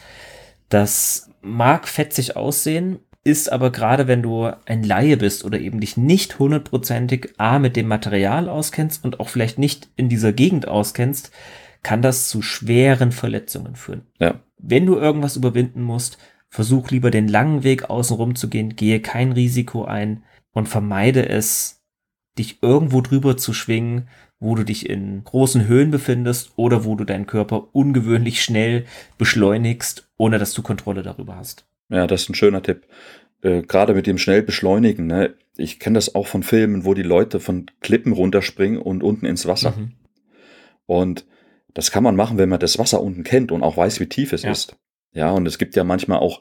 Das 0.69 1.31
mag 1.43 1.89
fetzig 1.89 2.37
aussehen, 2.37 2.99
ist 3.25 3.53
aber 3.53 3.71
gerade, 3.71 4.09
wenn 4.09 4.23
du 4.23 4.51
ein 4.67 4.83
Laie 4.83 5.17
bist 5.17 5.45
oder 5.45 5.61
eben 5.61 5.81
dich 5.81 5.97
nicht 5.97 6.39
hundertprozentig 6.39 7.35
A 7.39 7.59
mit 7.59 7.77
dem 7.77 7.89
Material 7.89 8.49
auskennst 8.49 9.05
und 9.05 9.21
auch 9.21 9.29
vielleicht 9.29 9.59
nicht 9.59 9.89
in 9.97 10.09
dieser 10.09 10.33
Gegend 10.33 10.67
auskennst, 10.67 11.31
kann 11.83 12.03
das 12.03 12.29
zu 12.29 12.43
schweren 12.43 13.13
Verletzungen 13.13 13.77
führen. 13.77 14.03
Ja. 14.19 14.41
Wenn 14.63 14.87
du 14.87 14.97
irgendwas 14.97 15.37
überwinden 15.37 15.83
musst, 15.83 16.19
versuch 16.49 16.91
lieber 16.91 17.11
den 17.11 17.29
langen 17.29 17.65
Weg 17.65 17.91
außenrum 17.91 18.35
zu 18.35 18.49
gehen, 18.49 18.77
gehe 18.77 19.01
kein 19.01 19.33
Risiko 19.33 19.85
ein 19.85 20.23
und 20.53 20.69
vermeide 20.69 21.29
es, 21.29 21.83
dich 22.39 22.63
irgendwo 22.63 23.01
drüber 23.01 23.37
zu 23.37 23.53
schwingen, 23.53 24.09
wo 24.39 24.55
du 24.55 24.65
dich 24.65 24.89
in 24.89 25.23
großen 25.25 25.67
Höhen 25.67 25.91
befindest 25.91 26.53
oder 26.57 26.85
wo 26.85 26.95
du 26.95 27.05
deinen 27.05 27.27
Körper 27.27 27.75
ungewöhnlich 27.75 28.43
schnell 28.43 28.87
beschleunigst, 29.19 30.09
ohne 30.17 30.39
dass 30.39 30.53
du 30.53 30.63
Kontrolle 30.63 31.03
darüber 31.03 31.37
hast. 31.37 31.67
Ja, 31.89 32.07
das 32.07 32.23
ist 32.23 32.31
ein 32.31 32.35
schöner 32.35 32.63
Tipp. 32.63 32.87
Äh, 33.43 33.63
Gerade 33.63 33.95
mit 33.95 34.07
dem 34.07 34.19
schnell 34.19 34.43
beschleunigen. 34.43 35.07
Ne? 35.07 35.35
Ich 35.57 35.79
kenne 35.79 35.95
das 35.95 36.15
auch 36.15 36.27
von 36.27 36.43
Filmen, 36.43 36.85
wo 36.85 36.95
die 36.95 37.03
Leute 37.03 37.39
von 37.39 37.67
Klippen 37.81 38.13
runterspringen 38.13 38.81
und 38.81 39.03
unten 39.03 39.27
ins 39.27 39.47
Wasser. 39.47 39.75
Mhm. 39.77 39.93
Und 40.87 41.27
das 41.75 41.91
kann 41.91 42.03
man 42.03 42.17
machen, 42.17 42.39
wenn 42.39 42.49
man 42.49 42.61
das 42.61 42.79
Wasser 42.79 43.01
unten 43.01 43.25
kennt 43.25 43.53
und 43.53 43.63
auch 43.63 43.77
weiß, 43.77 44.01
wie 44.01 44.09
tief 44.09 44.33
es 44.33 44.43
ja. 44.43 44.51
ist. 44.51 44.77
Ja, 45.13 45.31
und 45.31 45.47
es 45.47 45.59
gibt 45.59 45.77
ja 45.77 45.85
manchmal 45.85 46.19
auch 46.19 46.41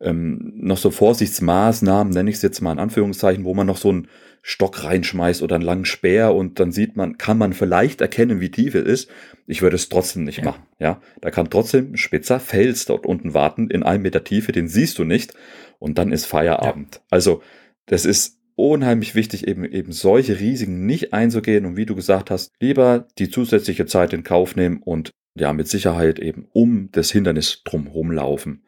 ähm, 0.00 0.52
noch 0.56 0.78
so 0.78 0.90
Vorsichtsmaßnahmen, 0.90 2.12
nenne 2.12 2.30
ich 2.30 2.36
es 2.36 2.42
jetzt 2.42 2.60
mal 2.60 2.72
in 2.72 2.78
Anführungszeichen, 2.78 3.44
wo 3.44 3.54
man 3.54 3.66
noch 3.66 3.76
so 3.76 3.88
einen 3.88 4.08
Stock 4.42 4.82
reinschmeißt 4.82 5.42
oder 5.42 5.54
einen 5.54 5.64
langen 5.64 5.84
Speer 5.84 6.34
und 6.34 6.58
dann 6.58 6.72
sieht 6.72 6.96
man, 6.96 7.16
kann 7.16 7.38
man 7.38 7.52
vielleicht 7.52 8.00
erkennen, 8.00 8.40
wie 8.40 8.50
tief 8.50 8.74
es 8.74 8.84
ist. 8.84 9.10
Ich 9.46 9.62
würde 9.62 9.76
es 9.76 9.88
trotzdem 9.88 10.24
nicht 10.24 10.38
ja. 10.38 10.44
machen. 10.44 10.64
Ja, 10.80 11.00
da 11.20 11.30
kann 11.30 11.48
trotzdem 11.48 11.92
ein 11.92 11.96
spitzer 11.96 12.40
Fels 12.40 12.84
dort 12.84 13.06
unten 13.06 13.34
warten 13.34 13.70
in 13.70 13.84
einem 13.84 14.02
Meter 14.02 14.24
Tiefe, 14.24 14.50
den 14.50 14.66
siehst 14.66 14.98
du 14.98 15.04
nicht 15.04 15.34
und 15.78 15.98
dann 15.98 16.10
ist 16.10 16.26
Feierabend. 16.26 16.96
Ja. 16.96 17.00
Also 17.10 17.42
das 17.86 18.04
ist 18.04 18.41
unheimlich 18.62 19.16
wichtig, 19.16 19.48
eben, 19.48 19.64
eben 19.64 19.90
solche 19.90 20.38
Risiken 20.38 20.86
nicht 20.86 21.12
einzugehen 21.12 21.66
und 21.66 21.76
wie 21.76 21.86
du 21.86 21.96
gesagt 21.96 22.30
hast, 22.30 22.52
lieber 22.60 23.08
die 23.18 23.28
zusätzliche 23.28 23.86
Zeit 23.86 24.12
in 24.12 24.22
Kauf 24.22 24.54
nehmen 24.54 24.80
und 24.82 25.10
ja, 25.34 25.52
mit 25.52 25.66
Sicherheit 25.66 26.18
eben 26.20 26.46
um 26.52 26.90
das 26.92 27.10
Hindernis 27.10 27.62
drumherum 27.64 28.12
laufen 28.12 28.64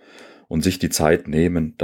und 0.48 0.62
sich 0.62 0.78
die 0.78 0.88
Zeit 0.88 1.28
nehmen, 1.28 1.76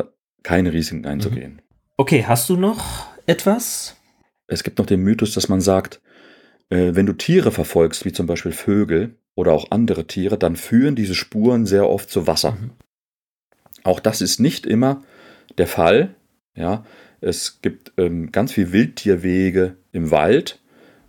keine 0.43 0.73
Risiken 0.73 1.07
einzugehen. 1.07 1.55
Mhm. 1.55 1.61
Okay, 1.99 2.25
hast 2.27 2.49
du 2.49 2.57
noch 2.57 3.07
etwas? 3.27 3.97
Es 4.49 4.65
gibt 4.65 4.79
noch 4.79 4.87
den 4.87 5.03
Mythos, 5.03 5.35
dass 5.35 5.49
man 5.49 5.61
sagt, 5.61 6.01
äh, 6.71 6.95
wenn 6.95 7.07
du 7.07 7.13
Tiere 7.13 7.53
verfolgst, 7.53 8.05
wie 8.05 8.13
zum 8.13 8.27
Beispiel 8.27 8.53
Vögel 8.53 9.17
oder 9.37 9.53
auch 9.53 9.71
andere 9.71 10.07
Tiere, 10.07 10.37
dann 10.37 10.57
führen 10.57 10.97
diese 10.97 11.15
Spuren 11.15 11.65
sehr 11.65 11.89
oft 11.89 12.11
zu 12.11 12.27
Wasser. 12.27 12.53
Mhm. 12.53 12.71
Auch 13.85 14.01
das 14.01 14.21
ist 14.21 14.41
nicht 14.41 14.67
immer 14.67 15.05
der 15.59 15.69
Fall. 15.69 16.17
Ja, 16.57 16.85
es 17.21 17.61
gibt 17.61 17.93
ähm, 17.97 18.33
ganz 18.33 18.53
viel 18.53 18.73
Wildtierwege 18.73 19.77
im 19.93 20.11
Wald, 20.11 20.61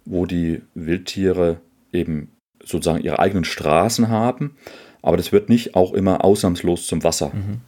wo 0.06 0.26
die 0.26 0.62
Wildtiere 0.74 1.62
eben 1.92 2.32
sozusagen 2.64 3.04
ihre 3.04 3.20
eigenen 3.20 3.44
Straßen 3.44 4.10
haben, 4.10 4.56
aber 5.02 5.18
das 5.18 5.32
wird 5.32 5.50
nicht 5.50 5.76
auch 5.76 5.94
immer 5.94 6.24
ausnahmslos 6.24 6.88
zum 6.88 7.04
Wasser 7.04 7.32
mhm. 7.34 7.62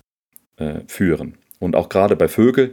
äh, 0.58 0.82
führen. 0.88 1.36
Und 1.60 1.76
auch 1.76 1.90
gerade 1.90 2.16
bei 2.16 2.28
Vögeln, 2.28 2.72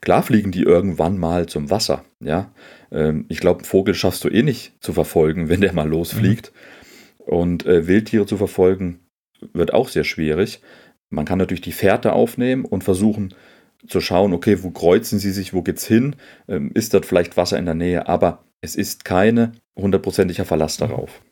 klar 0.00 0.22
fliegen 0.22 0.52
die 0.52 0.62
irgendwann 0.62 1.18
mal 1.18 1.46
zum 1.46 1.70
Wasser. 1.70 2.04
Ja, 2.20 2.52
ähm, 2.90 3.24
ich 3.28 3.40
glaube, 3.40 3.60
einen 3.60 3.66
Vogel 3.66 3.94
schaffst 3.94 4.22
du 4.24 4.28
eh 4.28 4.42
nicht 4.42 4.72
zu 4.80 4.92
verfolgen, 4.92 5.48
wenn 5.48 5.60
der 5.60 5.72
mal 5.72 5.88
losfliegt. 5.88 6.52
Mhm. 6.52 7.24
Und 7.24 7.66
äh, 7.66 7.86
Wildtiere 7.86 8.26
zu 8.26 8.36
verfolgen 8.36 9.00
wird 9.52 9.74
auch 9.74 9.88
sehr 9.88 10.04
schwierig. 10.04 10.60
Man 11.10 11.24
kann 11.24 11.38
natürlich 11.38 11.60
die 11.60 11.72
Fährte 11.72 12.12
aufnehmen 12.12 12.64
und 12.64 12.84
versuchen 12.84 13.34
zu 13.86 14.00
schauen, 14.00 14.32
okay, 14.32 14.62
wo 14.62 14.70
kreuzen 14.70 15.18
sie 15.18 15.30
sich, 15.30 15.54
wo 15.54 15.62
geht's 15.62 15.86
hin? 15.86 16.16
Ähm, 16.48 16.70
ist 16.74 16.94
dort 16.94 17.06
vielleicht 17.06 17.36
Wasser 17.36 17.58
in 17.58 17.64
der 17.64 17.74
Nähe? 17.74 18.08
Aber 18.08 18.44
es 18.60 18.74
ist 18.74 19.04
keine 19.04 19.52
hundertprozentiger 19.76 20.44
Verlass 20.44 20.76
darauf. 20.76 21.22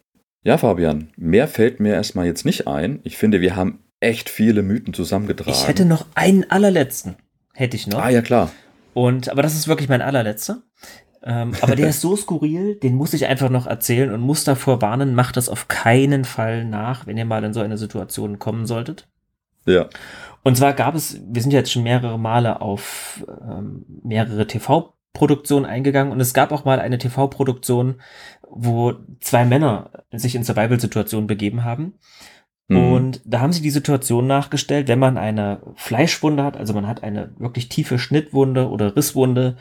Ja, 0.44 0.58
Fabian, 0.58 1.08
mehr 1.16 1.48
fällt 1.48 1.80
mir 1.80 1.94
erstmal 1.94 2.26
jetzt 2.26 2.44
nicht 2.44 2.68
ein. 2.68 3.00
Ich 3.02 3.16
finde, 3.16 3.40
wir 3.40 3.56
haben 3.56 3.80
echt 3.98 4.28
viele 4.28 4.62
Mythen 4.62 4.94
zusammengetragen. 4.94 5.50
Ich 5.52 5.66
hätte 5.66 5.84
noch 5.84 6.06
einen 6.14 6.48
allerletzten. 6.50 7.16
Hätte 7.52 7.76
ich 7.76 7.86
noch. 7.86 8.00
Ah, 8.00 8.10
ja, 8.10 8.22
klar. 8.22 8.52
Und, 8.94 9.28
aber 9.28 9.42
das 9.42 9.54
ist 9.54 9.66
wirklich 9.66 9.88
mein 9.88 10.02
allerletzter. 10.02 10.62
Ähm, 11.24 11.52
aber 11.60 11.74
der 11.74 11.88
ist 11.88 12.00
so 12.02 12.14
skurril, 12.14 12.76
den 12.76 12.94
muss 12.94 13.12
ich 13.12 13.26
einfach 13.26 13.50
noch 13.50 13.66
erzählen 13.66 14.12
und 14.12 14.20
muss 14.20 14.44
davor 14.44 14.80
warnen, 14.80 15.14
macht 15.14 15.36
das 15.36 15.48
auf 15.48 15.66
keinen 15.66 16.24
Fall 16.24 16.64
nach, 16.64 17.06
wenn 17.06 17.16
ihr 17.16 17.24
mal 17.24 17.42
in 17.42 17.52
so 17.52 17.60
eine 17.60 17.76
Situation 17.76 18.38
kommen 18.38 18.66
solltet. 18.66 19.08
Ja. 19.66 19.88
Und 20.46 20.56
zwar 20.56 20.74
gab 20.74 20.94
es, 20.94 21.20
wir 21.26 21.42
sind 21.42 21.50
jetzt 21.50 21.72
schon 21.72 21.82
mehrere 21.82 22.20
Male 22.20 22.60
auf 22.60 23.26
ähm, 23.28 23.84
mehrere 24.04 24.46
TV 24.46 24.94
Produktion 25.12 25.64
eingegangen 25.64 26.12
und 26.12 26.20
es 26.20 26.34
gab 26.34 26.52
auch 26.52 26.64
mal 26.64 26.78
eine 26.78 26.98
TV-Produktion, 26.98 27.96
wo 28.48 28.94
zwei 29.18 29.44
Männer 29.44 29.90
sich 30.12 30.36
in 30.36 30.44
Survival-Situationen 30.44 31.26
begeben 31.26 31.64
haben. 31.64 31.94
Mhm. 32.68 32.92
Und 32.92 33.22
da 33.24 33.40
haben 33.40 33.52
sie 33.52 33.60
die 33.60 33.70
Situation 33.70 34.28
nachgestellt, 34.28 34.86
wenn 34.86 35.00
man 35.00 35.18
eine 35.18 35.62
Fleischwunde 35.74 36.44
hat, 36.44 36.56
also 36.56 36.74
man 36.74 36.86
hat 36.86 37.02
eine 37.02 37.32
wirklich 37.38 37.68
tiefe 37.68 37.98
Schnittwunde 37.98 38.68
oder 38.68 38.94
Risswunde 38.94 39.56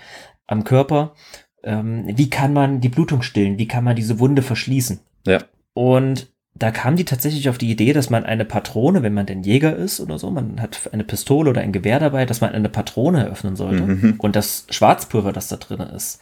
am 0.45 0.65
Körper, 0.65 1.15
ähm, 1.63 2.03
wie 2.15 2.29
kann 2.29 2.53
man 2.53 2.79
die 2.79 2.89
Blutung 2.89 3.23
stillen? 3.23 3.57
Wie 3.57 3.67
kann 3.67 3.83
man 3.83 3.95
diese 3.95 4.19
Wunde 4.19 4.43
verschließen? 4.43 4.99
Ja. 5.25 5.39
Und 5.73 6.31
da 6.58 6.72
kam 6.72 6.95
die 6.95 7.03
tatsächlich 7.03 7.49
auf 7.49 7.58
die 7.58 7.70
Idee, 7.70 7.91
dass 7.91 8.10
man 8.10 8.24
eine 8.24 8.45
Patrone, 8.45 9.03
wenn 9.03 9.14
man 9.14 9.26
denn 9.26 9.43
Jäger 9.43 9.76
ist 9.76 9.99
oder 9.99 10.18
so, 10.18 10.32
man 10.32 10.62
hat 10.62 10.89
eine 10.93 11.03
Pistole 11.03 11.49
oder 11.49 11.62
ein 11.62 11.74
Gewehr 11.74 11.99
dabei, 11.99 12.26
dass 12.26 12.39
man 12.39 12.51
eine 12.51 12.70
Patrone 12.70 13.28
öffnen 13.28 13.58
sollte 13.58 13.84
mhm. 13.84 14.16
und 14.20 14.38
das 14.38 14.66
Schwarzpulver, 14.70 15.34
das 15.34 15.49
da 15.49 15.58
drin 15.58 15.82
ist, 15.82 16.22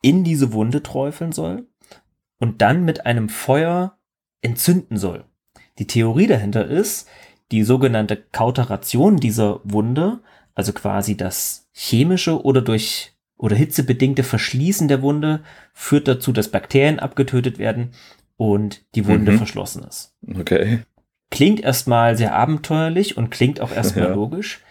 in 0.00 0.24
diese 0.24 0.54
Wunde 0.54 0.82
träufeln 0.82 1.32
soll 1.32 1.66
und 2.38 2.62
dann 2.62 2.86
mit 2.86 3.04
einem 3.04 3.28
Feuer 3.28 3.98
entzünden 4.40 4.96
soll. 4.96 5.24
Die 5.78 5.86
Theorie 5.86 6.26
dahinter 6.26 6.66
ist, 6.66 7.06
die 7.52 7.62
sogenannte 7.62 8.16
Kauteration 8.16 9.18
dieser 9.18 9.60
Wunde, 9.64 10.20
also 10.54 10.72
quasi 10.72 11.18
das 11.18 11.68
chemische 11.72 12.42
oder 12.42 12.62
durch 12.62 13.12
oder 13.36 13.56
hitzebedingte 13.56 14.22
Verschließen 14.22 14.88
der 14.88 15.00
Wunde 15.00 15.42
führt 15.72 16.08
dazu, 16.08 16.30
dass 16.32 16.50
Bakterien 16.50 16.98
abgetötet 16.98 17.58
werden 17.58 17.92
und 18.40 18.86
die 18.94 19.06
Wunde 19.06 19.32
mhm. 19.32 19.36
verschlossen 19.36 19.84
ist. 19.84 20.16
Okay. 20.34 20.80
Klingt 21.30 21.60
erstmal 21.60 22.16
sehr 22.16 22.34
abenteuerlich 22.34 23.18
und 23.18 23.28
klingt 23.28 23.60
auch 23.60 23.70
erstmal 23.70 24.06
ja. 24.08 24.14
logisch, 24.14 24.62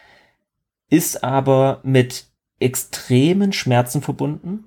ist 0.89 1.23
aber 1.23 1.79
mit 1.83 2.25
extremen 2.59 3.53
Schmerzen 3.53 4.01
verbunden 4.01 4.63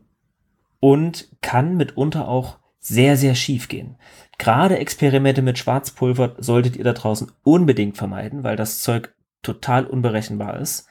und 0.78 1.28
kann 1.40 1.76
mitunter 1.76 2.28
auch 2.28 2.60
sehr, 2.78 3.16
sehr 3.16 3.34
schief 3.34 3.66
gehen. 3.66 3.96
Gerade 4.38 4.78
Experimente 4.78 5.42
mit 5.42 5.58
Schwarzpulver 5.58 6.36
solltet 6.38 6.76
ihr 6.76 6.84
da 6.84 6.92
draußen 6.92 7.32
unbedingt 7.42 7.96
vermeiden, 7.96 8.44
weil 8.44 8.54
das 8.54 8.82
Zeug 8.82 9.12
total 9.42 9.84
unberechenbar 9.84 10.60
ist. 10.60 10.86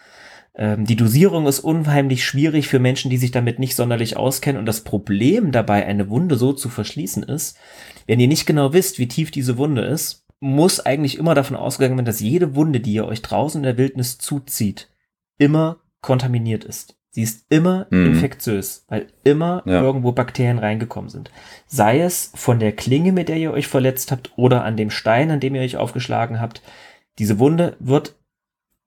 Ähm, 0.55 0.85
die 0.85 0.95
Dosierung 0.95 1.47
ist 1.47 1.59
unheimlich 1.59 2.25
schwierig 2.25 2.67
für 2.67 2.79
Menschen, 2.79 3.09
die 3.09 3.17
sich 3.17 3.31
damit 3.31 3.59
nicht 3.59 3.75
sonderlich 3.75 4.17
auskennen. 4.17 4.59
Und 4.59 4.65
das 4.65 4.81
Problem 4.81 5.51
dabei, 5.51 5.85
eine 5.85 6.09
Wunde 6.09 6.35
so 6.35 6.53
zu 6.53 6.69
verschließen, 6.69 7.23
ist, 7.23 7.57
wenn 8.07 8.19
ihr 8.19 8.27
nicht 8.27 8.45
genau 8.45 8.73
wisst, 8.73 8.99
wie 8.99 9.07
tief 9.07 9.31
diese 9.31 9.57
Wunde 9.57 9.83
ist, 9.83 10.25
muss 10.39 10.79
eigentlich 10.79 11.17
immer 11.17 11.35
davon 11.35 11.55
ausgegangen 11.55 11.97
werden, 11.97 12.05
dass 12.05 12.19
jede 12.19 12.55
Wunde, 12.55 12.79
die 12.79 12.93
ihr 12.93 13.05
euch 13.05 13.21
draußen 13.21 13.59
in 13.59 13.63
der 13.63 13.77
Wildnis 13.77 14.17
zuzieht, 14.17 14.89
immer 15.37 15.77
kontaminiert 16.01 16.63
ist. 16.63 16.97
Sie 17.11 17.21
ist 17.21 17.45
immer 17.49 17.87
mhm. 17.89 18.07
infektiös, 18.07 18.85
weil 18.87 19.07
immer 19.23 19.63
ja. 19.65 19.81
irgendwo 19.81 20.13
Bakterien 20.13 20.59
reingekommen 20.59 21.09
sind. 21.09 21.29
Sei 21.67 21.99
es 21.99 22.31
von 22.35 22.59
der 22.59 22.71
Klinge, 22.71 23.11
mit 23.11 23.27
der 23.29 23.35
ihr 23.37 23.51
euch 23.51 23.67
verletzt 23.67 24.11
habt, 24.11 24.31
oder 24.37 24.63
an 24.63 24.77
dem 24.77 24.89
Stein, 24.89 25.29
an 25.29 25.41
dem 25.41 25.53
ihr 25.53 25.61
euch 25.61 25.77
aufgeschlagen 25.77 26.39
habt. 26.39 26.61
Diese 27.19 27.37
Wunde 27.37 27.75
wird 27.79 28.15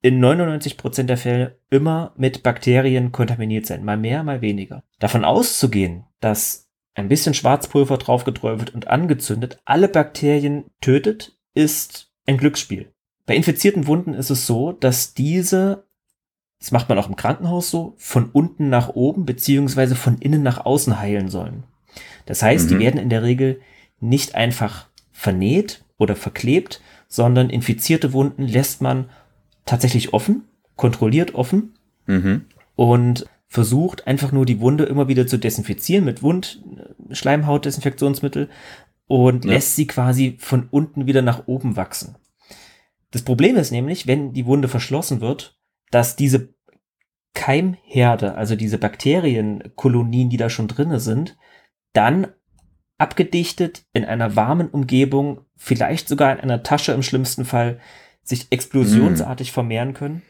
in 0.05 0.21
99 0.21 0.77
Prozent 0.77 1.09
der 1.09 1.17
Fälle 1.17 1.59
immer 1.71 2.13
mit 2.19 2.43
Bakterien 2.43 3.11
kontaminiert 3.11 3.65
sein, 3.65 3.87
mal 3.87 3.97
mehr, 3.97 4.23
mal 4.23 4.43
weniger. 4.43 4.85
Davon 4.99 5.25
auszugehen, 5.25 6.05
dass 6.21 6.69
ein 6.93 7.09
bisschen 7.09 7.33
Schwarzpulver 7.33 7.97
draufgeträufelt 7.97 8.75
und 8.75 8.89
angezündet 8.89 9.63
alle 9.65 9.89
Bakterien 9.89 10.65
tötet, 10.83 11.39
ist 11.55 12.13
ein 12.27 12.37
Glücksspiel. 12.37 12.93
Bei 13.25 13.35
infizierten 13.35 13.87
Wunden 13.87 14.13
ist 14.13 14.29
es 14.29 14.47
so, 14.47 14.73
dass 14.73 15.15
diese, 15.15 15.87
das 16.61 16.71
macht 16.71 16.91
man 16.91 16.99
auch 16.99 17.09
im 17.09 17.17
Krankenhaus 17.17 17.71
so, 17.71 17.95
von 17.97 18.29
unten 18.29 18.69
nach 18.69 18.91
oben 18.91 19.25
beziehungsweise 19.25 19.97
von 19.97 20.19
innen 20.19 20.43
nach 20.43 20.67
außen 20.67 21.01
heilen 21.01 21.31
sollen. 21.31 21.65
Das 22.27 22.43
heißt, 22.43 22.67
mhm. 22.67 22.69
die 22.69 22.79
werden 22.85 23.01
in 23.01 23.09
der 23.09 23.23
Regel 23.23 23.63
nicht 24.01 24.35
einfach 24.35 24.89
vernäht 25.13 25.83
oder 25.97 26.15
verklebt, 26.15 26.83
sondern 27.09 27.49
infizierte 27.49 28.13
Wunden 28.13 28.43
lässt 28.43 28.83
man 28.83 29.09
tatsächlich 29.65 30.13
offen, 30.13 30.45
kontrolliert 30.77 31.35
offen 31.35 31.75
mhm. 32.07 32.45
und 32.75 33.27
versucht 33.47 34.07
einfach 34.07 34.31
nur 34.33 34.45
die 34.47 34.61
Wunde 34.61 34.85
immer 34.85 35.09
wieder 35.09 35.27
zu 35.27 35.39
desinfizieren 35.39 36.05
mit 36.05 36.23
Wundschleimhautdesinfektionsmittel 36.23 38.51
und 39.07 39.45
ja. 39.45 39.53
lässt 39.53 39.77
sie 39.77 39.87
quasi 39.87 40.37
von 40.41 40.69
unten 40.71 41.07
wieder 41.07 41.23
nach 41.23 41.47
oben 41.47 41.77
wachsen. 41.77 42.17
Das 43.11 43.23
Problem 43.23 43.57
ist 43.57 43.71
nämlich, 43.71 44.09
wenn 44.09 44.33
die 44.33 44.47
Wunde 44.47 44.69
verschlossen 44.69 45.21
wird, 45.21 45.61
dass 45.91 46.17
diese 46.17 46.55
Keimherde, 47.35 48.35
also 48.35 48.57
diese 48.57 48.79
Bakterienkolonien, 48.79 50.31
die 50.31 50.37
da 50.37 50.51
schon 50.51 50.67
drinne 50.67 50.99
sind, 50.99 51.37
dann 51.93 52.27
abgedichtet 52.99 53.85
in 53.93 54.05
einer 54.05 54.35
warmen 54.35 54.69
Umgebung, 54.69 55.43
vielleicht 55.57 56.09
sogar 56.09 56.33
in 56.33 56.41
einer 56.41 56.63
Tasche 56.63 56.93
im 56.93 57.03
schlimmsten 57.03 57.45
Fall, 57.45 57.81
sich 58.25 58.49
explosionsartig 58.51 59.53
mm. 59.53 59.55
vermehren 59.55 59.95
können 59.95 60.23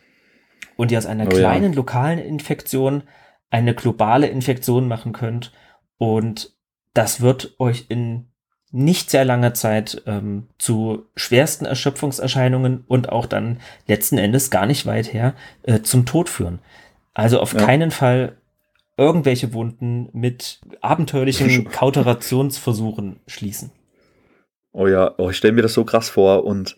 und 0.77 0.93
ihr 0.93 0.99
aus 0.99 1.07
einer 1.07 1.27
oh, 1.27 1.31
kleinen 1.31 1.73
ja. 1.73 1.77
lokalen 1.77 2.19
Infektion 2.19 3.05
eine 3.51 3.75
globale 3.75 4.27
Infektion 4.27 4.89
machen 4.89 5.13
könnt. 5.13 5.53
Und 5.97 6.53
das 6.93 7.21
wird 7.21 7.55
euch 7.59 7.87
in 7.89 8.27
nicht 8.73 9.11
sehr 9.11 9.25
langer 9.25 9.55
Zeit 9.55 10.03
ähm, 10.07 10.49
zu 10.59 11.07
schwersten 11.15 11.65
Erschöpfungserscheinungen 11.65 12.83
und 12.89 13.11
auch 13.11 13.27
dann 13.27 13.61
letzten 13.87 14.19
Endes 14.19 14.51
gar 14.51 14.67
nicht 14.67 14.87
weit 14.87 15.13
her 15.13 15.35
äh, 15.63 15.83
zum 15.83 16.07
Tod 16.07 16.29
führen. 16.29 16.59
Also 17.15 17.39
auf 17.39 17.53
ja. 17.53 17.65
keinen 17.65 17.93
Fall 17.93 18.37
irgendwelche 18.97 19.53
Wunden 19.53 20.09
mit 20.13 20.61
abenteuerlichen 20.81 21.65
Kauterationsversuchen 21.71 23.21
schließen. 23.29 23.71
Oh 24.73 24.89
ja, 24.89 25.15
oh, 25.19 25.31
ich 25.31 25.37
stelle 25.37 25.53
mir 25.53 25.63
das 25.63 25.75
so 25.75 25.85
krass 25.85 26.09
vor 26.09 26.45
und 26.45 26.77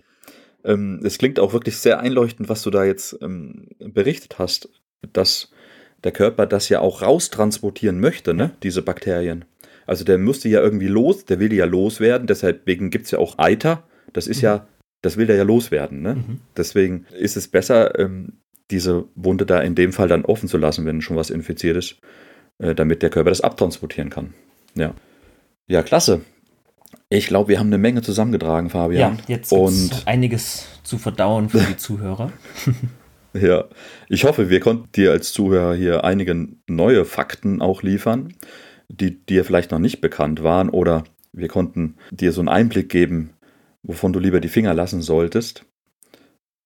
ähm, 0.66 1.00
es 1.04 1.18
klingt 1.18 1.38
auch 1.40 1.52
wirklich 1.52 1.78
sehr 1.78 2.00
einleuchtend, 2.00 2.48
was 2.48 2.62
du 2.62 2.70
da 2.70 2.84
jetzt 2.84 3.18
ähm, 3.22 3.68
berichtet 3.78 4.38
hast, 4.38 4.68
dass 5.12 5.50
der 6.04 6.12
Körper 6.12 6.46
das 6.46 6.68
ja 6.68 6.80
auch 6.80 7.02
raustransportieren 7.02 8.00
möchte, 8.00 8.34
ne? 8.34 8.50
diese 8.62 8.82
Bakterien. 8.82 9.44
Also 9.86 10.04
der 10.04 10.18
müsste 10.18 10.48
ja 10.48 10.60
irgendwie 10.60 10.88
los, 10.88 11.24
der 11.24 11.38
will 11.38 11.52
ja 11.52 11.64
loswerden, 11.64 12.26
deswegen 12.26 12.90
gibt 12.90 13.06
es 13.06 13.12
ja 13.12 13.18
auch 13.18 13.38
Eiter. 13.38 13.84
Das 14.12 14.26
ist 14.26 14.38
mhm. 14.38 14.44
ja, 14.44 14.68
das 15.02 15.16
will 15.16 15.26
der 15.26 15.36
ja 15.36 15.44
loswerden. 15.44 16.02
Ne? 16.02 16.16
Mhm. 16.16 16.40
Deswegen 16.56 17.06
ist 17.18 17.36
es 17.36 17.48
besser, 17.48 17.98
ähm, 17.98 18.40
diese 18.70 19.04
Wunde 19.14 19.46
da 19.46 19.60
in 19.60 19.76
dem 19.76 19.92
Fall 19.92 20.08
dann 20.08 20.24
offen 20.24 20.48
zu 20.48 20.58
lassen, 20.58 20.84
wenn 20.86 21.00
schon 21.00 21.16
was 21.16 21.30
infiziert 21.30 21.76
ist, 21.76 21.96
äh, 22.58 22.74
damit 22.74 23.02
der 23.02 23.10
Körper 23.10 23.30
das 23.30 23.40
abtransportieren 23.40 24.10
kann. 24.10 24.34
Ja. 24.74 24.94
Ja, 25.68 25.82
klasse. 25.82 26.22
Ich 27.08 27.26
glaube, 27.26 27.48
wir 27.50 27.58
haben 27.58 27.68
eine 27.68 27.78
Menge 27.78 28.02
zusammengetragen, 28.02 28.70
Fabian. 28.70 29.16
Ja, 29.16 29.34
jetzt 29.34 29.52
und 29.52 30.02
einiges 30.06 30.66
zu 30.82 30.98
verdauen 30.98 31.48
für 31.48 31.60
die 31.60 31.76
Zuhörer. 31.76 32.32
ja, 33.32 33.64
ich 34.08 34.24
hoffe, 34.24 34.50
wir 34.50 34.60
konnten 34.60 34.90
dir 34.92 35.12
als 35.12 35.32
Zuhörer 35.32 35.74
hier 35.74 36.04
einige 36.04 36.48
neue 36.66 37.04
Fakten 37.04 37.62
auch 37.62 37.82
liefern 37.82 38.32
die 38.88 39.24
dir 39.24 39.44
vielleicht 39.44 39.70
noch 39.70 39.78
nicht 39.78 40.00
bekannt 40.00 40.42
waren 40.42 40.70
oder 40.70 41.04
wir 41.32 41.48
konnten 41.48 41.96
dir 42.10 42.32
so 42.32 42.40
einen 42.40 42.48
Einblick 42.48 42.88
geben, 42.88 43.34
wovon 43.82 44.12
du 44.12 44.18
lieber 44.18 44.40
die 44.40 44.48
Finger 44.48 44.74
lassen 44.74 45.02
solltest. 45.02 45.66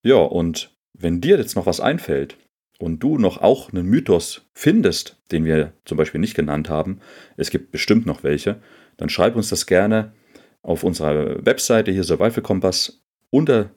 Ja, 0.03 0.17
und 0.17 0.75
wenn 0.93 1.21
dir 1.21 1.37
jetzt 1.37 1.55
noch 1.55 1.65
was 1.65 1.79
einfällt 1.79 2.37
und 2.79 2.99
du 2.99 3.17
noch 3.17 3.41
auch 3.41 3.71
einen 3.71 3.85
Mythos 3.85 4.49
findest, 4.53 5.21
den 5.31 5.45
wir 5.45 5.73
zum 5.85 5.97
Beispiel 5.97 6.21
nicht 6.21 6.35
genannt 6.35 6.69
haben, 6.69 6.99
es 7.37 7.49
gibt 7.49 7.71
bestimmt 7.71 8.05
noch 8.05 8.23
welche, 8.23 8.61
dann 9.01 9.09
schreib 9.09 9.35
uns 9.35 9.49
das 9.49 9.65
gerne 9.65 10.13
auf 10.61 10.83
unserer 10.83 11.43
Webseite 11.43 11.91
hier 11.91 12.03
Survival 12.03 12.43
Kompass 12.43 13.01
unter 13.31 13.71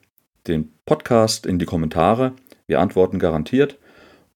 den 0.45 0.71
Podcast 0.85 1.47
in 1.47 1.57
die 1.57 1.65
Kommentare. 1.65 2.33
Wir 2.67 2.79
antworten 2.79 3.17
garantiert 3.17 3.79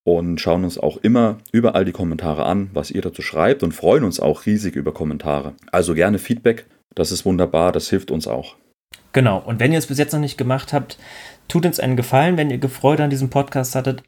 und 0.04 0.42
schauen 0.42 0.64
uns 0.64 0.80
auch 0.80 0.98
immer 0.98 1.38
überall 1.52 1.86
die 1.86 1.92
Kommentare 1.92 2.44
an, 2.46 2.72
was 2.74 2.90
ihr 2.90 3.04
dazu 3.04 3.22
schreibt 3.22 3.62
und 3.62 3.74
freuen 3.74 4.04
uns 4.04 4.20
auch 4.20 4.48
riesig 4.48 4.76
über 4.76 4.92
Kommentare. 4.92 5.54
Also 5.72 5.94
gerne 5.94 6.18
Feedback, 6.18 6.66
das 6.96 7.12
ist 7.12 7.24
wunderbar, 7.24 7.72
das 7.72 7.88
hilft 7.88 8.10
uns 8.10 8.28
auch. 8.28 8.56
Genau, 9.14 9.38
und 9.38 9.60
wenn 9.60 9.72
ihr 9.72 9.78
es 9.78 9.88
bis 9.88 10.00
jetzt 10.00 10.14
noch 10.14 10.20
nicht 10.20 10.40
gemacht 10.40 10.74
habt, 10.74 10.98
tut 11.48 11.68
uns 11.68 11.80
einen 11.80 11.98
Gefallen, 11.98 12.36
wenn 12.36 12.50
ihr 12.50 12.68
Freude 12.68 13.04
an 13.04 13.12
diesem 13.12 13.30
Podcast 13.30 13.76
hattet, 13.76 14.02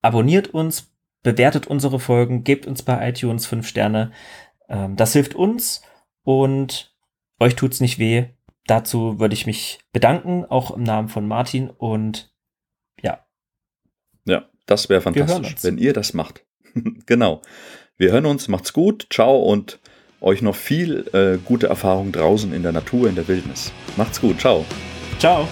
abonniert 0.00 0.54
uns, 0.54 0.92
bewertet 1.24 1.66
unsere 1.66 1.98
Folgen, 1.98 2.44
gebt 2.44 2.68
uns 2.68 2.84
bei 2.84 3.08
iTunes 3.08 3.46
5 3.46 3.66
Sterne. 3.66 4.12
Ähm, 4.68 4.94
das 4.94 5.12
hilft 5.12 5.34
uns 5.34 5.82
und 6.22 6.94
euch 7.38 7.56
tut 7.56 7.72
es 7.72 7.80
nicht 7.80 7.98
weh. 7.98 8.26
Dazu 8.66 9.18
würde 9.18 9.34
ich 9.34 9.46
mich 9.46 9.80
bedanken, 9.92 10.44
auch 10.44 10.70
im 10.70 10.82
Namen 10.82 11.08
von 11.08 11.26
Martin 11.26 11.70
und 11.70 12.32
ja. 13.02 13.24
Ja, 14.26 14.48
das 14.66 14.88
wäre 14.88 15.00
fantastisch, 15.00 15.56
wenn 15.62 15.78
ihr 15.78 15.92
das 15.92 16.14
macht. 16.14 16.44
genau. 17.06 17.42
Wir 17.96 18.12
hören 18.12 18.26
uns, 18.26 18.48
macht's 18.48 18.72
gut, 18.72 19.06
ciao 19.10 19.42
und 19.42 19.80
euch 20.20 20.42
noch 20.42 20.54
viel 20.54 21.08
äh, 21.12 21.38
gute 21.38 21.66
Erfahrung 21.66 22.12
draußen 22.12 22.52
in 22.52 22.62
der 22.62 22.72
Natur, 22.72 23.08
in 23.08 23.14
der 23.14 23.26
Wildnis. 23.26 23.72
Macht's 23.96 24.20
gut, 24.20 24.40
ciao. 24.40 24.64
Ciao. 25.18 25.48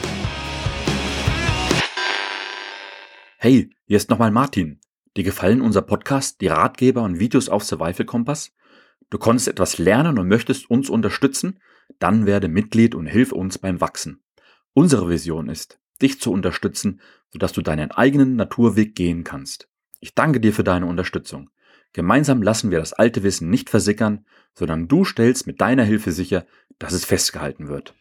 Hey, 3.39 3.71
hier 3.87 3.97
ist 3.97 4.11
nochmal 4.11 4.31
Martin. 4.31 4.81
Dir 5.17 5.25
gefallen 5.25 5.63
unser 5.63 5.83
Podcast, 5.83 6.41
die 6.41 6.49
Ratgeber 6.49 7.03
und 7.03 7.19
Videos 7.19 7.49
auf 7.49 7.65
Survival 7.65 8.05
Kompass? 8.05 8.53
Du 9.11 9.19
konntest 9.19 9.49
etwas 9.49 9.79
lernen 9.79 10.19
und 10.19 10.29
möchtest 10.29 10.71
uns 10.71 10.91
unterstützen? 10.91 11.61
Dann 11.99 12.27
werde 12.27 12.49
Mitglied 12.49 12.95
und 12.95 13.07
hilf 13.07 13.33
uns 13.33 13.59
beim 13.59 13.81
Wachsen. 13.81 14.23
Unsere 14.75 15.09
Vision 15.09 15.49
ist, 15.49 15.81
dich 16.03 16.21
zu 16.21 16.31
unterstützen, 16.31 17.01
sodass 17.33 17.53
du 17.53 17.63
deinen 17.63 17.91
eigenen 17.91 18.37
Naturweg 18.37 18.95
gehen 18.95 19.25
kannst. 19.25 19.69
Ich 20.01 20.15
danke 20.15 20.41
dir 20.41 20.53
für 20.53 20.65
deine 20.65 20.87
Unterstützung. 20.87 21.51
Gemeinsam 21.95 22.43
lassen 22.43 22.71
wir 22.71 22.79
das 22.79 22.93
alte 22.93 23.23
Wissen 23.23 23.49
nicht 23.49 23.71
versickern, 23.71 24.27
sondern 24.55 24.89
du 24.89 25.05
stellst 25.05 25.47
mit 25.47 25.61
deiner 25.61 25.85
Hilfe 25.85 26.13
sicher, 26.13 26.47
dass 26.79 26.93
es 26.93 27.05
festgehalten 27.05 27.69
wird. 27.69 27.95